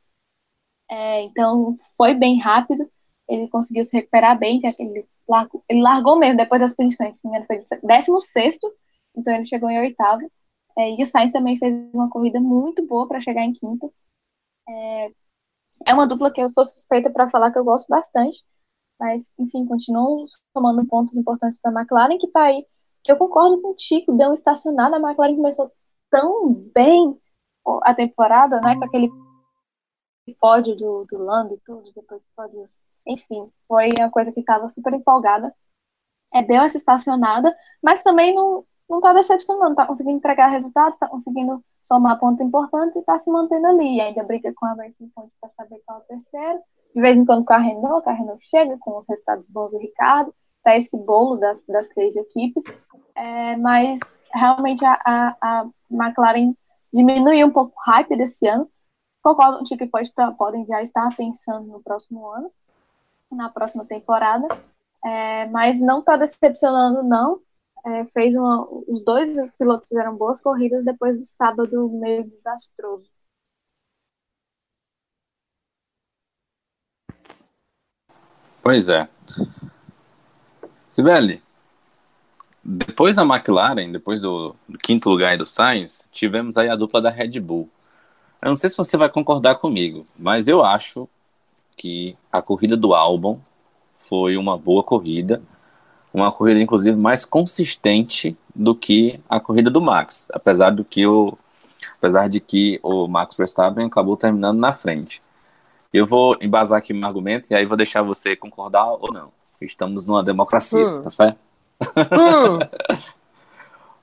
É, 0.89 1.23
então, 1.23 1.77
foi 1.97 2.15
bem 2.15 2.39
rápido. 2.39 2.91
Ele 3.29 3.49
conseguiu 3.49 3.85
se 3.85 3.97
recuperar 3.97 4.39
bem, 4.39 4.61
que 4.61 4.67
ele 4.79 5.09
largou, 5.27 5.65
ele 5.69 5.81
largou 5.81 6.19
mesmo 6.19 6.37
depois 6.37 6.61
das 6.61 6.75
punições. 6.75 7.21
Foi 7.21 7.57
16, 7.57 8.59
então 9.17 9.35
ele 9.35 9.45
chegou 9.45 9.71
em 9.71 9.79
oitavo. 9.79 10.31
É, 10.77 10.91
e 10.91 11.03
o 11.03 11.07
Sainz 11.07 11.33
também 11.33 11.59
fez 11.59 11.75
uma 11.93 12.09
corrida 12.09 12.41
muito 12.41 12.87
boa 12.87 13.07
para 13.09 13.21
chegar 13.21 13.43
em 13.43 13.53
quinto. 13.53 13.93
É, 14.69 15.13
é 15.87 15.95
uma 15.95 16.07
dupla 16.07 16.33
que 16.33 16.41
eu 16.41 16.49
sou 16.49 16.65
suspeita 16.65 17.11
para 17.11 17.29
falar 17.29 17.51
que 17.51 17.59
eu 17.59 17.65
gosto 17.65 17.89
bastante, 17.89 18.45
mas, 18.99 19.33
enfim, 19.39 19.67
continuam 19.67 20.27
tomando 20.53 20.87
pontos 20.87 21.17
importantes 21.17 21.59
para 21.59 21.71
a 21.71 21.81
McLaren, 21.81 22.19
que 22.19 22.27
está 22.27 22.45
aí, 22.45 22.67
que 23.03 23.11
eu 23.11 23.17
concordo 23.17 23.61
contigo, 23.63 24.17
deu 24.17 24.29
uma 24.29 24.35
estacionada, 24.35 24.97
a 24.97 25.01
McLaren 25.01 25.37
começou 25.37 25.73
tão 26.11 26.53
bem 26.75 27.19
a 27.83 27.95
temporada, 27.95 28.61
né, 28.61 28.77
com 28.77 28.85
aquele 28.85 29.11
pódio 30.39 30.77
do, 30.77 31.07
do 31.11 31.19
Lando 31.19 31.55
e 31.55 31.61
tudo, 31.65 31.91
depois 31.95 32.23
pódio, 32.37 32.69
enfim, 33.07 33.51
foi 33.67 33.89
uma 33.99 34.11
coisa 34.11 34.33
que 34.33 34.41
estava 34.41 34.69
super 34.69 34.93
empolgada, 34.93 35.55
é, 36.35 36.43
deu 36.43 36.63
essa 36.63 36.77
estacionada, 36.77 37.57
mas 37.83 38.03
também 38.03 38.35
não, 38.35 38.65
não 38.91 38.99
está 38.99 39.13
decepcionando, 39.13 39.71
está 39.71 39.87
conseguindo 39.87 40.17
entregar 40.17 40.49
resultados, 40.49 40.95
está 40.95 41.07
conseguindo 41.07 41.65
somar 41.81 42.19
pontos 42.19 42.45
importantes 42.45 42.97
e 42.97 42.99
está 42.99 43.17
se 43.17 43.31
mantendo 43.31 43.69
ali. 43.69 43.97
E 43.97 44.01
ainda 44.01 44.25
briga 44.25 44.53
com 44.53 44.67
a 44.67 44.75
Racing 44.75 45.09
Point 45.15 45.33
para 45.41 45.49
saber 45.49 45.81
qual 45.87 45.99
é 45.99 46.03
o 46.03 46.05
terceiro. 46.05 46.61
De 46.93 47.01
vez 47.01 47.17
em 47.17 47.25
quando 47.25 47.45
com 47.45 47.53
a 47.53 47.59
Renault, 47.59 48.09
a 48.09 48.13
Renault 48.13 48.45
chega 48.45 48.77
com 48.81 48.99
os 48.99 49.07
resultados 49.09 49.49
bons 49.49 49.71
do 49.71 49.79
Ricardo. 49.79 50.35
Tá 50.65 50.77
esse 50.77 51.01
bolo 51.05 51.37
das, 51.37 51.65
das 51.65 51.91
três 51.91 52.17
equipes. 52.17 52.65
É, 53.15 53.57
mas 53.57 54.25
realmente 54.35 54.85
a, 54.85 54.99
a, 55.05 55.37
a, 55.41 55.67
McLaren 55.89 56.53
diminuiu 56.93 57.47
um 57.47 57.53
pouco 57.53 57.73
o 57.77 57.91
hype 57.93 58.17
desse 58.17 58.49
ano. 58.49 58.69
Concordo 59.23 59.59
contigo 59.59 59.79
que 59.79 59.87
pode 59.87 60.13
tá, 60.13 60.33
podem 60.33 60.67
já 60.67 60.83
estar 60.83 61.09
pensando 61.17 61.69
no 61.69 61.81
próximo 61.81 62.29
ano, 62.29 62.51
na 63.31 63.49
próxima 63.49 63.85
temporada. 63.85 64.49
É, 65.05 65.47
mas 65.47 65.81
não 65.81 66.01
está 66.01 66.17
decepcionando, 66.17 67.05
não 67.05 67.41
é, 67.85 68.05
fez 68.07 68.35
uma. 68.35 68.67
Os 68.89 69.05
dois 69.05 69.31
pilotos 69.59 69.89
fizeram 69.89 70.17
boas 70.17 70.41
corridas 70.41 70.85
depois 70.85 71.19
do 71.19 71.27
sábado 71.27 71.89
meio 71.91 72.25
desastroso. 72.29 73.09
Pois 78.63 78.89
é. 78.89 79.09
Sibeli, 80.87 81.43
depois 82.63 83.17
da 83.17 83.23
McLaren, 83.23 83.91
depois 83.91 84.21
do, 84.21 84.55
do, 84.69 84.79
quinto 84.79 85.09
lugar 85.09 85.39
do 85.39 85.47
Sainz, 85.47 86.05
tivemos 86.13 86.57
aí 86.57 86.69
a 86.69 86.77
dupla 86.77 87.01
da 87.01 87.11
Red 87.11 87.41
Bull. 87.41 87.69
Eu 88.43 88.49
não 88.49 88.55
sei 88.55 88.69
se 88.69 88.77
você 88.77 88.97
vai 88.97 89.09
concordar 89.09 89.57
comigo, 89.57 90.07
mas 90.19 90.49
eu 90.49 90.63
acho 90.65 91.09
que 91.77 92.17
a 92.31 92.43
corrida 92.43 92.77
do 92.77 92.95
Albon 92.95 93.41
foi 93.99 94.37
uma 94.37 94.59
boa 94.59 94.83
corrida 94.83 95.43
uma 96.13 96.33
corrida 96.33 96.61
inclusive 96.61 96.97
mais 96.97 97.25
consistente 97.25 98.37
do 98.55 98.75
que 98.75 99.21
a 99.29 99.39
corrida 99.39 99.71
do 99.71 99.81
Max, 99.81 100.29
apesar 100.33 100.71
do 100.71 100.85
que 100.85 101.07
o 101.07 101.37
apesar 101.97 102.29
de 102.29 102.41
que 102.41 102.81
o 102.83 103.07
Max 103.07 103.37
Verstappen 103.37 103.87
acabou 103.87 104.17
terminando 104.17 104.59
na 104.59 104.73
frente. 104.73 105.23
Eu 105.93 106.07
vou 106.07 106.37
embasar 106.41 106.79
aqui 106.79 106.93
meu 106.93 107.07
argumento 107.07 107.49
e 107.51 107.55
aí 107.55 107.67
vou 107.67 107.77
deixar 107.77 108.03
você 108.03 108.37
concordar 108.37 108.87
ou 108.93 109.13
não. 109.13 109.33
Estamos 109.61 110.05
numa 110.05 110.23
democracia, 110.23 110.87
hum. 110.87 111.03
tá 111.03 111.11
certo? 111.11 111.39
Hum. 111.83 112.59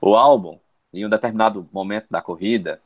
o 0.00 0.14
álbum, 0.14 0.58
em 0.92 1.04
um 1.04 1.08
determinado 1.08 1.68
momento 1.72 2.06
da 2.10 2.22
corrida, 2.22 2.80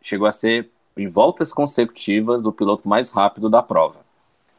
chegou 0.00 0.26
a 0.26 0.32
ser, 0.32 0.70
em 0.96 1.08
voltas 1.08 1.52
consecutivas, 1.52 2.44
o 2.46 2.52
piloto 2.52 2.88
mais 2.88 3.10
rápido 3.10 3.48
da 3.48 3.62
prova. 3.62 4.07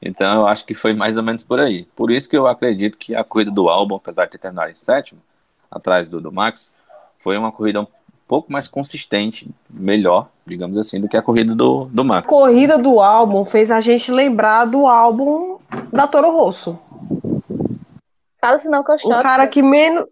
Então 0.02 0.41
eu 0.41 0.47
acho 0.47 0.66
que 0.66 0.74
foi 0.74 0.93
mais 0.93 1.18
ou 1.18 1.24
menos 1.24 1.43
por 1.43 1.60
aí. 1.60 1.86
Por 1.95 2.12
isso 2.12 2.30
que 2.30 2.38
eu 2.38 2.47
acredito 2.47 2.97
que 2.97 3.16
a 3.16 3.24
corrida 3.24 3.52
do 3.52 3.70
álbum, 3.70 3.95
apesar 3.95 4.26
de 4.26 4.32
ter 4.32 4.38
terminado 4.38 4.72
em 4.72 4.74
sétimo, 4.74 5.22
atrás 5.70 6.08
do, 6.08 6.22
do 6.22 6.32
Max, 6.32 6.72
foi 7.20 7.38
uma 7.38 7.52
corrida 7.52 7.82
um 7.82 7.88
pouco 8.28 8.52
mais 8.52 8.68
consistente, 8.68 9.50
melhor, 9.70 10.30
digamos 10.45 10.78
assim, 10.78 11.02
do 11.02 11.10
que 11.10 11.18
a 11.18 11.22
corrida 11.22 11.54
do, 11.56 11.86
do 11.86 12.04
Max. 12.04 12.26
A 12.26 12.30
corrida 12.30 12.78
do 12.78 13.02
álbum 13.02 13.43
fez 13.43 13.72
a 13.72 13.82
gente 13.82 14.12
lembrar 14.12 14.66
do 14.66 14.88
álbum 14.88 15.58
da 15.91 16.08
Toro 16.08 16.32
Rosso. 16.32 16.80
Fala 18.39 18.58
senão 18.58 18.84
que 18.84 18.91
eu 18.91 18.97
choro. 18.97 19.20
O 19.20 19.24
cara 19.24 19.47
que 19.47 19.62
menos. 19.62 20.06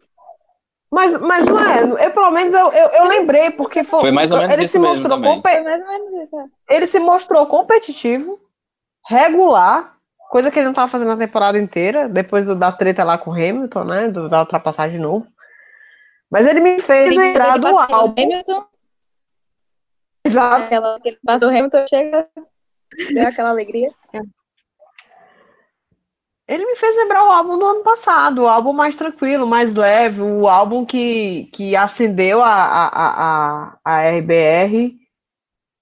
Mas, 0.89 1.19
mas 1.19 1.45
não 1.45 1.59
é, 1.59 1.83
eu 1.83 2.11
pelo 2.11 2.31
menos 2.31 2.53
eu, 2.53 2.71
eu, 2.71 2.87
eu 2.89 3.05
lembrei, 3.07 3.51
porque 3.51 3.83
foi, 3.83 3.99
foi 3.99 4.11
mais 4.11 4.31
ou 4.31 4.37
menos 4.37 4.53
ele 4.53 4.63
isso 4.63 4.71
se 4.71 4.79
mostrou 4.79 5.17
mesmo 5.19 5.35
compet... 5.35 5.61
mais 5.61 5.81
ou 5.81 5.87
menos 5.87 6.23
isso, 6.23 6.39
é. 6.39 6.75
Ele 6.75 6.87
se 6.87 6.97
mostrou 6.97 7.45
competitivo, 7.45 8.39
regular, 9.07 9.95
coisa 10.29 10.51
que 10.51 10.59
ele 10.59 10.65
não 10.65 10.71
estava 10.71 10.91
fazendo 10.91 11.11
a 11.11 11.17
temporada 11.17 11.57
inteira, 11.57 12.09
depois 12.09 12.45
do, 12.45 12.55
da 12.55 12.71
treta 12.71 13.03
lá 13.03 13.17
com 13.17 13.31
o 13.31 13.33
Hamilton, 13.33 13.83
né? 13.85 14.07
Do, 14.09 14.27
da 14.27 14.41
ultrapassagem 14.41 14.99
novo. 14.99 15.25
Mas 16.29 16.45
ele 16.45 16.59
me 16.59 16.79
fez 16.81 17.13
Sim, 17.13 17.19
lembrar 17.19 17.57
do 17.57 17.67
álbum. 17.67 18.21
Hamilton. 18.21 18.65
Exato. 20.25 20.63
Aquela, 20.65 20.99
que 20.99 21.09
ele 21.09 21.19
passou 21.25 21.47
o 21.47 21.51
Hamilton, 21.51 21.85
chega, 21.87 22.27
deu 23.13 23.27
aquela 23.27 23.49
alegria. 23.49 23.89
Ele 26.45 26.65
me 26.65 26.75
fez 26.75 26.95
lembrar 26.95 27.25
o 27.25 27.31
álbum 27.31 27.57
do 27.57 27.65
ano 27.65 27.83
passado, 27.83 28.43
o 28.43 28.47
álbum 28.47 28.71
mais 28.71 28.95
tranquilo, 28.95 29.45
mais 29.45 29.73
leve, 29.73 30.21
o 30.21 30.47
álbum 30.47 30.85
que, 30.85 31.49
que 31.53 31.75
acendeu 31.75 32.41
a, 32.41 32.53
a, 32.53 32.87
a, 32.93 33.77
a 33.83 34.09
RBR 34.17 34.95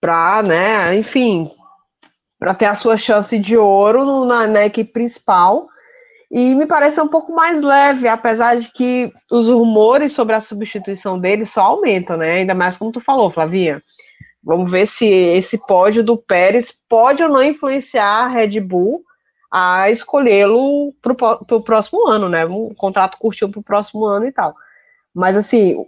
para, 0.02 0.42
né, 0.42 0.96
enfim, 0.96 1.48
para 2.46 2.54
ter 2.54 2.66
a 2.66 2.76
sua 2.76 2.96
chance 2.96 3.40
de 3.40 3.58
ouro 3.58 4.24
na, 4.24 4.46
na, 4.46 4.66
equipe 4.68 4.94
principal. 4.94 5.68
E 6.30 6.54
me 6.54 6.68
parece 6.68 7.02
um 7.02 7.08
pouco 7.08 7.34
mais 7.34 7.60
leve, 7.60 8.08
apesar 8.08 8.58
de 8.58 8.72
que 8.72 9.12
os 9.32 9.50
rumores 9.50 10.14
sobre 10.14 10.36
a 10.36 10.40
substituição 10.40 11.18
dele 11.18 11.44
só 11.44 11.62
aumentam, 11.62 12.18
né? 12.18 12.34
Ainda 12.34 12.54
mais 12.54 12.78
como 12.78 12.92
tu 12.92 13.02
falou, 13.02 13.32
Flavinha. 13.32 13.82
Vamos 14.44 14.70
ver 14.70 14.86
se 14.86 15.08
esse 15.08 15.58
pódio 15.66 16.04
do 16.04 16.16
Pérez 16.16 16.72
pode 16.88 17.24
ou 17.24 17.30
não 17.30 17.44
influenciar 17.44 18.26
a 18.26 18.28
Red 18.28 18.60
Bull 18.60 19.04
a 19.52 19.90
escolhê-lo 19.90 20.94
para 21.02 21.58
o 21.58 21.64
próximo 21.64 22.08
ano, 22.08 22.30
né? 22.30 22.46
Um 22.46 22.76
contrato 22.76 23.18
curtinho 23.18 23.50
para 23.50 23.60
o 23.60 23.64
próximo 23.64 24.06
ano 24.06 24.28
e 24.28 24.32
tal. 24.32 24.54
Mas 25.16 25.36
assim, 25.36 25.84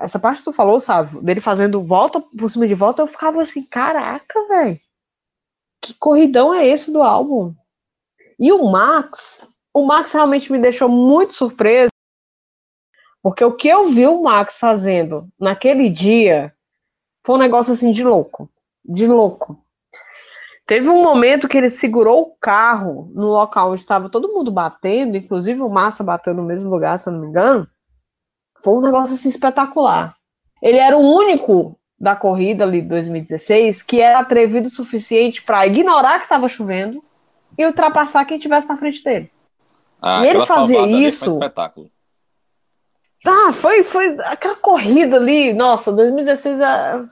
essa 0.00 0.18
parte 0.18 0.38
que 0.38 0.44
tu 0.44 0.52
falou, 0.52 0.80
sabe, 0.80 1.20
dele 1.20 1.40
fazendo 1.40 1.82
volta 1.82 2.20
por 2.20 2.48
cima 2.48 2.66
de 2.66 2.74
volta, 2.74 3.02
eu 3.02 3.06
ficava 3.06 3.42
assim, 3.42 3.62
caraca, 3.64 4.48
velho. 4.48 4.80
Que 5.82 5.94
corridão 5.94 6.52
é 6.52 6.66
esse 6.66 6.90
do 6.90 7.02
álbum? 7.02 7.54
E 8.38 8.52
o 8.52 8.70
Max, 8.70 9.46
o 9.72 9.84
Max 9.84 10.12
realmente 10.12 10.50
me 10.50 10.58
deixou 10.58 10.88
muito 10.88 11.34
surpreso, 11.34 11.90
porque 13.22 13.44
o 13.44 13.54
que 13.54 13.68
eu 13.68 13.88
vi 13.88 14.06
o 14.06 14.22
Max 14.22 14.58
fazendo 14.58 15.28
naquele 15.38 15.90
dia 15.90 16.54
foi 17.24 17.34
um 17.34 17.38
negócio 17.38 17.72
assim 17.72 17.92
de 17.92 18.02
louco, 18.02 18.50
de 18.84 19.06
louco. 19.06 19.62
Teve 20.66 20.88
um 20.88 21.02
momento 21.02 21.48
que 21.48 21.58
ele 21.58 21.68
segurou 21.68 22.22
o 22.22 22.36
carro 22.38 23.10
no 23.12 23.26
local 23.26 23.72
onde 23.72 23.80
estava 23.80 24.08
todo 24.08 24.32
mundo 24.32 24.52
batendo, 24.52 25.16
inclusive 25.16 25.60
o 25.60 25.68
Massa 25.68 26.04
bateu 26.04 26.32
no 26.32 26.44
mesmo 26.44 26.70
lugar, 26.70 26.98
se 26.98 27.08
eu 27.08 27.12
não 27.12 27.20
me 27.20 27.26
engano. 27.26 27.66
Foi 28.62 28.74
um 28.74 28.80
negócio 28.80 29.14
assim 29.14 29.28
espetacular. 29.28 30.14
Ele 30.62 30.78
era 30.78 30.96
o 30.96 31.00
único 31.00 31.78
da 31.98 32.16
corrida 32.16 32.64
ali 32.64 32.80
de 32.80 32.88
2016 32.88 33.82
que 33.82 34.00
era 34.00 34.20
atrevido 34.20 34.68
o 34.68 34.70
suficiente 34.70 35.42
para 35.42 35.66
ignorar 35.66 36.18
que 36.18 36.24
estava 36.24 36.48
chovendo 36.48 37.02
e 37.58 37.66
ultrapassar 37.66 38.24
quem 38.24 38.38
estivesse 38.38 38.68
na 38.68 38.76
frente 38.76 39.02
dele. 39.04 39.30
Ah, 40.00 40.24
e 40.24 40.28
ele 40.28 40.46
fazia 40.46 40.86
isso. 40.86 41.24
Foi 41.24 41.34
um 41.34 41.36
espetáculo. 41.36 41.90
Tá, 43.22 43.52
foi, 43.52 43.82
foi 43.82 44.16
aquela 44.20 44.56
corrida 44.56 45.16
ali, 45.16 45.52
nossa, 45.52 45.92
2016 45.92 46.58
é, 46.60 47.04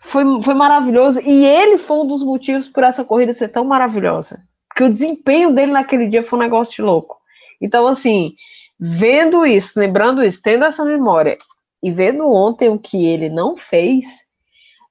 foi, 0.00 0.24
foi 0.40 0.54
maravilhoso. 0.54 1.20
E 1.20 1.44
ele 1.44 1.76
foi 1.76 1.98
um 1.98 2.06
dos 2.06 2.22
motivos 2.22 2.68
por 2.68 2.82
essa 2.82 3.04
corrida 3.04 3.34
ser 3.34 3.48
tão 3.48 3.64
maravilhosa. 3.64 4.40
Porque 4.68 4.84
o 4.84 4.90
desempenho 4.90 5.54
dele 5.54 5.72
naquele 5.72 6.06
dia 6.06 6.22
foi 6.22 6.38
um 6.38 6.42
negócio 6.42 6.76
de 6.76 6.82
louco. 6.82 7.18
Então, 7.60 7.86
assim, 7.86 8.32
Vendo 8.84 9.46
isso, 9.46 9.78
lembrando 9.78 10.24
isso, 10.24 10.42
tendo 10.42 10.64
essa 10.64 10.84
memória 10.84 11.38
e 11.80 11.92
vendo 11.92 12.28
ontem 12.28 12.68
o 12.68 12.80
que 12.80 13.06
ele 13.06 13.28
não 13.28 13.56
fez. 13.56 14.26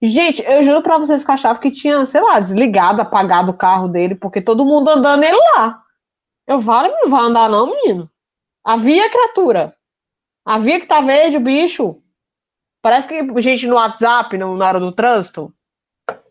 Gente, 0.01 0.41
eu 0.43 0.63
juro 0.63 0.81
pra 0.81 0.97
vocês 0.97 1.25
que 1.25 1.31
achava 1.31 1.59
que 1.59 1.69
tinha, 1.69 2.05
sei 2.05 2.21
lá, 2.21 2.39
desligado, 2.39 3.01
apagado 3.01 3.51
o 3.51 3.57
carro 3.57 3.89
dele, 3.89 4.15
porque 4.15 4.41
todo 4.41 4.63
mundo 4.63 4.89
andando 4.89 5.25
ele 5.25 5.35
lá. 5.35 5.83
Eu, 6.47 6.61
vale, 6.61 6.87
não 6.87 7.09
vai 7.09 7.21
andar 7.23 7.49
não, 7.49 7.69
menino. 7.69 8.09
Havia 8.63 9.09
criatura. 9.09 9.75
Havia 10.45 10.79
que 10.79 10.85
tá 10.85 11.01
verde 11.01 11.35
o 11.35 11.41
bicho. 11.41 12.01
Parece 12.81 13.09
que 13.09 13.41
gente 13.41 13.67
no 13.67 13.75
WhatsApp, 13.75 14.37
no, 14.37 14.55
na 14.55 14.67
hora 14.69 14.79
do 14.79 14.93
trânsito. 14.93 15.51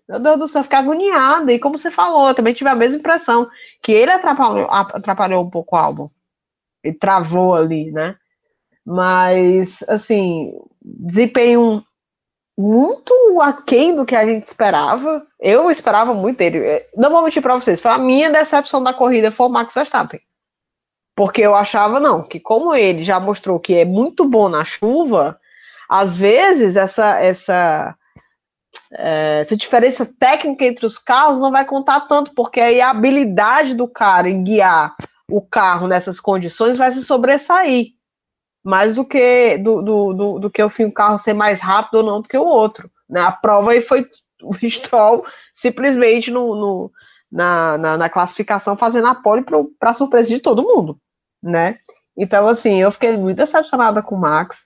Meu 0.08 0.18
Deus 0.18 0.38
do 0.38 0.48
céu, 0.48 0.62
ficar 0.62 0.78
agoniada. 0.78 1.52
E 1.52 1.58
como 1.58 1.78
você 1.78 1.90
falou, 1.90 2.28
eu 2.28 2.34
também 2.34 2.54
tive 2.54 2.70
a 2.70 2.74
mesma 2.74 2.96
impressão. 2.96 3.50
Que 3.82 3.92
ele 3.92 4.12
atrapalhou, 4.12 4.66
atrapalhou 4.70 5.44
um 5.44 5.50
pouco 5.50 5.76
o 5.76 5.78
álbum 5.78 6.08
ele 6.82 6.94
travou 6.94 7.54
ali, 7.54 7.90
né? 7.90 8.16
Mas, 8.84 9.84
assim, 9.88 10.52
desempenho 10.82 11.84
muito 12.58 13.14
aquém 13.40 13.96
do 13.96 14.04
que 14.04 14.14
a 14.14 14.24
gente 14.26 14.44
esperava. 14.44 15.22
Eu 15.40 15.70
esperava 15.70 16.12
muito 16.12 16.38
dele. 16.38 16.58
É, 16.58 16.86
não 16.96 17.10
vou 17.10 17.22
mentir 17.22 17.42
para 17.42 17.54
vocês, 17.54 17.80
foi 17.80 17.90
a 17.90 17.98
minha 17.98 18.30
decepção 18.30 18.82
da 18.82 18.92
corrida 18.92 19.30
foi 19.30 19.46
o 19.46 19.50
Max 19.50 19.74
Verstappen. 19.74 20.20
Porque 21.16 21.42
eu 21.42 21.54
achava, 21.54 21.98
não, 21.98 22.22
que 22.22 22.38
como 22.38 22.74
ele 22.74 23.02
já 23.02 23.18
mostrou 23.18 23.58
que 23.58 23.74
é 23.74 23.84
muito 23.84 24.26
bom 24.26 24.48
na 24.48 24.64
chuva, 24.64 25.36
às 25.88 26.16
vezes 26.16 26.76
essa, 26.76 27.18
essa, 27.20 27.94
é, 28.92 29.40
essa 29.40 29.56
diferença 29.56 30.08
técnica 30.18 30.64
entre 30.64 30.86
os 30.86 30.98
carros 30.98 31.38
não 31.38 31.50
vai 31.50 31.64
contar 31.64 32.00
tanto, 32.02 32.32
porque 32.34 32.60
aí 32.60 32.80
a 32.80 32.90
habilidade 32.90 33.74
do 33.74 33.88
cara 33.88 34.28
em 34.28 34.42
guiar 34.42 34.94
o 35.30 35.40
carro 35.46 35.86
nessas 35.86 36.20
condições 36.20 36.76
vai 36.76 36.90
se 36.90 37.02
sobressair 37.02 37.92
mais 38.62 38.94
do 38.94 39.04
que 39.04 39.56
do, 39.58 39.82
do, 39.82 40.12
do, 40.12 40.38
do 40.38 40.50
que 40.50 40.62
o 40.62 40.70
fim 40.70 40.84
o 40.84 40.92
carro 40.92 41.18
ser 41.18 41.32
mais 41.32 41.60
rápido 41.60 41.98
ou 41.98 42.02
não 42.02 42.20
do 42.20 42.28
que 42.28 42.36
o 42.36 42.44
outro. 42.44 42.90
Né? 43.08 43.20
A 43.20 43.32
prova 43.32 43.72
aí 43.72 43.80
foi 43.80 44.06
o 44.42 44.54
Stroll 44.68 45.24
simplesmente 45.54 46.30
no, 46.30 46.54
no 46.54 46.92
na, 47.30 47.78
na, 47.78 47.96
na, 47.96 48.08
classificação 48.08 48.76
fazendo 48.76 49.06
a 49.06 49.14
pole 49.14 49.44
para 49.78 49.92
surpresa 49.92 50.28
de 50.28 50.40
todo 50.40 50.64
mundo, 50.64 51.00
né? 51.40 51.78
Então, 52.16 52.48
assim, 52.48 52.80
eu 52.80 52.90
fiquei 52.90 53.16
muito 53.16 53.36
decepcionada 53.36 54.02
com 54.02 54.16
o 54.16 54.20
Max. 54.20 54.64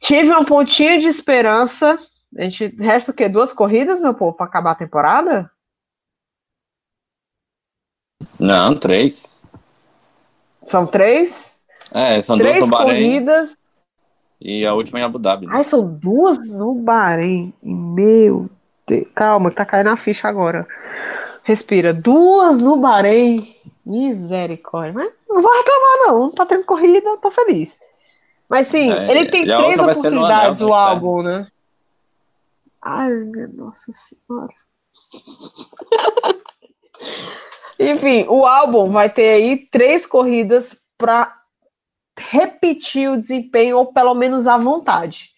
Tive 0.00 0.32
um 0.32 0.44
pontinho 0.44 1.00
de 1.00 1.08
esperança. 1.08 1.98
A 2.38 2.42
gente 2.42 2.68
resta 2.76 3.10
o 3.10 3.14
quê? 3.14 3.28
Duas 3.28 3.52
corridas, 3.52 4.00
meu 4.00 4.14
povo, 4.14 4.36
para 4.36 4.46
acabar 4.46 4.70
a 4.70 4.76
temporada? 4.76 5.50
Não, 8.38 8.78
três. 8.78 9.35
São 10.68 10.86
três? 10.86 11.54
É, 11.92 12.20
são 12.20 12.36
Três 12.36 12.58
duas 12.58 12.68
no 12.70 12.76
Bahrein. 12.76 13.02
corridas. 13.02 13.56
E 14.40 14.66
a 14.66 14.74
última 14.74 15.00
em 15.00 15.02
Abu 15.02 15.18
Dhabi. 15.18 15.46
Né? 15.46 15.52
Ai, 15.54 15.64
são 15.64 15.86
duas 15.86 16.38
no 16.48 16.74
Bahrein. 16.74 17.54
Meu 17.62 18.50
Deus. 18.86 19.06
Calma, 19.14 19.50
tá 19.50 19.64
caindo 19.64 19.88
a 19.90 19.96
ficha 19.96 20.28
agora. 20.28 20.66
Respira. 21.42 21.94
Duas 21.94 22.60
no 22.60 22.76
Bahrein. 22.76 23.54
Misericórdia. 23.84 24.92
Mas 24.92 25.12
não 25.28 25.40
vou 25.40 25.52
reclamar, 25.56 25.98
não. 26.06 26.20
Não 26.22 26.32
tá 26.32 26.44
tendo 26.44 26.64
corrida, 26.64 27.16
tô 27.18 27.30
feliz. 27.30 27.78
Mas 28.48 28.66
sim, 28.66 28.92
é, 28.92 29.10
ele 29.10 29.30
tem 29.30 29.44
três 29.44 29.78
oportunidades, 29.78 30.60
anel, 30.62 30.72
o 30.72 30.74
álbum, 30.74 31.22
né? 31.22 31.48
Ai, 32.82 33.12
minha 33.12 33.48
nossa 33.48 33.90
senhora. 33.92 34.52
Enfim, 37.78 38.24
o 38.28 38.46
álbum 38.46 38.90
vai 38.90 39.10
ter 39.10 39.28
aí 39.30 39.68
três 39.70 40.06
corridas 40.06 40.76
para 40.96 41.34
repetir 42.18 43.10
o 43.10 43.18
desempenho, 43.18 43.78
ou 43.78 43.92
pelo 43.92 44.14
menos 44.14 44.46
a 44.46 44.56
vontade. 44.56 45.30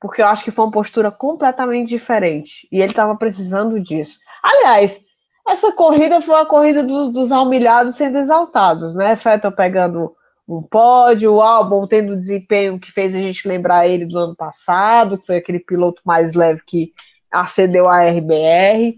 Porque 0.00 0.20
eu 0.20 0.26
acho 0.26 0.44
que 0.44 0.50
foi 0.50 0.66
uma 0.66 0.70
postura 0.70 1.10
completamente 1.10 1.88
diferente. 1.88 2.68
E 2.70 2.80
ele 2.80 2.92
estava 2.92 3.16
precisando 3.16 3.80
disso. 3.80 4.18
Aliás, 4.42 5.00
essa 5.48 5.72
corrida 5.72 6.20
foi 6.20 6.40
a 6.40 6.44
corrida 6.44 6.82
do, 6.82 7.10
dos 7.10 7.30
humilhados 7.30 7.96
sendo 7.96 8.18
exaltados, 8.18 8.94
né? 8.94 9.16
Fettel 9.16 9.52
pegando 9.52 10.14
um 10.48 10.62
pódio, 10.62 11.34
o 11.34 11.42
álbum 11.42 11.86
tendo 11.86 12.12
o 12.12 12.18
desempenho 12.18 12.78
que 12.78 12.92
fez 12.92 13.14
a 13.14 13.20
gente 13.20 13.48
lembrar 13.48 13.88
ele 13.88 14.04
do 14.04 14.18
ano 14.18 14.36
passado, 14.36 15.18
que 15.18 15.26
foi 15.26 15.36
aquele 15.36 15.58
piloto 15.58 16.02
mais 16.04 16.34
leve 16.34 16.62
que 16.64 16.92
acendeu 17.30 17.88
a 17.88 18.04
RBR, 18.04 18.96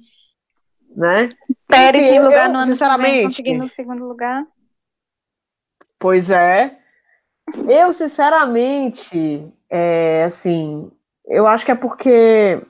né? 0.99 1.29
Pérez 1.69 2.07
em 2.07 2.21
lugar 2.21 2.47
eu, 2.47 2.53
no 2.53 2.59
ano 2.59 2.67
sinceramente, 2.67 3.27
conseguindo 3.27 3.65
o 3.65 3.69
segundo 3.69 4.05
lugar. 4.05 4.45
Pois 5.97 6.29
é. 6.29 6.77
Eu, 7.69 7.93
sinceramente, 7.93 9.47
é, 9.71 10.25
assim, 10.25 10.91
eu 11.25 11.47
acho 11.47 11.65
que 11.65 11.71
é 11.71 11.75
porque 11.75 12.61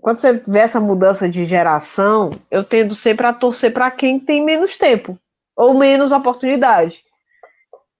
quando 0.00 0.18
você 0.18 0.34
vê 0.46 0.60
essa 0.60 0.80
mudança 0.80 1.28
de 1.28 1.44
geração, 1.44 2.30
eu 2.50 2.62
tendo 2.62 2.94
sempre 2.94 3.26
a 3.26 3.32
torcer 3.32 3.72
para 3.72 3.90
quem 3.90 4.20
tem 4.20 4.42
menos 4.42 4.76
tempo 4.76 5.18
ou 5.56 5.74
menos 5.74 6.12
oportunidade. 6.12 7.02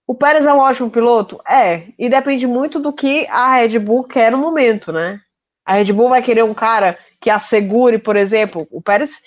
O 0.07 0.15
Pérez 0.15 0.47
é 0.47 0.53
um 0.53 0.59
ótimo 0.59 0.89
piloto? 0.89 1.39
É, 1.47 1.83
e 1.99 2.09
depende 2.09 2.47
muito 2.47 2.79
do 2.79 2.93
que 2.93 3.27
a 3.29 3.55
Red 3.57 3.77
Bull 3.77 4.05
quer 4.05 4.31
no 4.31 4.37
momento, 4.37 4.93
né? 4.93 5.19
A 5.65 5.73
Red 5.73 5.91
Bull 5.91 6.09
vai 6.09 6.21
querer 6.23 6.43
um 6.43 6.53
cara 6.53 6.97
que 7.21 7.29
assegure, 7.29 7.99
por 7.99 8.15
exemplo, 8.15 8.65
o 8.71 8.81
Pérez 8.81 9.21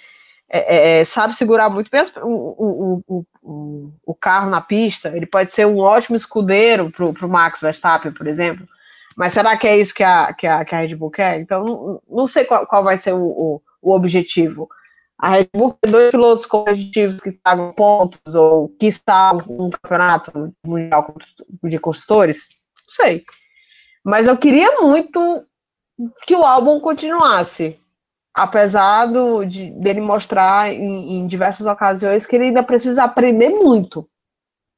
é, 0.55 0.59
é, 0.59 1.01
é, 1.01 1.05
sabe 1.05 1.35
segurar 1.35 1.71
muito 1.71 1.91
bem 1.91 2.03
o, 2.23 3.03
o, 3.09 3.25
o, 3.43 3.93
o, 4.05 4.15
carro 4.15 4.51
na 4.51 4.61
pista. 4.61 5.09
Ele 5.17 5.25
pode 5.25 5.51
ser 5.51 5.67
um 5.67 5.79
ótimo 5.79 6.15
escudeiro 6.15 6.91
para 6.91 7.27
o 7.27 7.29
Max 7.29 7.63
Verstappen, 7.63 8.13
por 8.13 8.27
exemplo. 8.27 8.69
Mas 9.17 9.33
será 9.33 9.57
que 9.57 9.67
é 9.67 9.79
isso 9.79 9.95
que 9.95 10.03
a, 10.03 10.31
que 10.35 10.47
a, 10.47 10.63
que 10.63 10.75
a 10.75 10.81
Red 10.81 10.95
Bull 10.95 11.11
quer? 11.11 11.41
Então, 11.41 11.65
não, 11.65 12.03
não 12.07 12.27
sei 12.27 12.45
qual, 12.45 12.67
qual 12.67 12.85
vai 12.85 12.99
ser 12.99 13.15
o, 13.15 13.63
objetivo. 13.81 14.69
A 15.19 15.31
Red 15.31 15.49
Bull 15.55 15.77
tem 15.81 15.91
dois 15.91 16.11
pilotos 16.11 16.45
competitivos 16.45 17.19
que 17.19 17.33
pagam 17.33 17.73
pontos, 17.73 18.35
ou 18.35 18.69
que 18.79 18.87
está 18.87 19.33
um 19.33 19.71
campeonato 19.71 20.55
mundial 20.67 21.15
de 21.63 21.79
construtores? 21.79 22.47
Não 22.87 22.89
sei. 22.89 23.25
Mas 24.05 24.27
eu 24.27 24.37
queria 24.37 24.81
muito 24.83 25.47
que 26.27 26.37
o 26.37 26.45
álbum 26.45 26.79
continuasse 26.79 27.79
apesar 28.35 29.07
do, 29.07 29.45
de, 29.45 29.71
dele 29.81 30.01
mostrar 30.01 30.73
em, 30.73 31.19
em, 31.19 31.27
diversas 31.27 31.67
ocasiões 31.67 32.25
que 32.25 32.37
ele 32.37 32.47
ainda 32.47 32.63
precisa 32.63 33.05
aprender 33.05 33.51
muito, 33.51 34.09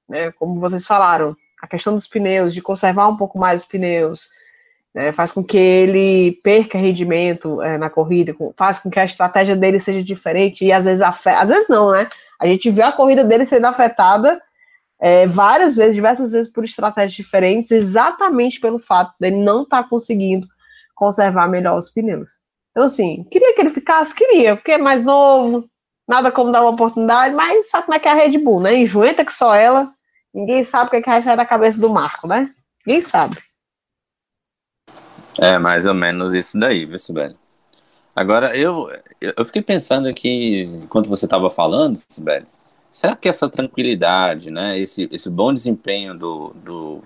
né? 0.08 0.32
Como 0.32 0.60
vocês 0.60 0.86
falaram, 0.86 1.36
a 1.62 1.66
questão 1.66 1.94
dos 1.94 2.06
pneus, 2.06 2.52
de 2.52 2.60
conservar 2.60 3.08
um 3.08 3.16
pouco 3.16 3.38
mais 3.38 3.62
os 3.62 3.68
pneus, 3.68 4.28
né? 4.94 5.12
faz 5.12 5.32
com 5.32 5.42
que 5.42 5.56
ele 5.56 6.32
perca 6.42 6.78
rendimento 6.78 7.62
é, 7.62 7.78
na 7.78 7.88
corrida, 7.88 8.34
faz 8.56 8.78
com 8.78 8.90
que 8.90 9.00
a 9.00 9.04
estratégia 9.04 9.56
dele 9.56 9.78
seja 9.78 10.02
diferente 10.02 10.64
e 10.64 10.72
às 10.72 10.84
vezes 10.84 11.00
afeta, 11.00 11.40
às 11.40 11.48
vezes 11.48 11.68
não, 11.68 11.92
né? 11.92 12.08
A 12.40 12.46
gente 12.46 12.70
viu 12.70 12.84
a 12.84 12.92
corrida 12.92 13.24
dele 13.24 13.46
sendo 13.46 13.66
afetada 13.66 14.42
é, 15.00 15.26
várias 15.26 15.76
vezes, 15.76 15.94
diversas 15.94 16.32
vezes 16.32 16.50
por 16.50 16.64
estratégias 16.64 17.12
diferentes, 17.12 17.70
exatamente 17.70 18.60
pelo 18.60 18.78
fato 18.78 19.14
dele 19.18 19.36
não 19.36 19.62
estar 19.62 19.84
tá 19.84 19.88
conseguindo 19.88 20.46
conservar 20.94 21.48
melhor 21.48 21.78
os 21.78 21.90
pneus. 21.90 22.43
Então, 22.74 22.86
assim, 22.86 23.22
queria 23.30 23.54
que 23.54 23.60
ele 23.60 23.70
ficasse, 23.70 24.12
queria, 24.12 24.56
porque 24.56 24.72
é 24.72 24.78
mais 24.78 25.04
novo, 25.04 25.70
nada 26.08 26.32
como 26.32 26.50
dar 26.50 26.62
uma 26.62 26.72
oportunidade, 26.72 27.32
mas 27.32 27.70
sabe 27.70 27.84
como 27.84 27.94
é 27.94 28.00
que 28.00 28.08
é 28.08 28.10
a 28.10 28.14
Red 28.14 28.36
Bull, 28.38 28.60
né? 28.60 28.74
Enjoenta 28.74 29.24
que 29.24 29.32
só 29.32 29.54
ela, 29.54 29.92
ninguém 30.34 30.64
sabe 30.64 30.88
o 30.88 30.90
que, 30.90 30.96
é 30.96 31.00
que 31.00 31.08
vai 31.08 31.22
sair 31.22 31.36
da 31.36 31.46
cabeça 31.46 31.80
do 31.80 31.88
Marco, 31.88 32.26
né? 32.26 32.52
Ninguém 32.84 33.00
sabe. 33.00 33.36
É, 35.40 35.56
mais 35.56 35.86
ou 35.86 35.94
menos 35.94 36.34
isso 36.34 36.58
daí, 36.58 36.84
viu, 36.84 36.98
Sibeli? 36.98 37.36
Agora, 38.14 38.56
eu, 38.56 38.90
eu 39.20 39.44
fiquei 39.44 39.62
pensando 39.62 40.08
aqui, 40.08 40.62
enquanto 40.82 41.08
você 41.08 41.26
estava 41.26 41.48
falando, 41.50 41.96
Sibeli, 42.08 42.46
será 42.90 43.14
que 43.14 43.28
essa 43.28 43.48
tranquilidade, 43.48 44.50
né, 44.50 44.76
esse, 44.76 45.08
esse 45.12 45.30
bom 45.30 45.52
desempenho 45.52 46.18
do, 46.18 46.52
do, 46.56 47.04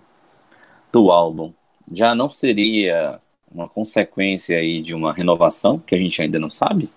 do 0.91 1.11
álbum 1.11 1.53
já 1.93 2.15
não 2.15 2.31
seria 2.31 3.21
uma 3.51 3.69
consequência 3.69 4.59
aí 4.59 4.81
de 4.81 4.95
uma 4.95 5.13
renovação 5.13 5.79
que 5.79 5.95
a 5.95 5.99
gente 5.99 6.21
ainda 6.21 6.39
não 6.39 6.51
sabe? 6.51 6.91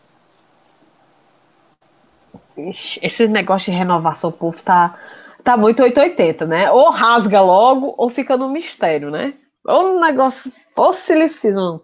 Esse 3.02 3.28
negócio 3.28 3.72
de 3.72 3.78
renovação, 3.78 4.30
o 4.30 4.34
povo 4.34 4.62
tá, 4.62 5.00
tá 5.44 5.58
muito 5.58 5.82
880, 5.82 6.46
né? 6.46 6.72
Ou 6.72 6.92
rasga 6.92 7.42
logo, 7.42 7.96
ou 7.98 8.10
fica 8.10 8.38
no 8.38 8.50
mistério, 8.50 9.10
né? 9.10 9.34
Ou 9.66 9.96
um 9.96 10.00
negócio 10.00 10.52
fossilicizam 10.76 11.82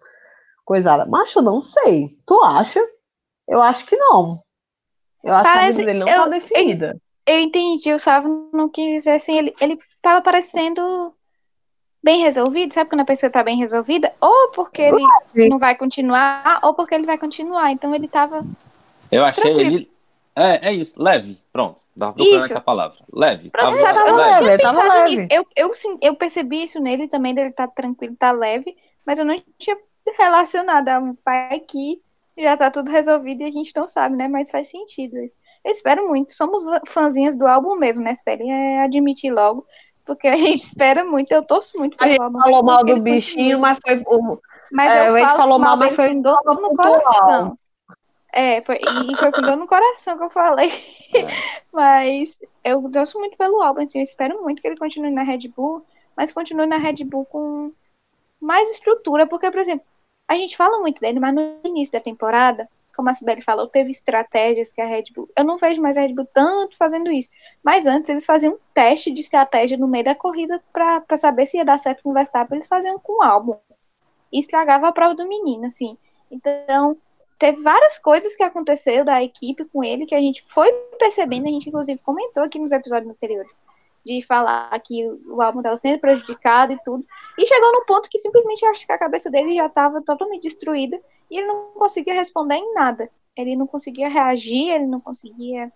coisada. 0.65 1.05
Mas 1.05 1.33
eu 1.35 1.41
não 1.41 1.61
sei. 1.61 2.09
Tu 2.25 2.43
acha? 2.43 2.83
Eu 3.47 3.61
acho 3.61 3.85
que 3.85 3.95
não. 3.95 4.37
Eu 5.23 5.33
acho 5.33 5.43
Parece, 5.43 5.77
que 5.77 5.83
a 5.83 5.85
dele 5.85 5.99
não 5.99 6.05
tá 6.05 6.15
eu, 6.15 6.23
tá 6.23 6.29
definida. 6.29 6.99
Eu, 7.25 7.35
eu 7.35 7.41
entendi, 7.41 7.93
o 7.93 7.99
Sávio 7.99 8.49
não 8.53 8.69
quis 8.69 8.97
dizer 8.97 9.11
assim, 9.11 9.37
ele, 9.37 9.55
ele 9.59 9.77
tava 10.01 10.21
parecendo 10.21 11.13
bem 12.07 12.21
resolvido, 12.21 12.73
sabe 12.73 12.89
quando 12.89 13.01
a 13.01 13.05
pessoa 13.05 13.29
tá 13.29 13.43
bem 13.43 13.57
resolvida? 13.57 14.13
Ou 14.21 14.51
porque 14.51 14.81
ele 14.81 15.49
não 15.49 15.59
vai 15.59 15.75
continuar, 15.75 16.61
ou 16.63 16.73
porque 16.73 16.95
ele 16.95 17.05
vai 17.05 17.17
continuar. 17.17 17.69
Então 17.73 17.93
ele 17.93 18.07
tava. 18.07 18.45
Eu 19.11 19.25
achei 19.25 19.43
tranquilo. 19.43 19.75
ele. 19.75 19.91
É, 20.33 20.69
é 20.69 20.73
isso, 20.73 21.01
leve. 21.03 21.37
Pronto. 21.51 21.81
Dá 21.93 22.13
procurando 22.13 22.45
aqui 22.45 22.53
a 22.53 22.61
palavra. 22.61 22.97
Leve. 23.11 23.49
Pronto, 23.49 23.77
tava, 23.77 23.77
sabe, 23.77 23.99
eu 23.99 24.07
não 24.07 24.15
leve, 24.15 24.45
tinha 24.45 24.57
pensado 24.57 24.87
leve. 24.87 25.09
nisso. 25.09 25.27
Eu, 25.31 25.47
eu, 25.53 25.73
sim, 25.73 25.97
eu 26.01 26.15
percebi 26.15 26.63
isso 26.63 26.79
nele 26.79 27.09
também, 27.09 27.33
dele 27.33 27.51
tá 27.51 27.67
tranquilo, 27.67 28.15
tá 28.15 28.31
leve, 28.31 28.77
mas 29.05 29.19
eu 29.19 29.25
não 29.25 29.41
tinha 29.57 29.77
relacionado 30.17 30.87
a 30.87 30.99
um 30.99 31.13
pai 31.15 31.59
que 31.59 31.99
já 32.37 32.55
tá 32.55 32.69
tudo 32.71 32.89
resolvido 32.89 33.41
e 33.41 33.45
a 33.47 33.51
gente 33.51 33.73
não 33.75 33.87
sabe, 33.87 34.15
né? 34.15 34.27
Mas 34.27 34.51
faz 34.51 34.69
sentido 34.69 35.17
isso. 35.17 35.39
Eu 35.65 35.71
espero 35.71 36.07
muito. 36.07 36.31
Somos 36.31 36.61
fãzinhas 36.87 37.35
do 37.35 37.47
álbum 37.47 37.75
mesmo, 37.75 38.03
né? 38.05 38.13
Espere 38.13 38.47
é 38.47 38.83
admitir 38.83 39.33
logo 39.33 39.65
porque 40.07 40.27
a 40.27 40.37
gente 40.37 40.59
espera 40.63 41.03
muito, 41.03 41.31
eu 41.31 41.43
torço 41.43 41.77
muito 41.77 41.97
A 41.99 42.07
gente 42.07 42.17
falou 42.17 42.63
mal 42.63 42.83
do 42.83 43.01
bichinho, 43.01 43.59
mas 43.59 43.77
foi. 43.85 44.01
O, 44.07 44.39
mas 44.71 44.91
é, 44.91 45.07
a 45.07 45.17
gente 45.19 45.35
falou 45.35 45.59
mal, 45.59 45.75
mas 45.75 45.93
foi 45.93 46.15
dor 46.15 46.39
no 46.45 46.75
coração. 46.75 47.59
É, 48.33 48.61
foi, 48.61 48.77
e 48.77 49.15
foi 49.17 49.31
com 49.31 49.41
dor 49.41 49.57
no 49.57 49.67
coração 49.67 50.17
que 50.17 50.23
eu 50.23 50.29
falei. 50.29 50.71
É. 51.13 51.27
mas 51.73 52.39
eu 52.63 52.89
torço 52.89 53.19
muito 53.19 53.37
pelo 53.37 53.61
álbum, 53.61 53.81
assim, 53.81 53.99
eu 53.99 54.03
espero 54.03 54.41
muito 54.41 54.61
que 54.61 54.67
ele 54.67 54.77
continue 54.77 55.11
na 55.11 55.23
Red 55.23 55.49
Bull, 55.55 55.85
mas 56.15 56.31
continue 56.31 56.65
na 56.65 56.77
Red 56.77 57.03
Bull 57.03 57.25
com 57.25 57.71
mais 58.39 58.71
estrutura, 58.71 59.27
porque, 59.27 59.51
por 59.51 59.59
exemplo, 59.59 59.85
a 60.27 60.35
gente 60.35 60.55
fala 60.55 60.79
muito 60.79 61.01
dele, 61.01 61.19
mas 61.19 61.35
no 61.35 61.59
início 61.63 61.91
da 61.91 61.99
temporada, 61.99 62.69
como 62.97 63.09
a 63.09 63.13
Sibeli 63.13 63.43
falou, 63.43 63.67
teve 63.67 63.91
estratégias 63.91 64.73
que 64.73 64.81
a 64.81 64.85
Red 64.85 65.05
Bull. 65.15 65.29
Eu 65.37 65.45
não 65.45 65.55
vejo 65.55 65.79
mais 65.79 65.95
a 65.95 66.01
Red 66.01 66.15
Bull 66.15 66.27
tanto 66.33 66.75
fazendo 66.75 67.11
isso. 67.11 67.29
Mas 67.63 67.85
antes 67.85 68.09
eles 68.09 68.25
faziam 68.25 68.55
um 68.55 68.59
teste 68.73 69.11
de 69.11 69.21
estratégia 69.21 69.77
no 69.77 69.87
meio 69.87 70.03
da 70.03 70.15
corrida 70.15 70.61
para 70.73 71.15
saber 71.15 71.45
se 71.45 71.57
ia 71.57 71.63
dar 71.63 71.77
certo 71.77 72.01
com 72.01 72.09
o 72.09 72.13
Verstappen. 72.13 72.57
Eles 72.57 72.67
faziam 72.67 72.97
com 72.97 73.19
o 73.19 73.21
álbum. 73.21 73.55
E 74.33 74.39
estragava 74.39 74.87
a 74.87 74.91
prova 74.91 75.13
do 75.13 75.29
menino, 75.29 75.67
assim. 75.67 75.95
Então, 76.31 76.97
teve 77.37 77.61
várias 77.61 77.99
coisas 77.99 78.35
que 78.35 78.41
aconteceram 78.41 79.05
da 79.05 79.23
equipe 79.23 79.63
com 79.65 79.83
ele 79.83 80.07
que 80.07 80.15
a 80.15 80.19
gente 80.19 80.41
foi 80.41 80.73
percebendo, 80.97 81.45
a 81.45 81.51
gente 81.51 81.69
inclusive 81.69 82.01
comentou 82.03 82.43
aqui 82.43 82.57
nos 82.57 82.71
episódios 82.71 83.15
anteriores 83.15 83.61
de 84.07 84.21
falar 84.21 84.79
que 84.79 85.05
o 85.25 85.41
álbum 85.41 85.59
estava 85.59 85.75
sendo 85.75 85.99
prejudicado 85.99 86.71
e 86.71 86.79
tudo. 86.83 87.05
E 87.37 87.45
chegou 87.45 87.73
num 87.73 87.85
ponto 87.85 88.09
que 88.09 88.17
simplesmente 88.17 88.65
acho 88.65 88.87
que 88.87 88.93
a 88.93 88.97
cabeça 88.97 89.29
dele 89.29 89.53
já 89.53 89.67
estava 89.67 90.01
totalmente 90.01 90.43
destruída 90.43 90.99
e 91.29 91.37
ele 91.37 91.47
não 91.47 91.71
conseguia 91.73 92.13
responder 92.13 92.55
em 92.55 92.73
nada. 92.73 93.09
Ele 93.35 93.55
não 93.55 93.67
conseguia 93.67 94.09
reagir, 94.09 94.71
ele 94.71 94.87
não 94.87 94.99
conseguia 94.99 95.71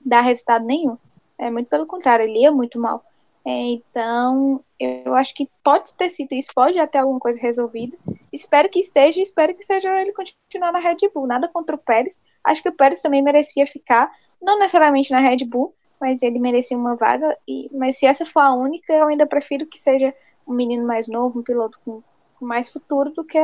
dar 0.00 0.22
resultado 0.22 0.64
nenhum. 0.64 0.96
É 1.38 1.50
muito 1.50 1.68
pelo 1.68 1.86
contrário, 1.86 2.24
ele 2.24 2.40
ia 2.40 2.52
muito 2.52 2.78
mal. 2.78 3.04
É, 3.44 3.50
então, 3.50 4.60
eu 4.78 5.14
acho 5.14 5.32
que 5.32 5.48
pode 5.62 5.94
ter 5.94 6.10
sido 6.10 6.32
isso, 6.32 6.48
pode 6.52 6.84
ter 6.88 6.98
alguma 6.98 7.20
coisa 7.20 7.40
resolvida. 7.40 7.96
Espero 8.32 8.68
que 8.68 8.80
esteja, 8.80 9.22
espero 9.22 9.54
que 9.54 9.64
seja 9.64 10.00
ele 10.00 10.12
continuar 10.12 10.72
na 10.72 10.80
Red 10.80 10.96
Bull. 11.14 11.28
Nada 11.28 11.48
contra 11.48 11.76
o 11.76 11.78
Pérez. 11.78 12.20
Acho 12.42 12.62
que 12.62 12.68
o 12.68 12.76
Pérez 12.76 13.00
também 13.00 13.22
merecia 13.22 13.66
ficar, 13.66 14.10
não 14.42 14.58
necessariamente 14.58 15.12
na 15.12 15.20
Red 15.20 15.44
Bull, 15.44 15.74
mas 16.00 16.22
ele 16.22 16.40
merecia 16.40 16.76
uma 16.76 16.96
vaga. 16.96 17.36
E, 17.46 17.70
mas 17.72 17.98
se 17.98 18.06
essa 18.06 18.26
for 18.26 18.40
a 18.40 18.52
única, 18.52 18.92
eu 18.92 19.06
ainda 19.06 19.26
prefiro 19.26 19.64
que 19.66 19.78
seja 19.78 20.12
um 20.46 20.52
menino 20.52 20.84
mais 20.84 21.06
novo, 21.06 21.38
um 21.38 21.42
piloto 21.42 21.78
com 21.84 22.02
mais 22.44 22.70
futuro, 22.70 23.10
do 23.10 23.24
que 23.24 23.38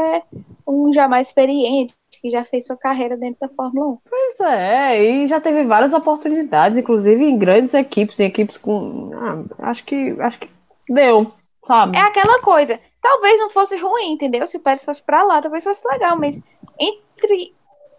um 0.67 0.93
já 0.93 1.09
mais 1.09 1.29
experiente, 1.29 1.95
que 2.21 2.31
já 2.31 2.45
fez 2.45 2.65
sua 2.65 2.77
carreira 2.77 3.17
dentro 3.17 3.41
da 3.41 3.49
Fórmula 3.49 3.93
1. 3.93 3.99
Pois 4.09 4.41
é, 4.41 5.03
e 5.03 5.27
já 5.27 5.41
teve 5.41 5.65
várias 5.65 5.93
oportunidades, 5.93 6.79
inclusive 6.79 7.25
em 7.25 7.39
grandes 7.39 7.75
equipes, 7.75 8.19
em 8.21 8.27
equipes 8.27 8.57
com. 8.59 9.11
Ah, 9.15 9.71
acho 9.71 9.85
que 9.85 10.17
acho 10.21 10.39
que 10.39 10.51
deu, 10.89 11.33
sabe? 11.67 11.97
É 11.97 12.01
aquela 12.01 12.41
coisa. 12.41 12.79
Talvez 13.01 13.41
não 13.41 13.51
fosse 13.51 13.77
ruim, 13.77 14.13
entendeu? 14.13 14.47
Se 14.47 14.57
o 14.57 14.61
Pérez 14.61 14.85
fosse 14.85 15.03
pra 15.03 15.23
lá, 15.23 15.41
talvez 15.41 15.65
fosse 15.65 15.87
legal, 15.89 16.19
mas 16.19 16.41
entre 16.79 17.55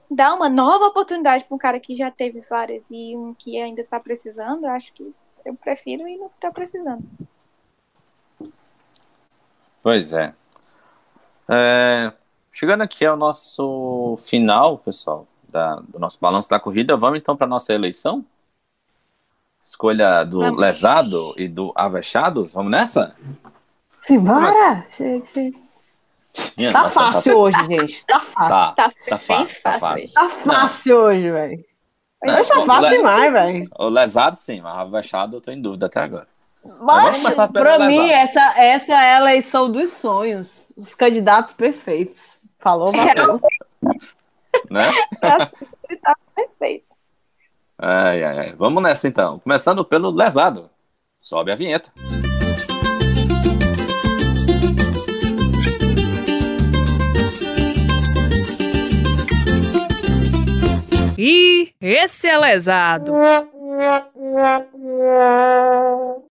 dar 0.10 0.34
uma 0.34 0.48
nova 0.48 0.86
oportunidade 0.86 1.46
para 1.46 1.56
um 1.56 1.60
cara 1.60 1.80
que 1.80 1.96
já 1.96 2.12
teve 2.12 2.42
várias 2.50 2.90
e 2.92 3.16
um 3.16 3.34
que 3.34 3.60
ainda 3.60 3.82
está 3.82 4.00
precisando, 4.00 4.66
acho 4.66 4.94
que 4.94 5.14
eu 5.46 5.56
prefiro 5.56 6.08
e 6.08 6.18
não 6.18 6.28
está 6.28 6.52
precisando. 6.52 7.04
Pois 9.82 10.14
é. 10.14 10.34
É. 11.50 12.14
Chegando 12.56 12.82
aqui 12.82 13.04
ao 13.04 13.18
nosso 13.18 14.16
final, 14.20 14.78
pessoal, 14.78 15.28
da, 15.50 15.78
do 15.88 15.98
nosso 15.98 16.20
balanço 16.22 16.48
da 16.48 16.60
corrida, 16.60 16.96
vamos 16.96 17.18
então 17.18 17.36
para 17.36 17.48
nossa 17.48 17.74
eleição? 17.74 18.24
Escolha 19.60 20.24
do 20.24 20.40
vamos. 20.40 20.60
lesado 20.60 21.34
e 21.36 21.48
do 21.48 21.74
avexado? 21.76 22.46
Vamos 22.46 22.72
nessa? 22.72 23.16
Simbora! 24.02 24.86
Chega, 24.92 25.26
chega. 25.26 25.58
Minha 26.58 26.72
tá 26.72 26.84
nossa, 26.84 27.00
fácil 27.00 27.34
tá... 27.34 27.40
hoje, 27.40 27.66
gente. 27.66 28.06
Tá 28.06 28.20
fácil. 28.20 28.50
Tá, 28.50 28.74
tá, 28.74 28.94
tá 29.08 29.18
fácil. 29.18 29.62
Tá 29.64 29.80
fácil, 29.80 30.14
tá 30.14 30.30
fácil 30.30 30.98
hoje, 30.98 31.32
velho. 31.32 31.66
Hoje 32.24 32.50
tá 32.50 32.66
fácil 32.66 32.98
demais, 32.98 33.34
velho. 33.34 33.70
O 33.80 33.90
lesado, 33.90 34.36
sim, 34.36 34.62
mas 34.62 34.88
o 34.88 34.92
vexado 34.92 35.38
eu 35.38 35.42
tô 35.42 35.52
em 35.52 35.62
dúvida 35.62 35.88
até 35.88 36.02
agora. 36.02 36.28
Mas, 36.80 37.36
pra 37.52 37.80
mim, 37.80 38.10
essa, 38.10 38.58
essa 38.58 38.94
é 38.94 39.16
a 39.16 39.20
eleição 39.20 39.72
dos 39.72 39.92
sonhos. 39.92 40.70
Os 40.76 40.94
candidatos 40.96 41.54
perfeitos. 41.54 42.40
Falou, 42.60 42.92
valeu. 42.92 43.42
né? 44.70 44.90
tá 45.22 46.16
perfeito. 46.34 46.86
Ai, 47.78 48.24
ai, 48.24 48.40
ai. 48.40 48.56
Vamos 48.56 48.82
nessa 48.82 49.08
então. 49.08 49.40
Começando 49.40 49.84
pelo 49.84 50.10
lesado. 50.10 50.70
Sobe 51.20 51.52
a 51.52 51.56
vinheta. 51.56 51.92
E 61.18 61.74
esse 61.80 62.28
é 62.28 62.38
lesado. 62.38 63.14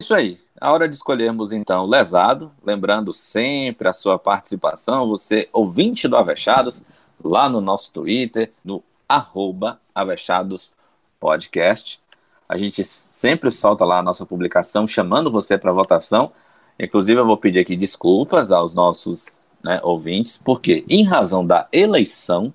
Isso 0.01 0.15
aí. 0.15 0.39
A 0.61 0.73
hora 0.73 0.89
de 0.89 0.95
escolhermos 0.95 1.53
então 1.53 1.87
lesado, 1.87 2.53
lembrando 2.65 3.13
sempre 3.13 3.89
a 3.89 3.93
sua 3.93 4.19
participação, 4.19 5.09
você 5.09 5.49
ouvinte 5.53 6.09
do 6.09 6.17
Avechados, 6.17 6.85
lá 7.23 7.49
no 7.49 7.61
nosso 7.61 7.93
Twitter, 7.93 8.53
no 8.65 8.83
arroba 9.09 9.81
Avechados 9.95 10.73
Podcast. 11.21 12.01
A 12.49 12.57
gente 12.57 12.85
sempre 12.85 13.51
solta 13.53 13.85
lá 13.85 13.99
a 13.99 14.03
nossa 14.03 14.25
publicação 14.25 14.87
chamando 14.87 15.31
você 15.31 15.59
para 15.59 15.73
votação. 15.73 16.33
Inclusive, 16.79 17.21
eu 17.21 17.27
vou 17.27 17.37
pedir 17.37 17.61
aqui 17.61 17.77
desculpas 17.77 18.51
aos 18.51 18.75
nossos 18.75 19.45
né, 19.63 19.81
ouvintes, 19.83 20.37
porque 20.37 20.85
em 20.89 21.05
razão 21.05 21.45
da 21.45 21.69
eleição 21.73 22.53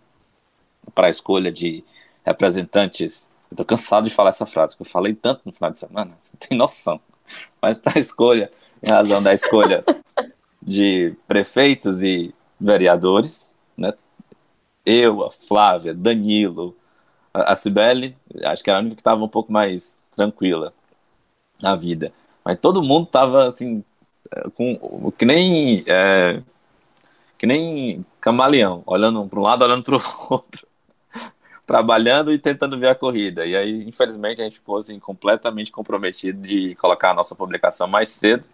para 0.93 1.07
a 1.07 1.09
escolha 1.09 1.51
de 1.51 1.83
representantes. 2.25 3.29
Eu 3.51 3.57
tô 3.57 3.65
cansado 3.65 4.05
de 4.05 4.09
falar 4.13 4.29
essa 4.29 4.45
frase, 4.45 4.73
porque 4.73 4.87
eu 4.87 4.91
falei 4.91 5.13
tanto 5.13 5.41
no 5.45 5.51
final 5.51 5.71
de 5.71 5.79
semana, 5.79 6.11
você 6.17 6.33
tem 6.37 6.57
noção. 6.57 6.99
Mas 7.61 7.77
para 7.77 7.97
a 7.97 7.99
escolha, 7.99 8.51
em 8.81 8.89
razão 8.89 9.21
da 9.21 9.33
escolha 9.33 9.83
de 10.61 11.15
prefeitos 11.27 12.01
e 12.01 12.33
vereadores, 12.59 13.55
né? 13.77 13.93
Eu, 14.85 15.23
a 15.23 15.31
Flávia, 15.31 15.93
Danilo, 15.93 16.75
a 17.33 17.55
Cibele, 17.55 18.17
acho 18.43 18.63
que 18.63 18.69
era 18.69 18.79
a 18.79 18.81
única 18.81 18.95
que 18.95 19.01
estava 19.01 19.23
um 19.23 19.29
pouco 19.29 19.51
mais 19.51 20.03
tranquila 20.13 20.73
na 21.61 21.75
vida. 21.75 22.11
Mas 22.43 22.59
todo 22.59 22.83
mundo 22.83 23.05
estava 23.05 23.47
assim, 23.47 23.83
com 24.55 25.11
que 25.17 25.25
nem 25.25 25.83
é, 25.87 26.41
que 27.37 27.45
nem 27.45 28.05
camaleão, 28.19 28.83
olhando 28.85 29.25
para 29.27 29.39
um 29.39 29.43
lado, 29.43 29.63
olhando 29.63 29.83
para 29.83 29.95
o 29.95 30.01
outro 30.29 30.67
trabalhando 31.65 32.31
e 32.31 32.37
tentando 32.37 32.77
ver 32.77 32.89
a 32.89 32.95
corrida. 32.95 33.45
E 33.45 33.55
aí, 33.55 33.87
infelizmente, 33.87 34.41
a 34.41 34.45
gente 34.45 34.55
ficou 34.55 34.77
assim, 34.77 34.99
completamente 34.99 35.71
comprometido 35.71 36.41
de 36.41 36.75
colocar 36.75 37.11
a 37.11 37.13
nossa 37.13 37.35
publicação 37.35 37.87
mais 37.87 38.09
cedo, 38.09 38.47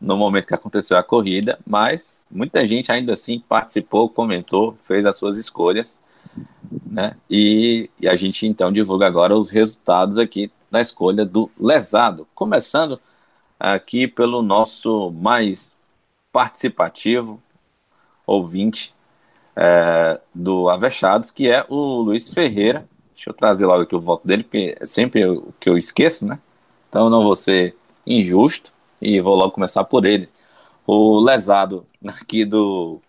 no 0.00 0.16
momento 0.16 0.48
que 0.48 0.54
aconteceu 0.54 0.96
a 0.96 1.02
corrida, 1.02 1.58
mas 1.66 2.22
muita 2.30 2.66
gente 2.66 2.90
ainda 2.90 3.12
assim 3.12 3.40
participou, 3.46 4.08
comentou, 4.08 4.76
fez 4.84 5.04
as 5.04 5.16
suas 5.16 5.36
escolhas, 5.36 6.00
né? 6.86 7.16
E, 7.28 7.90
e 8.00 8.08
a 8.08 8.16
gente 8.16 8.46
então 8.46 8.72
divulga 8.72 9.06
agora 9.06 9.36
os 9.36 9.50
resultados 9.50 10.16
aqui 10.16 10.50
da 10.70 10.80
escolha 10.80 11.26
do 11.26 11.50
lesado, 11.58 12.26
começando 12.34 12.98
aqui 13.58 14.08
pelo 14.08 14.40
nosso 14.40 15.10
mais 15.10 15.76
participativo 16.32 17.42
ouvinte, 18.26 18.94
é, 19.56 20.20
do 20.34 20.68
Avechados, 20.68 21.30
que 21.30 21.50
é 21.50 21.64
o 21.68 22.00
Luiz 22.02 22.30
Ferreira. 22.30 22.86
Deixa 23.14 23.30
eu 23.30 23.34
trazer 23.34 23.66
logo 23.66 23.82
aqui 23.82 23.94
o 23.94 24.00
voto 24.00 24.26
dele, 24.26 24.42
porque 24.42 24.76
é 24.80 24.86
sempre 24.86 25.26
o 25.26 25.52
que 25.60 25.68
eu 25.68 25.76
esqueço, 25.76 26.26
né? 26.26 26.38
Então 26.88 27.04
eu 27.04 27.10
não 27.10 27.22
vou 27.22 27.36
ser 27.36 27.76
injusto 28.06 28.72
e 29.00 29.20
vou 29.20 29.34
logo 29.34 29.52
começar 29.52 29.84
por 29.84 30.04
ele. 30.04 30.28
O 30.86 31.20
lesado 31.20 31.86
aqui 32.06 32.44
do, 32.44 33.00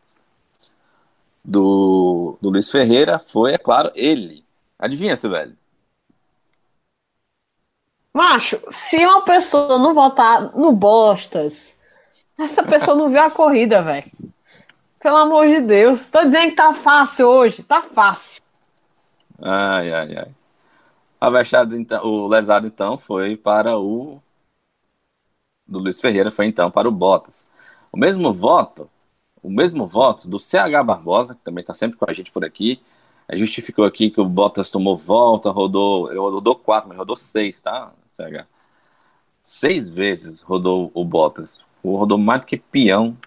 do, 1.44 2.38
do 2.42 2.50
Luiz 2.50 2.70
Ferreira 2.70 3.20
foi, 3.20 3.54
é 3.54 3.58
claro, 3.58 3.92
ele. 3.96 4.44
Adivinha, 4.78 5.16
seu 5.16 5.30
velho? 5.30 5.56
Macho, 8.14 8.62
se 8.70 8.98
uma 8.98 9.22
pessoa 9.22 9.80
não 9.80 9.94
votar 9.94 10.56
no 10.56 10.74
Bostas, 10.74 11.76
essa 12.38 12.62
pessoa 12.64 12.98
não 12.98 13.10
viu 13.10 13.22
a 13.22 13.32
corrida, 13.32 13.82
velho. 13.82 14.12
Pelo 15.02 15.18
amor 15.18 15.48
de 15.48 15.62
Deus. 15.62 16.10
Tô 16.10 16.24
dizendo 16.24 16.52
que 16.52 16.56
tá 16.56 16.74
fácil 16.74 17.28
hoje. 17.28 17.64
Tá 17.64 17.82
fácil. 17.82 18.42
Ai, 19.42 19.92
ai, 19.92 20.16
ai. 20.18 20.32
A 21.20 21.30
então, 21.76 22.06
o 22.06 22.28
lesado, 22.28 22.68
então, 22.68 22.98
foi 22.98 23.36
para 23.36 23.78
o. 23.78 24.22
Do 25.68 25.80
Luiz 25.80 26.00
Ferreira 26.00 26.30
foi 26.30 26.46
então 26.46 26.70
para 26.70 26.88
o 26.88 26.92
Bottas. 26.92 27.50
O 27.92 27.98
mesmo 27.98 28.32
voto, 28.32 28.90
o 29.42 29.50
mesmo 29.50 29.88
voto 29.88 30.28
do 30.28 30.40
CH 30.40 30.84
Barbosa, 30.86 31.36
que 31.36 31.42
também 31.42 31.62
está 31.62 31.74
sempre 31.74 31.98
com 31.98 32.06
a 32.10 32.14
gente 32.14 32.32
por 32.32 32.44
aqui, 32.44 32.82
justificou 33.34 33.86
aqui 33.86 34.10
que 34.10 34.20
o 34.20 34.26
Bottas 34.26 34.70
tomou 34.70 34.98
volta, 34.98 35.50
rodou, 35.50 36.08
rodou 36.14 36.56
quatro, 36.56 36.90
mas 36.90 36.98
rodou 36.98 37.16
seis, 37.16 37.62
tá, 37.62 37.94
CH? 38.10 38.46
Seis 39.44 39.90
vezes 39.90 40.42
rodou 40.42 40.92
o 40.94 41.06
Bottas. 41.06 41.66
Rodou 41.84 42.18
mais 42.18 42.42
do 42.42 42.48
que 42.48 42.58
peão 42.58 43.18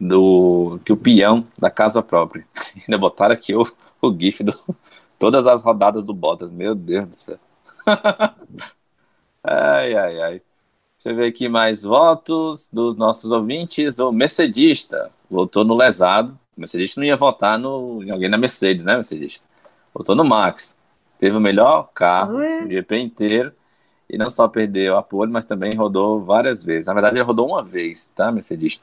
do 0.00 0.80
que 0.84 0.92
o 0.92 0.96
peão 0.96 1.46
da 1.58 1.70
casa 1.70 2.02
própria. 2.02 2.46
Ainda 2.88 2.96
botaram 2.96 3.34
aqui 3.34 3.54
o, 3.54 3.66
o 4.00 4.16
GIF 4.18 4.42
do 4.42 4.58
todas 5.20 5.46
as 5.46 5.62
rodadas 5.62 6.06
do 6.06 6.14
Bottas. 6.14 6.50
Meu 6.50 6.74
Deus 6.74 7.08
do 7.08 7.14
céu. 7.14 7.38
ai, 9.44 9.94
ai, 9.94 10.20
ai. 10.20 10.42
Deixa 10.96 11.10
eu 11.10 11.16
ver 11.16 11.26
aqui 11.26 11.48
mais 11.48 11.82
votos 11.82 12.68
dos 12.72 12.96
nossos 12.96 13.30
ouvintes. 13.30 13.98
O 13.98 14.10
Mercedista 14.10 15.10
votou 15.30 15.64
no 15.64 15.76
lesado. 15.76 16.38
O 16.56 16.60
Mercedes 16.60 16.96
não 16.96 17.04
ia 17.04 17.16
votar 17.16 17.58
no, 17.58 18.02
em 18.02 18.10
alguém 18.10 18.28
na 18.28 18.38
Mercedes, 18.38 18.84
né, 18.84 18.94
Mercedes? 18.94 19.42
Votou 19.94 20.14
no 20.14 20.24
Max. 20.24 20.76
Teve 21.18 21.36
o 21.36 21.40
melhor 21.40 21.90
carro 21.94 22.38
o 22.38 22.70
GP 22.70 22.98
inteiro. 22.98 23.52
E 24.08 24.18
não 24.18 24.28
só 24.28 24.48
perdeu 24.48 24.96
a 24.96 25.02
pole, 25.02 25.30
mas 25.30 25.44
também 25.44 25.76
rodou 25.76 26.20
várias 26.20 26.64
vezes. 26.64 26.86
Na 26.86 26.94
verdade, 26.94 27.16
ele 27.16 27.22
rodou 27.22 27.46
uma 27.46 27.62
vez, 27.62 28.08
tá, 28.08 28.32
Mercedes? 28.32 28.80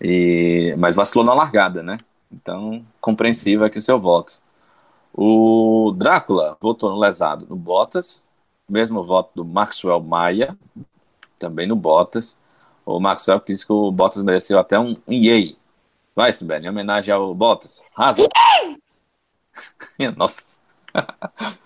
E, 0.00 0.74
mas 0.78 0.94
vacilou 0.94 1.24
na 1.24 1.34
largada, 1.34 1.82
né? 1.82 1.98
Então, 2.30 2.84
compreensível 3.00 3.64
aqui 3.64 3.78
o 3.78 3.82
seu 3.82 3.98
voto. 3.98 4.40
O 5.12 5.94
Drácula 5.96 6.56
votou 6.60 6.90
no 6.90 6.98
lesado 6.98 7.46
no 7.48 7.56
Bottas, 7.56 8.26
mesmo 8.68 9.02
voto 9.02 9.30
do 9.34 9.44
Maxwell 9.44 10.00
Maia, 10.00 10.56
também 11.38 11.66
no 11.66 11.76
Bottas. 11.76 12.38
O 12.84 13.00
Maxwell 13.00 13.42
disse 13.46 13.66
que 13.66 13.72
o 13.72 13.90
Bottas 13.90 14.22
mereceu 14.22 14.58
até 14.58 14.78
um, 14.78 14.96
um 15.06 15.12
yay. 15.12 15.56
Vai, 16.14 16.32
Sibeli, 16.32 16.66
em 16.66 16.68
homenagem 16.68 17.12
ao 17.14 17.34
Bottas. 17.34 17.84
Rasa. 17.94 18.28
Nossa. 20.16 20.60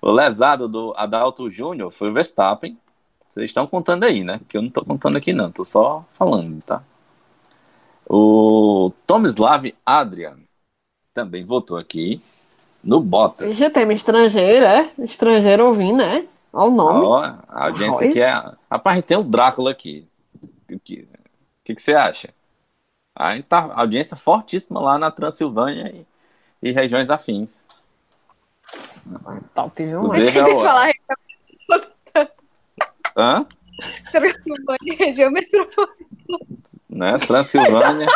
o 0.00 0.12
lesado 0.12 0.68
do 0.68 0.94
Adalto 0.96 1.50
Júnior 1.50 1.90
foi 1.90 2.10
o 2.10 2.12
Verstappen. 2.12 2.78
Vocês 3.28 3.50
estão 3.50 3.66
contando 3.66 4.04
aí, 4.04 4.24
né? 4.24 4.38
Porque 4.38 4.56
eu 4.56 4.62
não 4.62 4.68
estou 4.68 4.84
contando 4.84 5.16
aqui, 5.16 5.32
não. 5.32 5.48
Estou 5.48 5.64
só 5.64 6.04
falando, 6.12 6.60
tá? 6.62 6.82
O 8.12 8.90
Tomislav 9.06 9.72
Adrian 9.86 10.38
também 11.14 11.44
votou 11.44 11.76
aqui 11.76 12.20
no 12.82 13.00
Bottas. 13.00 13.54
Já 13.56 13.70
tem 13.70 13.88
estrangeiro, 13.92 14.66
é? 14.66 14.90
Estrangeiro 14.98 15.66
ouvindo, 15.66 15.98
né? 15.98 16.26
Olha 16.52 16.70
o 16.72 16.74
nome. 16.74 17.04
Ó, 17.04 17.22
a 17.22 17.66
audiência 17.66 18.08
aqui 18.08 18.20
é. 18.20 18.32
Rapaz, 18.68 18.94
a 18.94 18.96
gente 18.96 19.04
tem 19.04 19.16
o 19.16 19.22
Drácula 19.22 19.70
aqui. 19.70 20.08
O 20.68 20.80
que, 20.80 21.06
que, 21.62 21.74
que 21.76 21.80
você 21.80 21.94
acha? 21.94 22.34
Aí 23.14 23.44
tá 23.44 23.72
audiência 23.76 24.16
fortíssima 24.16 24.80
lá 24.80 24.98
na 24.98 25.12
Transilvânia 25.12 25.94
e, 25.94 26.68
e 26.68 26.72
regiões 26.72 27.10
afins. 27.10 27.64
Top? 29.54 29.80
Os 29.84 30.10
Mas- 30.10 30.18
Tem 30.34 30.44
que 30.44 30.50
falar 30.50 30.90
Hã? 33.16 33.46
Transilvânia, 34.10 34.96
região 34.98 35.30
metropolitana. 35.30 36.00
Né? 36.90 37.16
Transilvânia. 37.18 38.08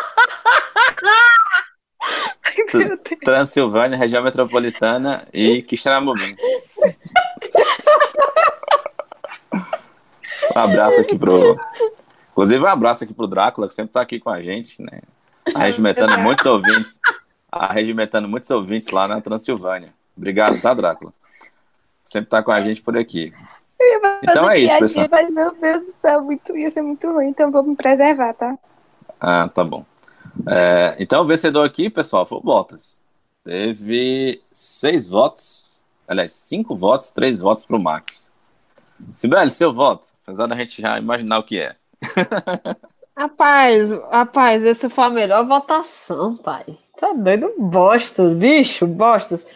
Transilvânia, 3.25 3.97
região 3.97 4.23
metropolitana 4.23 5.27
e 5.33 5.63
Quixeramobim. 5.63 6.37
Um 10.55 10.59
abraço 10.59 11.01
aqui 11.01 11.17
pro. 11.17 11.57
Inclusive, 12.33 12.63
um 12.63 12.67
abraço 12.67 13.05
aqui 13.05 13.15
pro 13.15 13.29
Drácula, 13.29 13.69
que 13.69 13.75
sempre 13.75 13.93
tá 13.93 14.01
aqui 14.01 14.19
com 14.19 14.31
a 14.31 14.43
gente, 14.43 14.83
né? 14.83 15.01
Arregimentando 15.55 16.19
muitos 16.19 16.45
ouvintes. 16.47 16.99
Arregimentando 17.51 18.29
muitos 18.29 18.51
ouvintes 18.51 18.91
lá 18.91 19.07
na 19.07 19.21
Transilvânia. 19.21 19.93
Obrigado, 20.17 20.61
tá, 20.61 20.75
Drácula? 20.75 21.13
Sempre 22.05 22.29
tá 22.29 22.43
com 22.43 22.51
a 22.51 22.61
gente 22.61 22.83
por 22.83 22.97
aqui. 22.97 23.33
Então 24.23 24.51
é 24.51 24.59
isso, 24.59 24.79
pessoal. 24.79 25.09
Mas, 25.11 25.33
meu 25.33 25.55
Deus 25.55 25.85
do 25.85 25.93
céu, 25.93 26.23
muito, 26.23 26.57
ia 26.57 26.71
ser 26.71 26.83
muito 26.83 27.11
ruim, 27.13 27.29
então 27.29 27.51
vou 27.51 27.63
me 27.63 27.77
preservar, 27.77 28.35
tá? 28.35 28.57
Ah, 29.21 29.49
tá 29.49 29.65
bom. 29.65 29.85
É, 30.49 30.97
então, 30.99 31.23
o 31.23 31.27
vencedor 31.27 31.65
aqui, 31.65 31.89
pessoal, 31.89 32.27
foi 32.27 32.39
o 32.39 32.41
Bottas. 32.41 33.01
Teve 33.45 34.43
seis 34.53 35.07
votos, 35.07 35.81
aliás, 36.09 36.33
cinco 36.33 36.75
votos, 36.75 37.11
três 37.11 37.41
votos 37.41 37.65
pro 37.65 37.79
Max. 37.79 38.33
Sibeli, 39.13 39.51
seu 39.51 39.73
voto, 39.73 40.09
apesar 40.23 40.47
da 40.47 40.57
gente 40.57 40.81
já 40.81 40.99
imaginar 40.99 41.39
o 41.39 41.45
que 41.45 41.61
é. 41.61 41.77
Rapaz, 43.17 43.93
rapaz, 44.11 44.65
essa 44.65 44.91
foi 44.91 45.05
a 45.05 45.11
melhor 45.11 45.47
votação, 45.47 46.37
pai. 46.37 46.65
Tá 46.99 47.13
doido? 47.13 47.53
Bostas, 47.59 48.35
bicho, 48.35 48.87
bostas. 48.89 49.47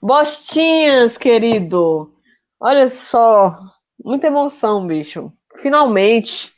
Bostinhas, 0.00 1.16
querido. 1.16 2.12
Olha 2.60 2.88
só, 2.88 3.56
muita 4.02 4.26
emoção, 4.26 4.86
bicho. 4.86 5.32
Finalmente, 5.56 6.52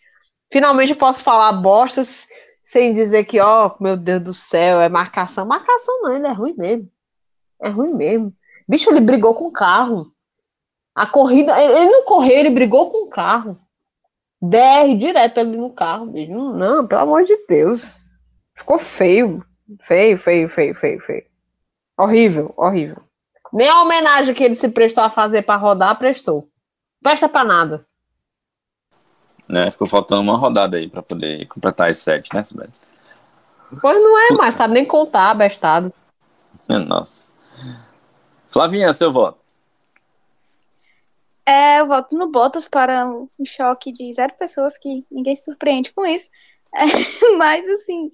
finalmente 0.51 0.93
eu 0.93 0.97
posso 0.97 1.23
falar 1.23 1.53
bostas 1.53 2.27
sem 2.63 2.93
dizer 2.93 3.25
que, 3.25 3.41
ó, 3.41 3.75
meu 3.81 3.97
Deus 3.97 4.23
do 4.23 4.33
céu, 4.33 4.81
é 4.81 4.89
marcação. 4.89 5.45
Marcação 5.45 6.03
não, 6.03 6.15
ele 6.15 6.27
é 6.27 6.33
ruim 6.33 6.55
mesmo. 6.57 6.91
É 7.61 7.69
ruim 7.69 7.93
mesmo. 7.93 8.33
Bicho, 8.69 8.91
ele 8.91 9.01
brigou 9.01 9.35
com 9.35 9.47
o 9.47 9.53
carro. 9.53 10.13
A 10.95 11.07
corrida, 11.07 11.61
ele 11.61 11.91
não 11.91 12.05
correu, 12.05 12.39
ele 12.39 12.51
brigou 12.51 12.91
com 12.91 13.05
o 13.07 13.11
carro. 13.11 13.59
DR 14.41 14.97
direto 14.97 15.39
ali 15.39 15.57
no 15.57 15.73
carro, 15.73 16.07
bicho. 16.07 16.33
Não, 16.33 16.53
não, 16.55 16.87
pelo 16.87 17.03
amor 17.03 17.25
de 17.25 17.37
Deus. 17.47 17.97
Ficou 18.55 18.79
feio. 18.79 19.45
Feio, 19.83 20.17
feio, 20.17 20.49
feio, 20.49 20.75
feio, 20.75 21.01
feio. 21.01 21.25
Horrível, 21.99 22.55
horrível. 22.57 23.03
Nem 23.53 23.69
a 23.69 23.83
homenagem 23.83 24.35
que 24.35 24.45
ele 24.45 24.57
se 24.57 24.69
prestou 24.69 25.03
a 25.05 25.11
fazer 25.11 25.43
pra 25.43 25.57
rodar, 25.57 25.99
prestou. 25.99 26.49
Presta 27.03 27.29
pra 27.29 27.45
nada. 27.45 27.85
Né? 29.49 29.71
Ficou 29.71 29.87
faltando 29.87 30.23
uma 30.23 30.37
rodada 30.37 30.77
aí 30.77 30.89
pra 30.89 31.03
poder 31.03 31.47
completar 31.49 31.91
as 31.91 31.99
sete, 31.99 32.33
né, 32.35 32.43
Sibeli? 32.43 32.73
Pois 33.81 34.01
não 34.01 34.19
é 34.19 34.33
mais, 34.33 34.55
sabe 34.55 34.75
nem 34.75 34.85
contar, 34.85 35.35
bestado. 35.35 35.93
Nossa. 36.87 37.29
Flavinha, 38.49 38.93
seu 38.95 39.13
voto. 39.13 39.39
É, 41.47 41.81
eu 41.81 41.87
voto 41.89 42.17
no 42.17 42.31
Bottas 42.31 42.69
para 42.69 43.09
um 43.09 43.29
choque 43.45 43.93
de 43.93 44.13
zero 44.13 44.33
pessoas, 44.39 44.79
que 44.79 45.05
ninguém 45.11 45.35
se 45.35 45.45
surpreende 45.45 45.93
com 45.93 46.07
isso. 46.07 46.29
É, 46.73 47.37
mas, 47.37 47.69
assim, 47.69 48.13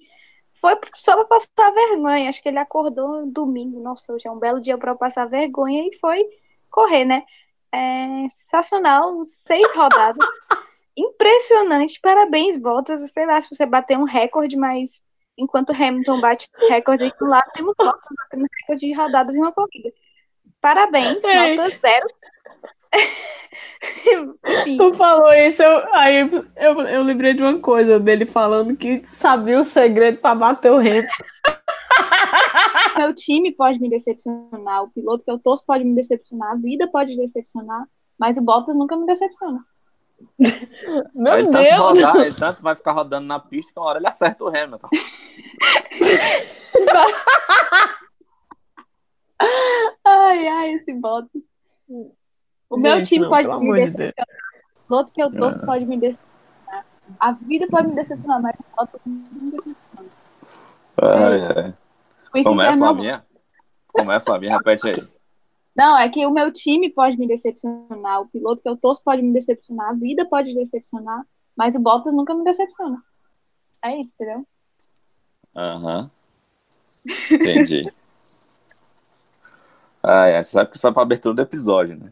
foi 0.61 0.77
só 0.95 1.15
para 1.15 1.25
passar 1.25 1.71
vergonha. 1.71 2.29
Acho 2.29 2.41
que 2.41 2.49
ele 2.49 2.59
acordou 2.59 3.21
no 3.21 3.31
domingo. 3.31 3.79
Nossa, 3.81 4.11
hoje 4.13 4.27
é 4.27 4.31
um 4.31 4.39
belo 4.39 4.61
dia 4.61 4.77
para 4.77 4.91
eu 4.91 4.97
passar 4.97 5.25
vergonha 5.25 5.87
e 5.87 5.95
foi 5.99 6.25
correr, 6.69 7.05
né? 7.05 7.23
É, 7.71 8.27
sensacional, 8.29 9.25
seis 9.25 9.73
rodadas. 9.75 10.27
Impressionante, 10.97 11.99
parabéns, 12.01 12.57
Bottas. 12.57 13.01
Sei 13.11 13.25
lá 13.25 13.39
se 13.39 13.53
você 13.53 13.65
bater 13.65 13.97
um 13.97 14.03
recorde, 14.03 14.57
mas 14.57 15.03
enquanto 15.37 15.71
Hamilton 15.71 16.19
bate 16.19 16.49
recorde 16.67 17.13
do 17.19 17.27
lado, 17.27 17.51
temos 17.53 17.73
Bottas 17.77 18.15
batendo 18.17 18.45
recorde 18.61 18.87
de 18.87 18.93
rodadas 18.93 19.35
em 19.35 19.41
uma 19.41 19.51
corrida. 19.51 19.91
Parabéns, 20.59 21.23
Ei. 21.23 21.55
nota 21.55 21.79
zero. 21.79 22.07
Enfim, 22.93 24.77
Tu 24.77 24.93
falou 24.93 25.33
isso, 25.33 25.61
eu, 25.61 25.93
aí 25.93 26.29
eu, 26.55 26.81
eu 26.81 27.03
lembrei 27.03 27.33
de 27.33 27.41
uma 27.41 27.59
coisa 27.59 27.99
dele 27.99 28.25
falando 28.25 28.75
que 28.75 29.05
sabia 29.05 29.59
o 29.59 29.63
segredo 29.63 30.19
pra 30.19 30.33
bater 30.33 30.71
o 30.71 30.77
remo. 30.77 31.07
meu 32.97 33.13
time 33.13 33.51
pode 33.51 33.79
me 33.79 33.89
decepcionar, 33.89 34.83
o 34.83 34.89
piloto 34.89 35.23
que 35.23 35.31
eu 35.31 35.39
torço 35.39 35.65
pode 35.65 35.83
me 35.83 35.95
decepcionar, 35.95 36.51
a 36.51 36.55
vida 36.55 36.87
pode 36.87 37.15
decepcionar, 37.15 37.85
mas 38.17 38.37
o 38.37 38.41
Bottas 38.41 38.75
nunca 38.75 38.97
me 38.97 39.05
decepciona. 39.05 39.63
Meu 41.13 41.33
ele 41.37 41.49
tanto, 41.49 41.63
Deus! 41.63 41.79
rodar, 41.79 42.15
ele 42.17 42.35
tanto 42.35 42.63
vai 42.63 42.75
ficar 42.75 42.91
rodando 42.91 43.27
na 43.27 43.39
pista 43.39 43.71
que 43.71 43.79
uma 43.79 43.87
hora 43.87 43.99
ele 43.99 44.07
acerta 44.07 44.43
o 44.43 44.47
Hamilton. 44.47 44.89
Ai, 50.03 50.47
ai, 50.47 50.71
esse 50.71 50.93
Bottas. 50.95 51.41
O 52.69 52.77
meu 52.77 52.97
Gente, 52.97 53.09
time 53.09 53.23
não, 53.23 53.29
pode 53.29 53.47
me 53.47 53.53
amor 53.53 53.77
de 53.77 53.83
decepcionar, 53.83 54.27
o 54.75 54.87
piloto 54.87 55.13
que 55.13 55.23
eu 55.23 55.31
torço 55.31 55.65
pode 55.65 55.85
me 55.85 55.97
decepcionar, 55.97 56.85
a 57.19 57.31
vida 57.31 57.67
pode 57.67 57.87
me 57.87 57.95
decepcionar, 57.95 58.41
mas 58.41 58.55
o 58.59 58.75
Bottas 58.75 59.01
nunca 59.05 59.35
me 59.39 59.51
decepciona. 59.51 60.09
Ai, 61.01 61.39
ai. 61.55 62.43
Como 62.43 62.61
é, 62.61 62.77
Flavinha? 62.77 63.25
Como 63.87 64.11
é, 64.11 64.19
Flavinha? 64.19 64.57
Repete 64.57 64.89
aí. 64.89 65.07
Não, 65.75 65.97
é 65.97 66.09
que 66.09 66.25
o 66.25 66.31
meu 66.31 66.51
time 66.51 66.89
pode 66.89 67.17
me 67.17 67.27
decepcionar, 67.27 68.21
o 68.21 68.27
piloto 68.27 68.61
que 68.61 68.67
eu 68.67 68.75
torço 68.75 69.03
pode 69.03 69.21
me 69.21 69.31
decepcionar, 69.31 69.89
a 69.89 69.93
vida 69.93 70.25
pode 70.25 70.53
decepcionar, 70.53 71.23
mas 71.55 71.75
o 71.75 71.79
Bottas 71.79 72.13
nunca 72.13 72.33
me 72.33 72.43
decepciona. 72.43 73.01
É 73.83 73.95
isso, 73.97 74.13
entendeu? 74.15 74.45
Aham. 75.55 76.11
Entendi. 77.31 77.93
Ah, 80.07 80.27
é. 80.27 80.41
Você 80.41 80.51
sabe 80.51 80.69
que 80.69 80.77
isso 80.77 80.83
vai 80.83 80.93
pra 80.93 81.03
abertura 81.03 81.35
do 81.35 81.41
episódio, 81.41 81.97
né? 81.97 82.11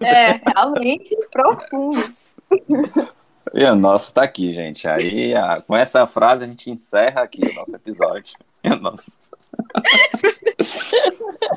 É, 0.00 0.40
realmente 0.54 1.16
profundo. 1.30 2.14
E 3.54 3.66
a 3.66 3.74
nossa 3.74 4.12
tá 4.12 4.22
aqui, 4.22 4.54
gente. 4.54 4.86
Aí, 4.88 5.34
a- 5.34 5.60
com 5.60 5.76
essa 5.76 6.06
frase, 6.06 6.44
a 6.44 6.46
gente 6.46 6.70
encerra 6.70 7.22
aqui 7.22 7.40
o 7.44 7.54
nosso 7.54 7.74
episódio. 7.76 8.34
Nossa. 8.80 9.36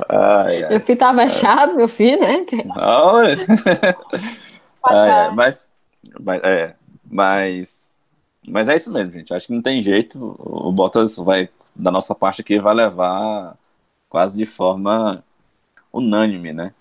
Ai, 0.10 0.64
ai. 0.64 0.70
Meu 0.70 0.80
filho 0.82 0.98
tá 0.98 1.14
fechado, 1.14 1.76
meu 1.76 1.88
filho, 1.88 2.20
né? 2.22 2.46
Olha. 2.76 3.38
Ai, 4.84 5.10
ai, 5.10 5.32
mas, 5.36 5.68
mas, 6.20 6.44
é, 6.44 6.76
mas, 7.10 8.02
mas 8.48 8.68
é 8.70 8.76
isso 8.76 8.92
mesmo, 8.92 9.12
gente. 9.14 9.34
Acho 9.34 9.48
que 9.48 9.54
não 9.54 9.62
tem 9.62 9.82
jeito. 9.82 10.36
O 10.40 10.72
Bottas 10.72 11.16
vai, 11.18 11.50
da 11.76 11.92
nossa 11.92 12.14
parte 12.16 12.42
aqui, 12.42 12.60
vai 12.60 12.74
levar 12.74 13.56
quase 14.10 14.38
de 14.38 14.46
forma 14.46 15.24
unânime, 15.98 16.54
né? 16.54 16.74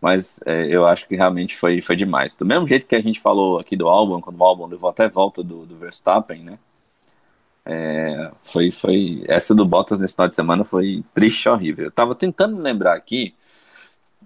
Mas 0.00 0.40
é, 0.46 0.66
eu 0.66 0.86
acho 0.86 1.06
que 1.08 1.16
realmente 1.16 1.56
foi, 1.56 1.80
foi 1.80 1.96
demais. 1.96 2.34
Do 2.36 2.44
mesmo 2.44 2.68
jeito 2.68 2.86
que 2.86 2.94
a 2.94 3.00
gente 3.00 3.20
falou 3.20 3.58
aqui 3.58 3.76
do 3.76 3.88
álbum, 3.88 4.20
quando 4.20 4.38
o 4.38 4.44
álbum 4.44 4.66
levou 4.66 4.90
até 4.90 5.08
volta 5.08 5.42
do, 5.42 5.66
do 5.66 5.76
Verstappen, 5.76 6.42
né? 6.42 6.58
É, 7.64 8.30
foi, 8.44 8.70
foi 8.70 9.24
essa 9.28 9.52
do 9.54 9.64
Bottas 9.64 9.98
nesse 9.98 10.14
final 10.14 10.28
de 10.28 10.34
semana 10.36 10.64
foi 10.64 11.04
triste, 11.12 11.48
horrível. 11.48 11.86
Eu 11.86 11.90
tava 11.90 12.14
tentando 12.14 12.60
lembrar 12.60 12.94
aqui 12.94 13.34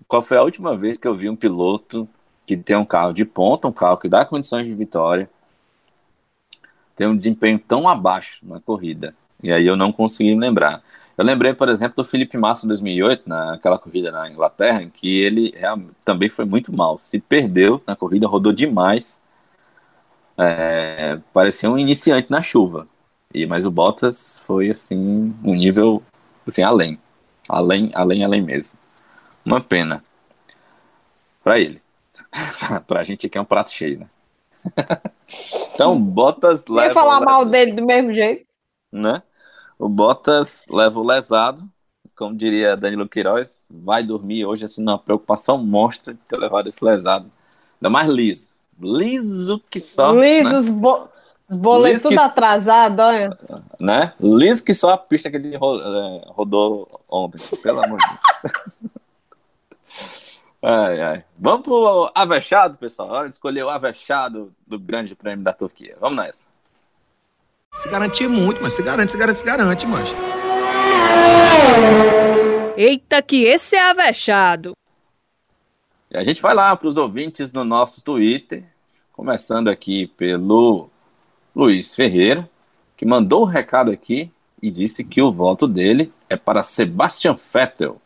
qual 0.07 0.21
foi 0.21 0.37
a 0.37 0.43
última 0.43 0.77
vez 0.77 0.99
que 0.99 1.09
eu 1.09 1.15
vi 1.15 1.31
um 1.31 1.37
piloto 1.37 2.09
que 2.47 2.57
tem 2.57 2.77
um 2.77 2.85
carro 2.85 3.13
de 3.13 3.25
ponta, 3.25 3.69
um 3.69 3.73
carro 3.73 3.97
que 3.97 4.09
dá 4.09 4.25
condições 4.25 4.67
de 4.67 4.75
vitória, 4.75 5.31
tem 6.97 7.07
um 7.07 7.17
desempenho 7.17 7.59
tão 7.59 7.89
abaixo 7.89 8.41
na 8.43 8.61
corrida. 8.61 9.15
E 9.43 9.51
aí 9.51 9.67
eu 9.67 9.77
não 9.77 9.91
consegui 9.91 10.35
lembrar. 10.35 10.83
Eu 11.21 11.27
lembrei, 11.27 11.53
por 11.53 11.69
exemplo, 11.69 12.03
do 12.03 12.09
Felipe 12.09 12.39
Massa 12.39 12.65
em 12.65 12.69
2008, 12.69 13.29
naquela 13.29 13.79
corrida 13.79 14.11
na 14.11 14.31
Inglaterra, 14.31 14.83
em 14.83 14.89
que 14.89 15.21
ele 15.21 15.55
também 16.03 16.31
foi 16.31 16.47
muito 16.47 16.75
mal. 16.75 16.97
Se 16.97 17.21
perdeu 17.21 17.79
na 17.87 17.95
corrida, 17.95 18.27
rodou 18.27 18.55
demais. 18.55 19.21
É, 20.39 21.19
parecia 21.31 21.71
um 21.71 21.77
iniciante 21.77 22.31
na 22.31 22.41
chuva. 22.41 22.89
E 23.35 23.45
mas 23.45 23.67
o 23.67 23.71
Bottas 23.71 24.41
foi 24.47 24.71
assim 24.71 25.37
um 25.45 25.55
nível 25.55 26.03
assim 26.49 26.63
além, 26.63 26.99
além, 27.47 27.91
além, 27.93 28.25
além 28.25 28.41
mesmo. 28.41 28.73
Uma 29.45 29.61
pena 29.61 30.03
para 31.45 31.61
ele. 31.61 31.83
para 32.89 33.01
a 33.01 33.05
gente 33.05 33.29
que 33.29 33.37
é 33.37 33.41
um 33.43 33.45
prato 33.45 33.71
cheio, 33.71 34.01
né? 34.01 34.07
então 35.75 36.01
Bottas 36.01 36.67
leva. 36.67 36.89
Ia 36.89 36.95
falar 36.95 37.21
mal 37.21 37.45
dele 37.45 37.73
do 37.73 37.85
mesmo 37.85 38.11
jeito, 38.11 38.47
né? 38.91 39.23
O 39.81 39.89
Bottas 39.89 40.67
leva 40.69 41.01
o 41.01 41.03
lesado, 41.03 41.67
como 42.15 42.37
diria 42.37 42.77
Danilo 42.77 43.09
Queiroz, 43.09 43.65
vai 43.71 44.03
dormir 44.03 44.45
hoje 44.45 44.67
assim 44.67 44.83
numa 44.83 44.99
preocupação 44.99 45.57
monstra 45.57 46.13
de 46.13 46.21
ter 46.29 46.37
levado 46.37 46.69
esse 46.69 46.85
lesado. 46.85 47.33
Ainda 47.81 47.89
mais 47.89 48.07
liso. 48.07 48.59
Liso 48.79 49.59
que 49.71 49.81
só. 49.81 50.13
Liso, 50.13 50.51
né? 50.51 50.59
os, 50.59 50.69
bo 50.69 51.09
os 51.49 51.57
boletos 51.57 52.03
tudo 52.03 52.15
que... 52.15 52.21
atrasado, 52.21 53.01
olha. 53.01 53.39
Né? 53.81 54.13
Liso 54.21 54.63
que 54.63 54.75
só 54.75 54.91
a 54.91 54.99
pista 54.99 55.31
que 55.31 55.37
ele 55.37 55.55
é, 55.55 55.59
rodou 56.27 57.01
ontem, 57.09 57.41
pelo 57.63 57.83
amor 57.83 57.99
de 57.99 58.07
Deus. 58.07 58.21
Ai, 60.63 61.01
ai. 61.01 61.25
Vamos 61.39 61.63
pro 61.63 62.11
Avechado, 62.15 62.77
pessoal. 62.77 63.09
Hora 63.09 63.29
de 63.29 63.33
escolher 63.33 63.65
o 63.65 63.71
Avechado 63.71 64.55
do 64.67 64.79
Grande 64.79 65.15
Prêmio 65.15 65.43
da 65.43 65.55
Turquia. 65.55 65.97
Vamos 65.99 66.19
nessa. 66.19 66.49
Se 67.73 67.89
garantir 67.89 68.29
muito, 68.29 68.61
mas 68.61 68.75
se 68.75 68.83
garante, 68.83 69.13
se 69.13 69.19
garante, 69.19 69.39
se 69.39 69.45
garante, 69.45 69.87
mas. 69.87 70.15
Eita, 72.77 73.23
que 73.23 73.45
esse 73.45 73.77
é 73.77 73.91
Avechado. 73.91 74.73
E 76.11 76.17
a 76.17 76.25
gente 76.25 76.43
vai 76.43 76.53
lá 76.53 76.75
para 76.75 76.89
os 76.89 76.97
ouvintes 76.97 77.53
no 77.53 77.65
nosso 77.65 78.03
Twitter, 78.03 78.65
começando 79.13 79.69
aqui 79.69 80.09
pelo 80.09 80.91
Luiz 81.55 81.95
Ferreira, 81.95 82.51
que 82.97 83.07
mandou 83.07 83.43
o 83.43 83.45
um 83.45 83.49
recado 83.49 83.93
aqui 83.93 84.33
e 84.61 84.69
disse 84.69 85.05
que 85.05 85.23
o 85.23 85.33
voto 85.33 85.69
dele 85.69 86.13
é 86.29 86.37
para 86.37 86.65
Sebastian 86.65 87.37
Vettel. 87.37 88.03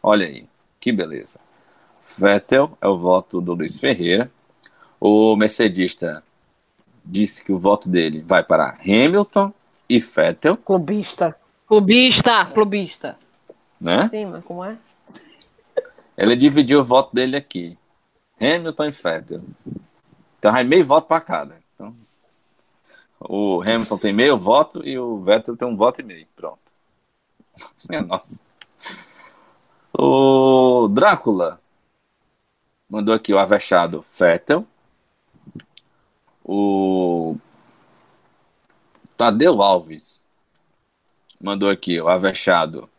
Olha 0.00 0.24
aí, 0.24 0.46
que 0.78 0.92
beleza. 0.92 1.40
Vettel 2.16 2.78
é 2.80 2.86
o 2.86 2.96
voto 2.96 3.40
do 3.40 3.54
Luiz 3.54 3.76
Ferreira. 3.76 4.30
O 5.00 5.34
mercedista 5.34 6.22
disse 7.10 7.42
que 7.42 7.52
o 7.52 7.58
voto 7.58 7.88
dele 7.88 8.24
vai 8.26 8.42
para 8.42 8.76
Hamilton 8.80 9.52
e 9.88 9.98
Vettel. 9.98 10.56
Clubista. 10.56 11.36
Clubista, 11.66 12.44
clubista. 12.46 13.18
Né? 13.80 14.08
Sim, 14.08 14.26
mas 14.26 14.44
como 14.44 14.64
é? 14.64 14.76
Ele 16.16 16.36
dividiu 16.36 16.80
o 16.80 16.84
voto 16.84 17.14
dele 17.14 17.36
aqui. 17.36 17.78
Hamilton 18.40 18.84
e 18.84 18.90
Vettel. 18.90 19.42
Então 20.38 20.52
vai 20.52 20.64
meio 20.64 20.84
voto 20.84 21.06
para 21.06 21.20
cada. 21.20 21.60
Então, 21.74 21.94
o 23.20 23.60
Hamilton 23.62 23.98
tem 23.98 24.12
meio 24.12 24.36
voto 24.38 24.86
e 24.86 24.98
o 24.98 25.20
Vettel 25.20 25.56
tem 25.56 25.66
um 25.66 25.76
voto 25.76 26.00
e 26.00 26.04
meio. 26.04 26.26
Pronto. 26.36 26.58
Minha 27.88 28.02
nossa. 28.02 28.42
O 29.92 30.88
Drácula 30.88 31.60
mandou 32.88 33.14
aqui 33.14 33.32
o 33.32 33.38
Avechado 33.38 34.02
Fettel. 34.02 34.66
O 36.52 37.36
Tadeu 39.16 39.62
Alves 39.62 40.24
mandou 41.40 41.70
aqui 41.70 42.00
o 42.00 42.08
Avechado 42.08 42.90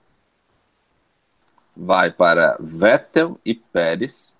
vai 1.76 2.10
para 2.10 2.56
Vettel 2.62 3.38
e 3.44 3.54
Pérez. 3.54 4.34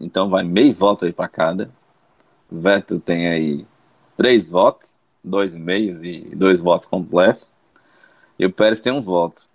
Então 0.00 0.28
vai 0.28 0.42
meio 0.42 0.74
voto 0.74 1.04
aí 1.04 1.12
para 1.12 1.28
cada. 1.28 1.70
Vettel 2.50 2.98
tem 2.98 3.28
aí 3.28 3.64
três 4.16 4.50
votos, 4.50 5.00
dois 5.22 5.54
meios 5.54 6.02
e 6.02 6.22
dois 6.34 6.58
votos 6.58 6.86
completos. 6.86 7.54
E 8.36 8.44
o 8.44 8.52
Pérez 8.52 8.80
tem 8.80 8.92
um 8.92 9.00
voto. 9.00 9.48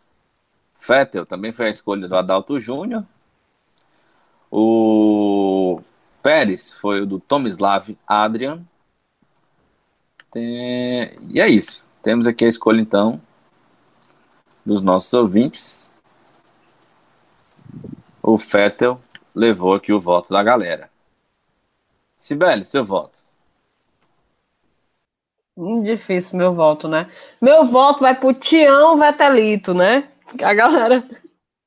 Vettel 0.88 1.26
também 1.26 1.52
foi 1.52 1.66
a 1.66 1.70
escolha 1.70 2.08
do 2.08 2.16
Adalto 2.16 2.62
Júnior. 2.62 3.06
O 4.50 5.82
Pérez 6.24 6.72
foi 6.72 7.02
o 7.02 7.06
do 7.06 7.20
Tomislav 7.20 7.94
Adrian. 8.08 8.66
Tem... 10.32 11.18
E 11.30 11.40
é 11.40 11.48
isso. 11.48 11.86
Temos 12.02 12.26
aqui 12.26 12.46
a 12.46 12.48
escolha, 12.48 12.82
então, 12.82 13.22
dos 14.66 14.82
nossos 14.82 15.14
ouvintes. 15.14 15.92
O 18.24 18.38
Fettel 18.38 19.00
levou 19.36 19.76
aqui 19.76 19.92
o 19.92 20.00
voto 20.00 20.32
da 20.32 20.42
galera. 20.42 20.90
Sibeli, 22.16 22.64
seu 22.64 22.86
voto. 22.86 23.20
Muito 25.56 25.86
difícil 25.86 26.38
meu 26.38 26.56
voto, 26.56 26.88
né? 26.88 27.10
Meu 27.42 27.66
voto 27.66 28.00
vai 28.00 28.18
pro 28.18 28.34
Tião 28.34 28.98
Vetelito, 28.98 29.74
né? 29.74 30.08
A 30.42 30.54
galera. 30.54 31.04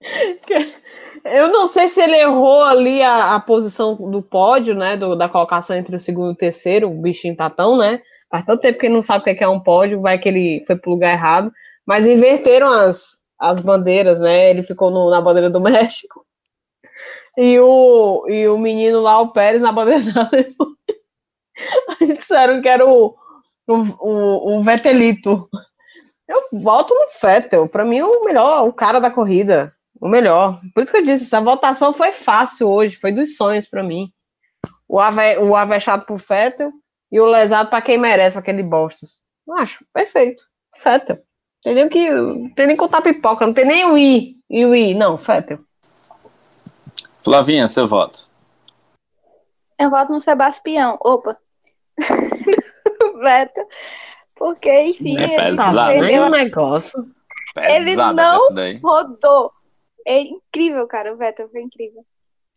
Eu 1.25 1.49
não 1.49 1.67
sei 1.67 1.89
se 1.89 2.03
ele 2.03 2.17
errou 2.17 2.63
ali 2.63 3.03
a, 3.03 3.35
a 3.35 3.41
posição 3.41 3.95
do 3.95 4.23
pódio, 4.23 4.75
né? 4.75 4.97
Do, 4.97 5.17
da 5.17 5.29
colocação 5.29 5.77
entre 5.77 5.97
o 5.97 6.01
segundo 6.01 6.31
e 6.31 6.33
o 6.33 6.37
terceiro, 6.37 6.91
o 6.91 7.01
bichinho 7.01 7.37
tá 7.37 7.49
tão, 7.49 7.79
né? 7.79 8.03
Faz 8.35 8.45
tanto 8.45 8.63
tempo 8.63 8.81
que 8.81 8.87
ele 8.87 8.95
não 8.95 9.03
sabe 9.03 9.21
o 9.21 9.23
que 9.23 9.31
é, 9.31 9.47
é 9.47 9.49
um 9.49 9.61
pódio, 9.61 10.01
vai 10.01 10.19
que 10.19 10.29
ele 10.29 10.65
foi 10.67 10.75
pro 10.75 10.91
lugar 10.91 11.13
errado. 11.13 11.53
Mas 11.87 12.05
inverteram 12.05 12.69
as, 12.69 13.19
as 13.39 13.61
bandeiras, 13.61 14.19
né? 14.19 14.51
Ele 14.51 14.65
ficou 14.65 14.91
no, 14.91 15.09
na 15.09 15.21
bandeira 15.21 15.49
do 15.49 15.61
México. 15.63 16.27
E 17.39 17.61
o, 17.61 18.27
e 18.29 18.49
o 18.49 18.59
menino 18.59 19.01
lá, 19.01 19.21
o 19.21 19.29
Pérez, 19.29 19.63
na 19.63 19.71
bandeira 19.71 20.13
da 20.13 20.23
Alemanha. 20.23 20.53
disseram 22.13 22.61
que 22.61 22.69
era 22.69 22.85
o, 22.85 23.15
o, 23.69 23.75
o, 24.01 24.61
o. 24.61 25.49
Eu 26.27 26.43
voto 26.61 26.93
no 26.93 27.07
Vettel. 27.23 27.69
Para 27.69 27.85
mim, 27.85 28.03
o 28.03 28.25
melhor, 28.25 28.67
o 28.67 28.73
cara 28.73 28.99
da 28.99 29.13
corrida 29.13 29.73
o 30.01 30.09
melhor. 30.09 30.61
Por 30.75 30.83
isso 30.83 30.91
que 30.91 30.99
eu 30.99 31.05
disse, 31.05 31.25
essa 31.25 31.41
votação 31.41 31.93
foi 31.93 32.11
fácil 32.11 32.69
hoje, 32.69 32.97
foi 32.97 33.13
dos 33.13 33.37
sonhos 33.37 33.69
para 33.69 33.85
mim. 33.85 34.11
O, 34.89 34.99
ave, 34.99 35.39
o 35.39 35.55
avexado 35.55 36.05
pro 36.05 36.19
Fettel 36.19 36.73
e 37.15 37.21
o 37.21 37.27
lesado 37.27 37.71
para 37.71 37.81
quem 37.81 37.97
merece, 37.97 38.33
pra 38.33 38.41
aquele 38.41 38.65
Bostos. 38.65 39.23
Acho, 39.57 39.85
perfeito. 39.93 40.43
Fettel. 40.77 41.23
Tem 41.63 41.73
nem 41.73 41.89
que. 41.89 42.09
Tem 42.57 42.67
nem 42.67 42.77
contar 42.77 43.03
pipoca, 43.03 43.47
não 43.47 43.55
tem 43.55 43.65
nem 43.65 43.85
o 43.85 43.97
I. 43.97 44.37
E 44.51 44.67
o 44.67 44.75
I, 44.75 44.95
não, 44.95 45.17
Fettel. 45.17 45.61
Flavinha, 47.23 47.69
seu 47.69 47.87
voto. 47.87 48.29
Eu 49.79 49.91
voto 49.91 50.11
no 50.11 50.19
Sebastião. 50.19 50.99
Opa. 51.01 51.39
Vettel. 53.23 53.69
Porque, 54.35 54.81
enfim, 54.81 55.17
é 55.17 55.37
pesado, 55.37 55.93
ele, 55.93 56.17
tá, 56.17 56.27
um 56.27 56.31
negócio. 56.31 57.15
ele 57.57 57.95
não 57.95 58.41
rodou 58.83 59.53
é 60.05 60.19
incrível, 60.19 60.85
cara. 60.89 61.15
O 61.15 61.17
Vettel 61.17 61.49
foi 61.49 61.63
incrível. 61.63 62.05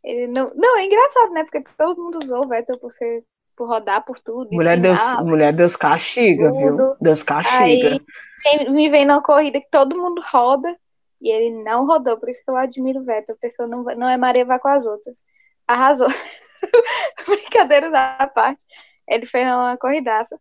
Ele 0.03 0.25
não, 0.25 0.51
não, 0.55 0.79
é 0.79 0.85
engraçado, 0.85 1.31
né? 1.31 1.43
Porque 1.43 1.63
todo 1.77 2.01
mundo 2.01 2.17
usou 2.23 2.43
o 2.43 2.49
Vettel 2.49 2.79
por 2.79 2.91
ser 2.91 3.23
por 3.57 3.67
rodar 3.67 4.05
por 4.05 4.19
tudo. 4.19 4.49
Mulher 4.51 4.79
Deus, 4.79 4.99
mulher 5.23 5.51
Deus 5.51 5.75
castiga, 5.75 6.49
tudo. 6.49 6.77
viu? 6.77 6.95
Deus 7.01 7.23
castiga. 7.23 7.99
Aí 8.45 8.69
me 8.69 8.87
vem 8.87 9.05
numa 9.05 9.21
corrida 9.21 9.59
que 9.59 9.67
todo 9.69 9.97
mundo 9.97 10.21
roda 10.31 10.77
e 11.19 11.29
ele 11.29 11.63
não 11.63 11.87
rodou, 11.87 12.17
por 12.17 12.29
isso 12.29 12.43
que 12.43 12.49
eu 12.51 12.55
admiro 12.55 12.99
o 12.99 13.03
Vettel. 13.03 13.35
A 13.35 13.39
pessoa 13.39 13.67
não, 13.67 13.83
não 13.83 14.07
é 14.07 14.15
Maria 14.15 14.45
vai 14.45 14.59
com 14.59 14.67
as 14.67 14.85
outras. 14.85 15.23
Arrasou. 15.67 16.07
Brincadeira 17.27 17.89
da 17.89 18.31
parte. 18.33 18.63
Ele 19.07 19.25
fez 19.25 19.47
uma 19.47 19.75
corridaça 19.75 20.39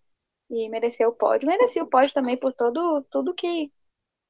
e 0.51 0.69
mereceu 0.69 1.09
o 1.09 1.13
pódio. 1.13 1.49
Merecia 1.49 1.83
o 1.83 1.87
pódio 1.87 2.13
também 2.13 2.37
por 2.37 2.53
todo 2.53 3.03
tudo 3.11 3.35
que 3.35 3.73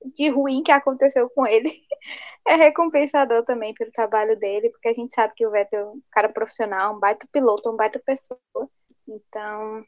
de 0.05 0.29
ruim 0.29 0.63
que 0.63 0.71
aconteceu 0.71 1.29
com 1.31 1.47
ele 1.47 1.71
é 2.47 2.55
recompensador 2.55 3.45
também 3.45 3.75
pelo 3.75 3.91
trabalho 3.91 4.39
dele, 4.39 4.71
porque 4.71 4.89
a 4.89 4.93
gente 4.93 5.15
sabe 5.15 5.33
que 5.35 5.47
o 5.47 5.51
Vettel 5.51 5.81
é 5.81 5.85
um 5.85 6.01
cara 6.11 6.29
profissional, 6.29 6.95
um 6.95 7.01
baita 7.01 7.27
piloto, 7.33 7.71
um 7.71 7.77
baita 7.77 8.01
pessoa. 8.05 8.39
Então, 9.09 9.85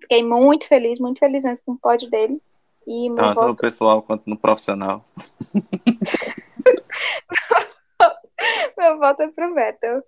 fiquei 0.00 0.22
muito 0.22 0.66
feliz, 0.66 0.98
muito 0.98 1.18
feliz 1.18 1.44
antes 1.44 1.62
com 1.62 1.72
o 1.72 1.78
pódio 1.78 2.08
dele. 2.10 2.40
E 2.86 3.12
Tanto 3.14 3.34
voto... 3.34 3.48
no 3.48 3.56
pessoal 3.56 4.02
quanto 4.02 4.28
no 4.28 4.38
profissional. 4.38 5.04
meu 8.78 8.98
voto 8.98 9.22
é 9.22 9.28
pro 9.28 9.54
Vettel. 9.54 10.02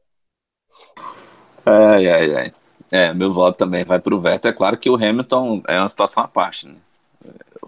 Ai, 1.66 2.08
ai, 2.08 2.34
ai. 2.34 2.54
É, 2.90 3.12
meu 3.12 3.32
voto 3.32 3.58
também 3.58 3.84
vai 3.84 4.00
pro 4.00 4.18
Vettel. 4.18 4.50
É 4.50 4.54
claro 4.54 4.78
que 4.78 4.88
o 4.88 4.94
Hamilton 4.94 5.62
é 5.68 5.78
uma 5.78 5.88
situação 5.88 6.22
à 6.22 6.28
parte, 6.28 6.66
né? 6.66 6.76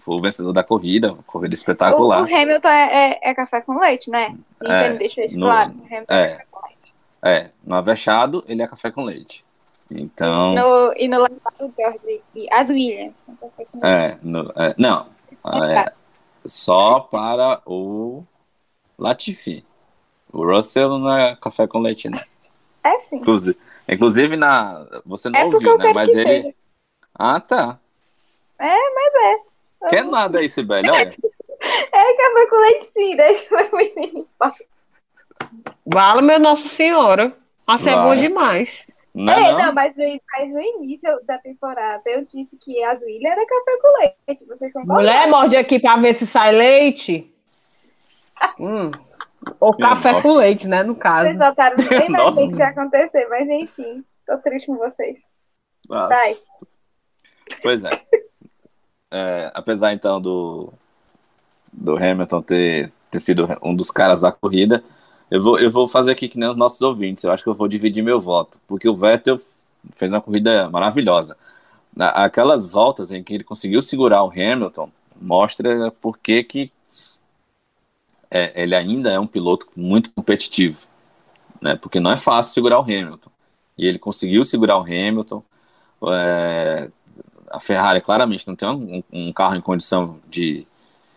Foi 0.05 0.17
o 0.17 0.21
vencedor 0.21 0.53
da 0.53 0.65
corrida, 0.65 1.15
corrida 1.27 1.53
O, 1.53 1.57
espetacular. 1.57 2.23
o 2.23 2.25
Hamilton 2.25 2.69
é, 2.69 3.11
é- 3.13 3.31
é 3.31 3.35
café 3.35 3.61
com 3.61 3.79
leite, 3.79 4.11
né? 4.11 4.37
Então 4.57 4.73
É, 4.73 4.87
ele 4.89 4.99
deixou 4.99 5.25
isso 5.25 5.39
no- 5.39 5.47
claro. 5.47 5.71
O 5.71 5.85
Hamilton 5.87 6.15
é. 6.15 6.23
é 6.23 6.29
café 6.37 6.47
com 6.51 6.67
leite. 6.67 6.95
É, 7.25 7.51
no 7.65 7.75
avexado, 7.77 8.45
ele 8.49 8.63
é 8.63 8.67
café 8.67 8.91
com 8.91 9.05
leite. 9.05 9.45
Então, 9.91 10.55
No, 10.55 10.95
e 10.97 11.07
no 11.07 11.19
lado 11.21 11.35
do 11.61 11.73
George 11.79 12.23
e 12.35 12.49
as 12.53 12.71
Williams. 12.71 13.15
leite. 13.29 13.71
é, 13.83 14.19
no- 14.23 14.51
é, 14.57 14.75
não, 14.79 15.07
é, 15.69 15.93
só 16.47 16.99
para 17.01 17.61
o 17.67 18.25
Latifi. 18.99 19.65
O 20.33 20.45
Russell 20.47 20.99
não 20.99 21.15
é 21.17 21.37
café 21.37 21.67
com 21.67 21.79
leite, 21.79 22.09
não. 22.09 22.19
É 22.85 22.99
sim. 22.99 23.17
Inclusive, 23.19 23.57
inclusive 23.89 24.37
na, 24.37 24.85
você 25.05 25.29
não 25.29 25.39
É 25.39 25.45
ouviu, 25.45 25.77
né? 25.79 25.93
Mas 25.93 26.09
ele. 26.09 26.41
seja. 26.41 26.55
Ah, 27.15 27.39
tá. 27.39 27.79
É, 28.59 28.67
mas 28.95 29.15
é. 29.15 29.52
Quer 29.89 30.05
nada 30.05 30.41
aí, 30.41 30.49
Sibeli, 30.49 30.89
olha. 30.91 31.11
É 31.95 32.17
café 32.17 32.47
com 32.51 32.57
leite 32.57 32.85
sim, 32.85 33.15
deixa 33.15 33.55
o 33.55 33.77
menino. 33.77 34.25
Vale, 35.87 36.23
meu 36.23 36.41
Nossa 36.41 36.69
Senhora. 36.69 37.33
Nossa, 37.69 37.91
é 37.91 37.95
bom 37.95 38.17
demais. 38.17 38.85
Não, 39.15 39.33
é, 39.33 39.53
não. 39.53 39.59
não, 39.59 39.75
mas, 39.75 39.97
no, 39.97 40.05
mas 40.33 40.55
no 40.55 40.61
início 40.61 41.21
da 41.25 41.39
temporada 41.39 42.03
eu 42.07 42.25
disse 42.25 42.59
que 42.59 42.83
as 42.83 43.01
Williams 43.03 43.33
era 43.33 43.47
café 43.47 43.79
com 43.81 43.99
leite. 43.99 44.45
Vocês 44.47 44.73
concordam? 44.73 44.97
Mulher, 44.97 45.29
morde 45.29 45.57
aqui 45.57 45.79
pra 45.79 45.97
ver 45.97 46.15
se 46.15 46.27
sai 46.27 46.53
leite. 46.53 47.33
Hum. 48.59 48.91
Ou 49.61 49.77
café 49.77 50.13
Nossa. 50.13 50.29
com 50.29 50.35
leite, 50.37 50.67
né, 50.67 50.83
no 50.83 50.97
caso. 50.97 51.29
Vocês 51.29 51.39
votaram 51.39 51.77
bem 51.77 52.09
mais 52.09 52.25
Nossa. 52.25 52.37
bem 52.37 52.47
que 52.47 52.53
isso 52.53 52.63
ia 52.63 52.69
acontecer, 52.69 53.29
mas 53.29 53.49
enfim, 53.49 54.05
tô 54.27 54.39
triste 54.39 54.67
com 54.67 54.77
vocês. 54.79 55.21
Vai. 55.89 56.37
Pois 57.63 57.85
é. 57.85 57.91
É, 59.13 59.51
Apesar 59.55 59.93
então 59.93 60.21
do, 60.21 60.73
do 61.73 61.97
Hamilton 61.97 62.43
ter, 62.43 62.93
ter 63.11 63.21
sido 63.21 63.47
um 63.63 63.75
dos 63.75 63.91
caras 63.91 64.23
da 64.23 64.33
corrida, 64.33 64.83
eu 65.31 65.43
vou, 65.43 65.59
eu 65.59 65.71
vou 65.71 65.87
fazer 65.87 66.13
aqui 66.13 66.29
que 66.29 66.39
nem 66.39 66.49
os 66.49 66.57
nossos 66.57 66.81
ouvintes. 66.83 67.23
Eu 67.25 67.33
acho 67.33 67.43
que 67.45 67.49
eu 67.51 67.55
vou 67.55 67.69
dividir 67.69 68.03
meu 68.03 68.21
voto, 68.21 68.59
porque 68.67 68.89
o 68.89 68.95
Vettel 68.97 69.41
fez 69.93 70.13
uma 70.13 70.21
corrida 70.21 70.69
maravilhosa. 70.71 71.37
Aquelas 71.97 72.67
voltas 72.67 73.13
em 73.13 73.23
que 73.23 73.35
ele 73.35 73.45
conseguiu 73.45 73.83
segurar 73.83 74.25
o 74.25 74.31
Hamilton 74.31 74.91
mostra 75.21 75.91
por 76.01 76.19
que 76.19 76.43
que 76.43 76.73
é, 78.31 78.63
ele 78.63 78.75
ainda 78.75 79.11
é 79.11 79.21
um 79.21 79.27
piloto 79.27 79.67
muito 79.77 80.13
competitivo, 80.13 80.87
né? 81.61 81.77
Porque 81.77 82.01
não 82.01 82.11
é 82.11 82.17
fácil 82.17 82.55
segurar 82.55 82.79
o 82.79 82.83
Hamilton. 82.83 83.31
E 83.77 83.87
ele 83.87 83.99
conseguiu 83.99 84.45
segurar 84.45 84.79
o 84.79 84.83
Hamilton. 84.83 85.43
É, 86.09 86.91
a 87.53 87.61
Ferrari 87.61 88.01
claramente 88.01 88.47
não 88.47 88.57
tem 88.57 88.69
um, 88.69 89.03
um 89.13 89.33
carro 89.33 89.55
em 89.55 89.61
condição 89.61 90.19
de, 90.29 90.67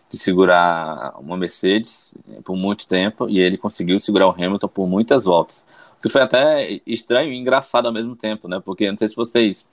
de 0.08 0.18
segurar 0.18 1.14
uma 1.18 1.36
Mercedes 1.36 2.14
por 2.44 2.56
muito 2.56 2.86
tempo 2.86 3.28
e 3.28 3.38
ele 3.40 3.56
conseguiu 3.58 3.98
segurar 3.98 4.26
o 4.28 4.30
Hamilton 4.30 4.68
por 4.68 4.86
muitas 4.86 5.24
voltas. 5.24 5.66
O 5.98 6.02
que 6.02 6.08
foi 6.08 6.22
até 6.22 6.80
estranho 6.86 7.32
e 7.32 7.36
engraçado 7.38 7.86
ao 7.86 7.92
mesmo 7.92 8.14
tempo, 8.14 8.46
né? 8.48 8.60
Porque 8.64 8.88
não 8.88 8.96
sei 8.96 9.08
se 9.08 9.16
vocês 9.16 9.66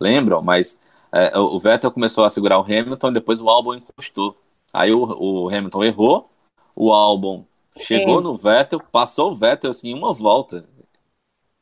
lembram, 0.00 0.42
mas 0.42 0.80
é, 1.12 1.38
o 1.38 1.58
Vettel 1.58 1.90
começou 1.92 2.24
a 2.24 2.30
segurar 2.30 2.58
o 2.58 2.62
Hamilton 2.62 3.10
e 3.10 3.14
depois 3.14 3.40
o 3.40 3.48
Albon 3.48 3.74
encostou. 3.74 4.36
Aí 4.72 4.92
o, 4.92 5.02
o 5.04 5.48
Hamilton 5.48 5.84
errou, 5.84 6.30
o 6.74 6.92
Albon 6.92 7.44
chegou 7.78 8.16
Sim. 8.18 8.24
no 8.24 8.36
Vettel, 8.36 8.80
passou 8.90 9.32
o 9.32 9.36
Vettel 9.36 9.70
assim 9.70 9.94
uma 9.94 10.12
volta. 10.12 10.64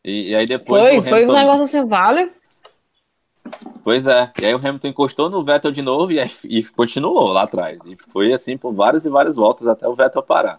E, 0.04 0.30
e 0.30 0.34
aí 0.34 0.44
depois 0.46 0.82
Foi, 0.82 0.98
o 0.98 1.02
foi 1.02 1.10
um 1.12 1.14
Hamilton- 1.16 1.32
negócio 1.34 1.64
assim, 1.64 1.86
vale. 1.86 2.32
Pois 3.84 4.06
é, 4.06 4.32
e 4.40 4.46
aí 4.46 4.54
o 4.54 4.56
Hamilton 4.58 4.88
encostou 4.88 5.28
no 5.28 5.44
Vettel 5.44 5.70
de 5.70 5.82
novo 5.82 6.10
e, 6.10 6.16
e 6.48 6.64
continuou 6.70 7.28
lá 7.28 7.42
atrás. 7.42 7.78
E 7.84 7.96
foi 8.10 8.32
assim 8.32 8.56
por 8.56 8.72
várias 8.72 9.04
e 9.04 9.10
várias 9.10 9.36
voltas 9.36 9.68
até 9.68 9.86
o 9.86 9.94
Vettel 9.94 10.22
parar. 10.22 10.58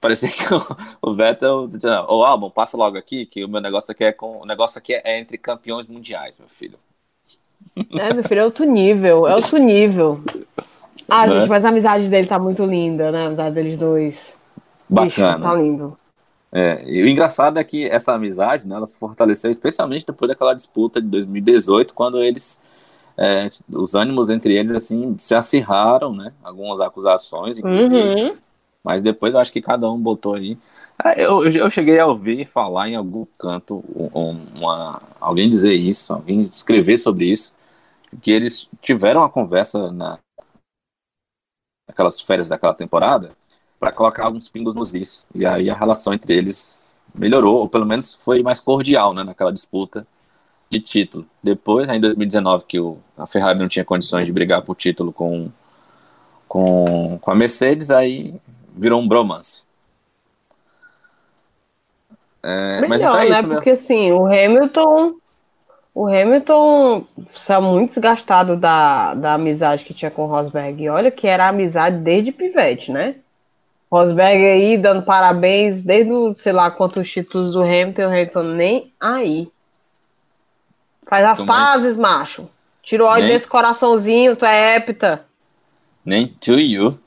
Parecia 0.00 0.28
que 0.30 0.54
o, 0.54 0.60
o 1.02 1.14
Vettel 1.14 1.68
ô 2.08 2.24
Albon, 2.24 2.48
passa 2.48 2.76
logo 2.76 2.96
aqui, 2.96 3.26
que 3.26 3.44
o 3.44 3.48
meu 3.48 3.60
negócio 3.60 3.90
aqui 3.90 4.04
é 4.04 4.12
com. 4.12 4.40
O 4.40 4.46
negócio 4.46 4.78
aqui 4.78 4.94
é 4.94 5.18
entre 5.18 5.36
campeões 5.36 5.86
mundiais, 5.86 6.38
meu 6.38 6.48
filho. 6.48 6.78
É, 7.98 8.12
meu 8.14 8.22
filho, 8.22 8.40
é 8.40 8.44
outro 8.44 8.64
nível, 8.64 9.26
é 9.26 9.34
outro 9.34 9.58
nível. 9.58 10.20
Ah, 11.08 11.26
Né? 11.26 11.40
gente, 11.40 11.48
mas 11.48 11.64
a 11.64 11.70
amizade 11.70 12.08
dele 12.08 12.26
tá 12.26 12.38
muito 12.38 12.64
linda, 12.64 13.10
né? 13.10 13.24
A 13.24 13.26
amizade 13.26 13.54
deles 13.54 13.76
dois. 13.76 14.38
Bicho, 14.88 15.20
Bacana. 15.20 15.48
tá 15.48 15.54
lindo. 15.54 15.98
É, 16.54 16.84
e 16.86 17.02
o 17.02 17.08
engraçado 17.08 17.58
é 17.58 17.64
que 17.64 17.86
essa 17.88 18.12
amizade, 18.14 18.66
né, 18.66 18.76
ela 18.76 18.84
se 18.84 18.98
fortaleceu 18.98 19.50
especialmente 19.50 20.06
depois 20.06 20.28
daquela 20.28 20.54
disputa 20.54 21.00
de 21.00 21.08
2018, 21.08 21.94
quando 21.94 22.22
eles, 22.22 22.60
é, 23.16 23.48
os 23.70 23.94
ânimos 23.94 24.28
entre 24.28 24.54
eles, 24.54 24.72
assim, 24.72 25.16
se 25.18 25.34
acirraram, 25.34 26.14
né, 26.14 26.32
algumas 26.44 26.80
acusações, 26.80 27.56
inclusive, 27.56 27.94
Uhum. 27.94 28.36
mas 28.84 29.00
depois 29.00 29.32
eu 29.32 29.40
acho 29.40 29.50
que 29.52 29.62
cada 29.62 29.90
um 29.90 29.98
botou 29.98 30.34
aí. 30.34 30.58
Ah, 30.98 31.14
Eu, 31.16 31.42
eu 31.48 31.70
cheguei 31.70 31.98
a 31.98 32.06
ouvir 32.06 32.46
falar 32.46 32.88
em 32.88 32.96
algum 32.96 33.24
canto, 33.38 33.82
um- 34.14 34.44
uma, 34.54 35.00
alguém 35.18 35.48
dizer 35.48 35.72
isso, 35.72 36.12
alguém 36.12 36.42
escrever 36.42 36.98
sobre 36.98 37.24
isso, 37.32 37.54
que 38.20 38.30
eles 38.30 38.68
tiveram 38.82 39.22
uma 39.22 39.30
conversa 39.30 39.90
na, 39.90 40.18
naquelas 41.88 42.20
férias 42.20 42.48
daquela 42.50 42.74
temporada, 42.74 43.30
para 43.82 43.90
colocar 43.90 44.26
alguns 44.26 44.48
pingos 44.48 44.76
nos 44.76 44.94
is. 44.94 45.26
E 45.34 45.44
aí 45.44 45.68
a 45.68 45.74
relação 45.74 46.14
entre 46.14 46.36
eles 46.36 47.00
melhorou, 47.12 47.62
ou 47.62 47.68
pelo 47.68 47.84
menos 47.84 48.14
foi 48.14 48.40
mais 48.40 48.60
cordial, 48.60 49.12
né, 49.12 49.24
naquela 49.24 49.52
disputa 49.52 50.06
de 50.70 50.78
título. 50.78 51.26
Depois, 51.42 51.88
aí 51.88 51.98
em 51.98 52.00
2019, 52.00 52.64
que 52.64 52.78
o, 52.78 52.98
a 53.18 53.26
Ferrari 53.26 53.58
não 53.58 53.66
tinha 53.66 53.84
condições 53.84 54.24
de 54.24 54.32
brigar 54.32 54.62
por 54.62 54.76
título 54.76 55.12
com, 55.12 55.50
com, 56.46 57.18
com 57.20 57.30
a 57.32 57.34
Mercedes, 57.34 57.90
aí 57.90 58.32
virou 58.72 59.00
um 59.00 59.08
bromance. 59.08 59.64
É, 62.40 62.82
mas 62.82 63.00
Melhor, 63.00 63.10
então 63.10 63.18
é 63.18 63.28
né? 63.28 63.32
isso, 63.32 63.48
meu. 63.48 63.56
Porque 63.56 63.70
assim, 63.70 64.12
o 64.12 64.26
Hamilton. 64.26 65.14
O 65.92 66.06
Hamilton 66.06 67.04
saiu 67.30 67.62
muito 67.62 67.88
desgastado 67.88 68.56
da, 68.56 69.12
da 69.12 69.34
amizade 69.34 69.84
que 69.84 69.92
tinha 69.92 70.10
com 70.10 70.22
o 70.22 70.26
Rosberg. 70.26 70.84
E 70.84 70.88
olha 70.88 71.10
que 71.10 71.26
era 71.26 71.48
amizade 71.48 71.96
desde 71.96 72.30
pivete, 72.30 72.92
né? 72.92 73.16
Rosberg 73.92 74.42
aí 74.42 74.78
dando 74.78 75.02
parabéns 75.02 75.82
desde, 75.82 76.10
o, 76.10 76.34
sei 76.34 76.50
lá, 76.50 76.70
quantos 76.70 77.10
títulos 77.10 77.52
do 77.52 77.60
Hamilton, 77.60 78.04
o 78.04 78.06
Hamilton 78.06 78.42
nem 78.42 78.90
aí. 78.98 79.52
Faz 81.06 81.22
as 81.26 81.44
pazes, 81.44 81.98
macho. 81.98 82.48
Tira 82.82 83.04
o 83.04 83.06
ódio 83.06 83.24
Nem- 83.24 83.34
desse 83.34 83.46
coraçãozinho, 83.46 84.34
tu 84.34 84.46
é 84.46 84.76
hépita. 84.76 85.22
Nem 86.02 86.26
to 86.26 86.58
you. 86.58 86.98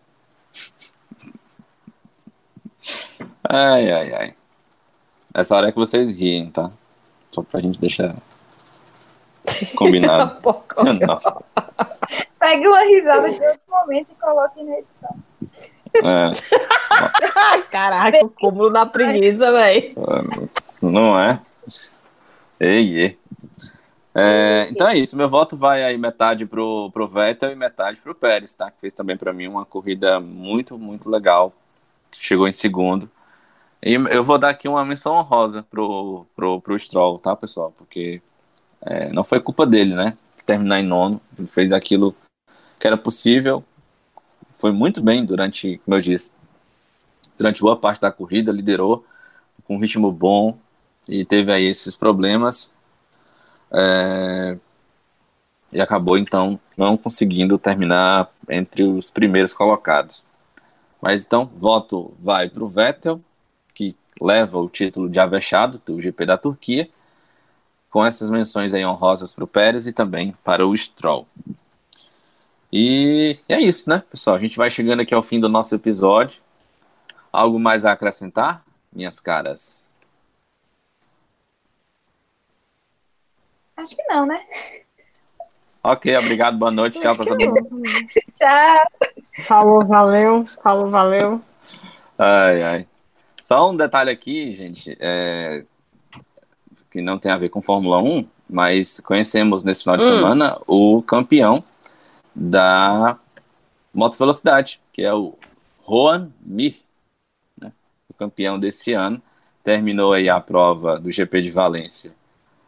Ai, 3.50 3.92
ai, 3.92 4.14
ai. 4.14 4.36
Essa 5.34 5.56
hora 5.56 5.70
é 5.70 5.72
que 5.72 5.78
vocês 5.80 6.12
riem, 6.12 6.52
tá? 6.52 6.70
Só 7.32 7.42
pra 7.42 7.62
gente 7.62 7.80
deixar 7.80 8.16
combinado. 9.76 10.38
Nossa. 11.06 11.42
Pegue 12.40 12.68
uma 12.68 12.82
risada 12.82 13.32
de 13.32 13.42
outro 13.42 13.66
momento 13.70 14.08
e 14.12 14.22
coloque 14.22 14.64
na 14.64 14.78
edição. 14.78 15.16
É, 16.04 17.62
caraca, 17.72 18.26
o 18.26 18.30
cúmulo 18.30 18.70
da 18.70 18.86
preguiça, 18.86 19.52
velho. 19.52 19.94
não 20.82 21.20
é? 21.20 21.42
Ei, 22.60 23.00
ei. 23.00 23.20
É, 24.18 24.68
então 24.70 24.88
é 24.88 24.98
isso, 24.98 25.18
meu 25.18 25.28
voto 25.28 25.58
vai 25.58 25.84
aí 25.84 25.98
metade 25.98 26.46
pro, 26.46 26.90
pro 26.92 27.06
Vettel 27.06 27.52
e 27.52 27.56
metade 27.56 28.00
pro 28.00 28.16
Pérez, 28.16 28.54
tá? 28.54 28.72
Que 28.72 28.80
fez 28.80 28.94
também 28.94 29.18
pra 29.18 29.34
mim 29.34 29.48
uma 29.48 29.66
corrida 29.66 30.22
muito, 30.22 30.78
muito 30.78 31.10
legal. 31.10 31.54
Chegou 32.18 32.48
em 32.48 32.52
segundo. 32.52 33.10
E 33.84 33.94
eu 33.94 34.24
vou 34.24 34.38
dar 34.38 34.50
aqui 34.50 34.70
uma 34.70 34.86
menção 34.86 35.14
honrosa 35.16 35.64
pro, 35.70 36.26
pro, 36.34 36.62
pro 36.62 36.80
Stroll, 36.80 37.20
tá, 37.20 37.36
pessoal? 37.36 37.74
Porque 37.78 38.22
é, 38.82 39.12
não 39.12 39.24
foi 39.24 39.40
culpa 39.42 39.66
dele, 39.66 39.94
né? 39.94 40.18
Terminar 40.46 40.80
em 40.80 40.88
nono. 40.88 41.20
Ele 41.38 41.48
fez 41.48 41.74
aquilo 41.74 42.16
que 42.80 42.88
era 42.88 42.98
possível. 42.98 43.64
Foi 44.66 44.72
muito 44.72 45.00
bem 45.00 45.24
durante, 45.24 45.80
como 45.86 45.96
eu 45.96 46.02
disse, 46.02 46.34
durante 47.38 47.62
boa 47.62 47.78
parte 47.78 48.02
da 48.02 48.12
corrida, 48.12 48.52
liderou 48.52 49.06
com 49.64 49.76
um 49.76 49.80
ritmo 49.80 50.12
bom 50.12 50.58
e 51.08 51.24
teve 51.24 51.54
aí 51.54 51.66
esses 51.66 51.96
problemas. 51.96 52.74
É, 53.72 54.58
e 55.72 55.80
acabou 55.80 56.18
então 56.18 56.60
não 56.76 56.98
conseguindo 56.98 57.60
terminar 57.60 58.32
entre 58.50 58.82
os 58.82 59.12
primeiros 59.12 59.54
colocados. 59.54 60.26
Mas 61.00 61.24
então, 61.24 61.48
voto 61.56 62.12
vai 62.20 62.50
para 62.50 62.64
o 62.64 62.68
Vettel, 62.68 63.22
que 63.72 63.96
leva 64.20 64.58
o 64.58 64.68
título 64.68 65.08
de 65.08 65.20
avexado 65.20 65.80
do 65.86 66.02
GP 66.02 66.26
da 66.26 66.40
Turquia, 66.40 66.90
com 67.92 68.04
essas 68.04 68.32
menções 68.32 68.74
aí 68.74 68.84
honrosas 68.84 69.32
para 69.32 69.44
o 69.44 69.48
Pérez 69.48 69.86
e 69.86 69.94
também 69.94 70.36
para 70.44 70.66
o 70.66 70.76
Stroll. 70.76 71.28
E 72.78 73.40
é 73.48 73.58
isso, 73.58 73.90
né, 73.90 74.04
pessoal? 74.12 74.36
A 74.36 74.40
gente 74.40 74.58
vai 74.58 74.70
chegando 74.70 75.00
aqui 75.00 75.14
ao 75.14 75.24
fim 75.24 75.40
do 75.40 75.48
nosso 75.48 75.74
episódio. 75.74 76.42
Algo 77.32 77.58
mais 77.58 77.86
a 77.86 77.94
acrescentar, 77.94 78.66
minhas 78.92 79.18
caras? 79.18 79.96
Acho 83.78 83.96
que 83.96 84.04
não, 84.10 84.26
né? 84.26 84.46
Ok, 85.82 86.18
obrigado, 86.18 86.58
boa 86.58 86.70
noite, 86.70 87.00
tchau 87.00 87.16
para 87.16 87.26
todo 87.28 87.40
mundo. 87.40 87.86
Tchau. 88.36 88.86
Falou, 89.44 89.86
valeu. 89.86 90.46
Falou, 90.62 90.90
valeu. 90.90 91.42
Ai, 92.18 92.62
ai. 92.62 92.88
Só 93.42 93.72
um 93.72 93.78
detalhe 93.78 94.12
aqui, 94.12 94.54
gente, 94.54 94.98
é, 95.00 95.64
que 96.92 97.00
não 97.00 97.18
tem 97.18 97.32
a 97.32 97.38
ver 97.38 97.48
com 97.48 97.62
Fórmula 97.62 98.02
1, 98.02 98.28
mas 98.50 99.00
conhecemos 99.00 99.64
nesse 99.64 99.84
final 99.84 99.96
de 99.96 100.06
Hum. 100.06 100.10
semana 100.10 100.60
o 100.68 101.02
campeão 101.04 101.64
da 102.36 103.18
moto 103.94 104.18
velocidade, 104.18 104.82
que 104.92 105.02
é 105.02 105.14
o 105.14 105.36
Juan 105.88 106.30
Mir, 106.42 106.76
né? 107.60 107.72
o 108.10 108.14
campeão 108.14 108.60
desse 108.60 108.94
ano. 108.94 109.22
Terminou 109.64 110.14
aí 110.14 110.30
a 110.30 110.40
prova 110.40 111.00
do 111.00 111.12
GP 111.12 111.42
de 111.42 111.50
Valência 111.50 112.14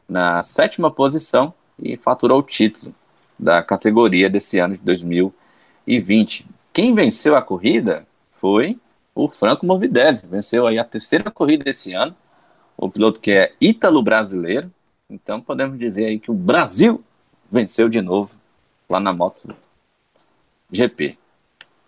na 0.10 0.42
sétima 0.42 0.90
posição 0.90 1.54
e 1.78 1.98
faturou 1.98 2.40
o 2.40 2.44
título 2.44 2.96
da 3.38 3.62
categoria 3.62 4.30
desse 4.30 4.58
ano 4.58 4.76
de 4.76 4.84
2020. 4.84 6.48
Quem 6.74 6.96
venceu 6.96 7.36
a 7.36 7.42
corrida 7.42 8.08
foi 8.32 8.80
o 9.14 9.28
Franco 9.28 9.66
Morbidelli, 9.66 10.22
venceu 10.24 10.66
aí 10.66 10.80
a 10.80 10.84
terceira 10.84 11.30
corrida 11.30 11.66
desse 11.66 11.94
ano, 11.94 12.16
o 12.78 12.90
piloto 12.90 13.20
que 13.20 13.32
é 13.32 13.54
ítalo-brasileiro, 13.60 14.72
então 15.10 15.42
podemos 15.42 15.78
dizer 15.78 16.06
aí 16.06 16.20
que 16.20 16.32
o 16.32 16.36
Brasil 16.36 17.04
venceu 17.52 17.90
de 17.90 18.02
novo 18.02 18.38
lá 18.90 19.00
na 19.00 19.14
moto 19.14 19.56
GP, 20.72 21.18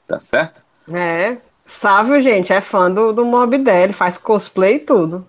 tá 0.06 0.20
certo? 0.20 0.66
É. 0.92 1.38
Sávio, 1.64 2.20
gente, 2.20 2.52
é 2.52 2.62
fã 2.62 2.90
do, 2.92 3.14
do 3.14 3.24
Morbidelli, 3.24 3.94
faz 3.94 4.18
cosplay 4.18 4.78
e 4.78 4.80
tudo. 4.80 5.28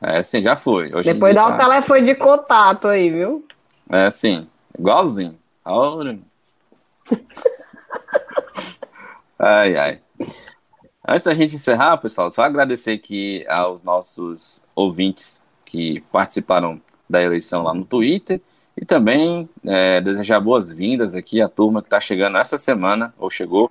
É, 0.00 0.22
sim, 0.22 0.40
já 0.42 0.56
foi. 0.56 0.94
Hoje 0.94 1.12
Depois 1.12 1.34
dá 1.34 1.46
o 1.46 1.50
tá- 1.50 1.58
telefone 1.58 2.02
de 2.02 2.14
contato 2.14 2.86
aí, 2.88 3.10
viu? 3.10 3.44
É, 3.90 4.08
sim, 4.10 4.48
igualzinho. 4.78 5.36
Ai, 9.38 9.76
ai. 9.76 10.00
Antes 11.08 11.24
da 11.24 11.34
gente 11.34 11.56
encerrar, 11.56 11.96
pessoal, 11.96 12.30
só 12.30 12.42
agradecer 12.42 12.92
aqui 12.92 13.44
aos 13.48 13.82
nossos 13.82 14.62
ouvintes 14.74 15.42
que 15.64 16.02
participaram 16.12 16.80
da 17.08 17.22
eleição 17.22 17.62
lá 17.62 17.72
no 17.72 17.84
Twitter 17.84 18.40
e 18.76 18.84
também 18.84 19.48
é, 19.64 20.00
desejar 20.00 20.40
boas-vindas 20.40 21.14
aqui 21.14 21.40
à 21.40 21.48
turma 21.48 21.82
que 21.82 21.86
está 21.86 22.00
chegando 22.00 22.38
essa 22.38 22.58
semana, 22.58 23.12
ou 23.18 23.28
chegou 23.30 23.70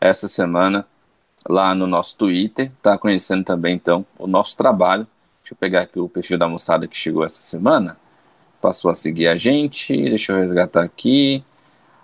essa 0.00 0.28
semana 0.28 0.86
lá 1.48 1.74
no 1.74 1.86
nosso 1.86 2.16
Twitter, 2.16 2.70
está 2.76 2.98
conhecendo 2.98 3.44
também, 3.44 3.74
então, 3.74 4.04
o 4.18 4.26
nosso 4.26 4.56
trabalho. 4.56 5.06
Deixa 5.42 5.54
eu 5.54 5.56
pegar 5.56 5.82
aqui 5.82 5.98
o 5.98 6.08
perfil 6.08 6.38
da 6.38 6.48
moçada 6.48 6.86
que 6.86 6.96
chegou 6.96 7.24
essa 7.24 7.42
semana, 7.42 7.96
passou 8.60 8.90
a 8.90 8.94
seguir 8.94 9.26
a 9.26 9.36
gente, 9.36 9.96
deixa 9.96 10.32
eu 10.32 10.36
resgatar 10.36 10.84
aqui, 10.84 11.42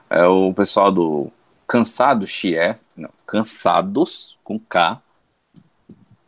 é 0.08 0.24
o 0.24 0.52
pessoal 0.54 0.90
do 0.90 1.30
Cansado 1.66 2.26
Chies, 2.26 2.84
não, 2.96 3.10
Cansados, 3.26 4.38
com 4.42 4.58
K, 4.58 5.00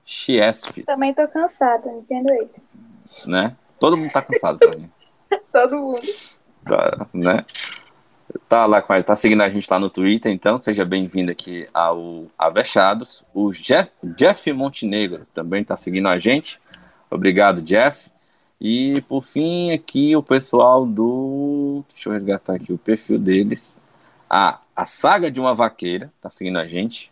Chiesfis, 0.04 0.86
Também 0.86 1.12
tô 1.12 1.28
cansada, 1.28 1.90
entendo 1.92 2.32
isso. 2.54 2.70
né? 3.26 3.54
Todo 3.78 3.96
mundo 3.96 4.10
tá 4.10 4.22
cansado 4.22 4.58
mim. 4.78 4.90
Todo 5.52 5.76
mundo. 5.76 6.00
tá, 6.66 7.06
né? 7.12 7.44
Tá 8.48 8.66
lá 8.66 8.82
com 8.82 8.92
a, 8.92 9.02
tá 9.02 9.16
seguindo 9.16 9.42
a 9.42 9.48
gente 9.48 9.70
lá 9.70 9.78
no 9.78 9.88
Twitter, 9.88 10.30
então 10.30 10.58
seja 10.58 10.84
bem-vindo 10.84 11.30
aqui 11.32 11.66
ao 11.72 12.26
Avechados. 12.38 13.24
O 13.34 13.50
Jeff, 13.50 13.90
Jeff 14.16 14.52
Montenegro 14.52 15.26
também 15.32 15.64
tá 15.64 15.76
seguindo 15.76 16.08
a 16.08 16.18
gente. 16.18 16.60
Obrigado, 17.10 17.62
Jeff. 17.62 18.10
E 18.60 19.00
por 19.02 19.22
fim, 19.22 19.70
aqui 19.72 20.14
o 20.14 20.22
pessoal 20.22 20.84
do. 20.84 21.84
Deixa 21.88 22.08
eu 22.08 22.12
resgatar 22.12 22.54
aqui 22.56 22.72
o 22.72 22.78
perfil 22.78 23.18
deles. 23.18 23.76
Ah, 24.28 24.60
a 24.76 24.84
Saga 24.84 25.30
de 25.30 25.40
uma 25.40 25.54
Vaqueira 25.54 26.12
tá 26.20 26.28
seguindo 26.28 26.58
a 26.58 26.66
gente 26.66 27.10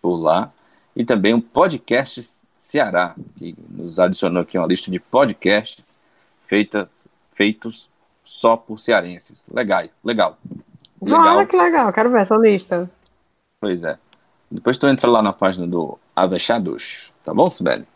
por 0.00 0.16
lá. 0.16 0.52
E 0.94 1.04
também 1.04 1.34
o 1.34 1.42
Podcast 1.42 2.46
Ceará, 2.58 3.14
que 3.36 3.54
nos 3.68 3.98
adicionou 3.98 4.42
aqui 4.42 4.56
uma 4.56 4.66
lista 4.66 4.90
de 4.90 4.98
podcasts 4.98 5.98
feitas, 6.42 7.06
feitos 7.40 7.88
só 8.22 8.54
por 8.54 8.78
cearenses. 8.78 9.46
Legal, 9.50 9.84
legal. 10.04 10.36
Legal. 11.00 11.36
Olha 11.38 11.46
que 11.46 11.56
legal, 11.56 11.90
quero 11.90 12.10
ver 12.10 12.20
essa 12.20 12.36
lista. 12.36 12.90
Pois 13.58 13.82
é. 13.82 13.98
Depois 14.50 14.76
tu 14.76 14.86
entra 14.86 15.08
lá 15.10 15.22
na 15.22 15.32
página 15.32 15.66
do 15.66 15.98
Avechados, 16.14 17.10
tá 17.24 17.32
bom, 17.32 17.48
Sibeli? 17.48 17.86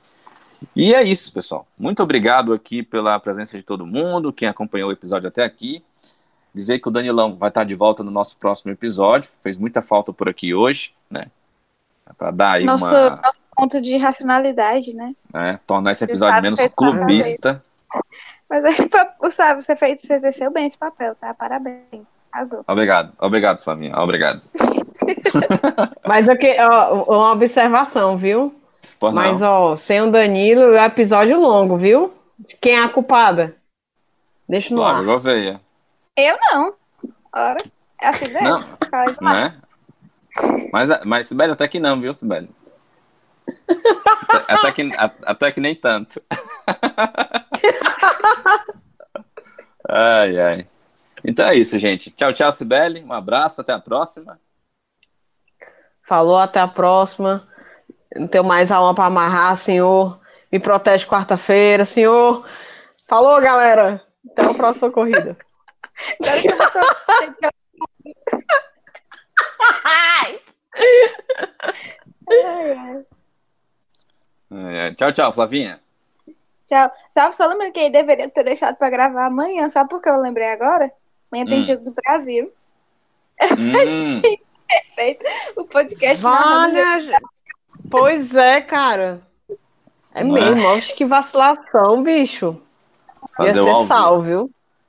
E 0.74 0.94
é 0.94 1.02
isso, 1.02 1.30
pessoal. 1.30 1.66
Muito 1.78 2.02
obrigado 2.02 2.54
aqui 2.54 2.82
pela 2.82 3.20
presença 3.20 3.54
de 3.58 3.62
todo 3.62 3.84
mundo, 3.84 4.32
quem 4.32 4.48
acompanhou 4.48 4.88
o 4.88 4.92
episódio 4.92 5.28
até 5.28 5.44
aqui. 5.44 5.84
Dizer 6.54 6.78
que 6.78 6.88
o 6.88 6.90
Danilão 6.90 7.36
vai 7.36 7.50
estar 7.50 7.64
de 7.64 7.74
volta 7.74 8.02
no 8.02 8.10
nosso 8.10 8.38
próximo 8.38 8.72
episódio. 8.72 9.30
Fez 9.40 9.58
muita 9.58 9.82
falta 9.82 10.10
por 10.10 10.26
aqui 10.26 10.54
hoje, 10.54 10.94
né? 11.10 11.24
Para 12.16 12.30
dar 12.30 12.52
aí 12.52 12.64
Nosso, 12.64 12.86
uma. 12.86 13.10
nosso 13.10 13.38
ponto 13.54 13.82
de 13.82 13.98
racionalidade, 13.98 14.94
né? 14.94 15.14
né, 15.34 15.60
tornar 15.66 15.92
esse 15.92 16.04
episódio 16.04 16.40
menos 16.40 16.60
clubista. 16.74 17.62
Mas 18.48 18.64
aí, 18.64 18.74
pa- 18.88 19.14
sabe, 19.30 19.62
você 19.62 19.74
fez, 19.76 20.00
você 20.00 20.14
exerceu 20.14 20.50
bem 20.50 20.66
esse 20.66 20.76
papel, 20.78 21.14
tá? 21.14 21.32
Parabéns. 21.34 22.06
Arrasou. 22.32 22.64
Obrigado, 22.66 23.12
obrigado, 23.20 23.60
Flavinha. 23.62 23.96
Obrigado. 23.96 24.42
Mas 26.06 26.28
aqui, 26.28 26.56
ó, 26.58 27.04
uma 27.04 27.32
observação, 27.32 28.16
viu? 28.16 28.54
Por 28.98 29.12
não. 29.12 29.22
Mas, 29.22 29.40
ó, 29.42 29.76
sem 29.76 30.02
o 30.02 30.10
Danilo, 30.10 30.74
é 30.74 30.84
episódio 30.84 31.38
longo, 31.38 31.76
viu? 31.76 32.12
Quem 32.60 32.74
é 32.74 32.82
a 32.82 32.88
culpada? 32.88 33.54
Deixa 34.48 34.74
no 34.74 34.80
Flávio 34.80 35.00
ar. 35.00 35.04
Gouveia. 35.06 35.60
Eu 36.16 36.36
não. 36.50 36.74
Ora, 37.32 37.56
é 38.00 38.08
assim 38.08 38.32
mesmo. 38.32 38.48
Não, 38.48 39.32
né? 39.32 39.54
Mas, 40.72 40.88
mas 41.04 41.26
Sibeli, 41.26 41.52
até 41.52 41.68
que 41.68 41.78
não, 41.78 42.00
viu, 42.00 42.12
Sibeli? 42.12 42.48
Até, 44.28 44.52
até 44.52 44.72
que, 44.72 44.90
até 45.22 45.52
que 45.52 45.60
nem 45.60 45.74
tanto. 45.74 46.22
ai, 49.88 50.40
ai. 50.40 50.68
Então 51.24 51.46
é 51.46 51.54
isso, 51.54 51.78
gente. 51.78 52.10
Tchau, 52.10 52.32
tchau, 52.32 52.52
Sibeli. 52.52 53.02
Um 53.02 53.12
abraço, 53.12 53.60
até 53.60 53.72
a 53.72 53.78
próxima. 53.78 54.38
Falou, 56.06 56.36
até 56.36 56.60
a 56.60 56.68
próxima. 56.68 57.48
Não 58.14 58.28
tenho 58.28 58.44
mais 58.44 58.70
alma 58.70 58.94
pra 58.94 59.06
amarrar, 59.06 59.56
senhor. 59.56 60.20
Me 60.52 60.60
protege 60.60 61.06
quarta-feira, 61.06 61.84
senhor. 61.84 62.46
Falou, 63.08 63.40
galera. 63.40 64.02
Até 64.30 64.44
a 64.44 64.54
próxima 64.54 64.90
corrida. 64.90 65.36
Ai. 69.84 70.40
Ai. 74.54 74.94
Tchau, 74.94 75.12
tchau, 75.12 75.32
Flavinha. 75.32 75.80
Tchau. 76.66 76.90
Sabe, 77.10 77.36
só 77.36 77.46
lembrando 77.46 77.72
que 77.72 77.80
aí 77.80 77.90
deveria 77.90 78.28
ter 78.28 78.44
deixado 78.44 78.76
pra 78.76 78.88
gravar 78.90 79.26
amanhã. 79.26 79.68
Sabe 79.68 79.90
por 79.90 80.00
que 80.00 80.08
eu 80.08 80.20
lembrei 80.20 80.48
agora? 80.50 80.90
Amanhã 81.30 81.46
tem 81.46 81.60
Hum. 81.60 81.64
jogo 81.64 81.84
do 81.84 81.92
Brasil. 81.92 82.52
Hum, 83.42 84.22
Perfeito. 84.68 85.24
O 85.56 85.64
podcast 85.64 86.22
Vale. 86.22 86.78
Pois 87.90 88.34
é, 88.34 88.60
cara. 88.60 89.20
É 90.14 90.24
Não 90.24 90.36
é? 90.36 90.40
mesmo. 90.52 90.68
Acho 90.70 90.94
que 90.94 91.04
vacilação, 91.04 92.02
bicho. 92.02 92.60
Ia 93.40 93.46
fazer 93.46 93.60
o 93.60 93.64
ser 93.64 93.70
ao 93.70 93.76
vivo. 93.82 93.86
sal, 93.88 94.24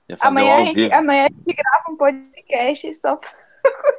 Ia 0.08 0.18
fazer 0.18 0.28
Amanhã 0.28 0.56
a, 0.56 0.66
gente, 0.66 0.94
amanhã 0.94 1.24
a 1.26 1.30
gente 1.30 1.54
grava 1.56 1.92
um 1.92 1.98
podcast 1.98 2.94
só 2.94 3.18
pro 3.18 3.32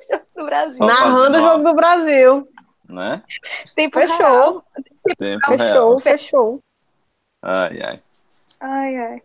jogo 0.09 0.25
do 0.37 0.45
Brasil. 0.45 0.77
Só 0.79 0.87
Narrando 0.87 1.39
o 1.39 1.41
jogo 1.43 1.65
do 1.65 1.75
Brasil. 1.75 2.49
Né? 2.89 3.23
Tempo 3.75 3.99
Fechou. 3.99 4.17
real. 4.17 4.65
Tempo 5.19 5.47
Fechou, 5.47 5.67
real. 5.67 5.99
fechou. 5.99 6.61
Ai, 7.43 7.83
ai. 7.83 8.01
Ai, 8.61 8.97
ai. 8.97 9.23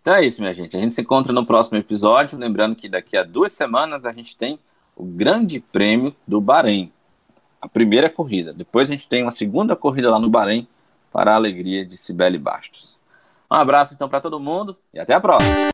Então 0.00 0.14
é 0.14 0.24
isso, 0.24 0.40
minha 0.40 0.52
gente. 0.52 0.76
A 0.76 0.80
gente 0.80 0.94
se 0.94 1.00
encontra 1.00 1.32
no 1.32 1.46
próximo 1.46 1.78
episódio. 1.78 2.38
Lembrando 2.38 2.76
que 2.76 2.88
daqui 2.88 3.16
a 3.16 3.22
duas 3.22 3.52
semanas 3.52 4.04
a 4.04 4.12
gente 4.12 4.36
tem 4.36 4.58
o 4.94 5.04
Grande 5.04 5.60
Prêmio 5.60 6.14
do 6.26 6.40
Bahrein. 6.40 6.92
A 7.60 7.68
primeira 7.68 8.10
corrida. 8.10 8.52
Depois 8.52 8.88
a 8.88 8.92
gente 8.92 9.08
tem 9.08 9.22
uma 9.22 9.30
segunda 9.30 9.74
corrida 9.74 10.10
lá 10.10 10.18
no 10.18 10.28
Bahrein 10.28 10.68
para 11.10 11.32
a 11.32 11.36
alegria 11.36 11.86
de 11.86 11.96
Cibele 11.96 12.38
Bastos. 12.38 13.00
Um 13.50 13.54
abraço 13.56 13.94
então 13.94 14.08
para 14.08 14.20
todo 14.20 14.38
mundo 14.40 14.76
e 14.92 15.00
até 15.00 15.14
a 15.14 15.20
próxima. 15.20 15.73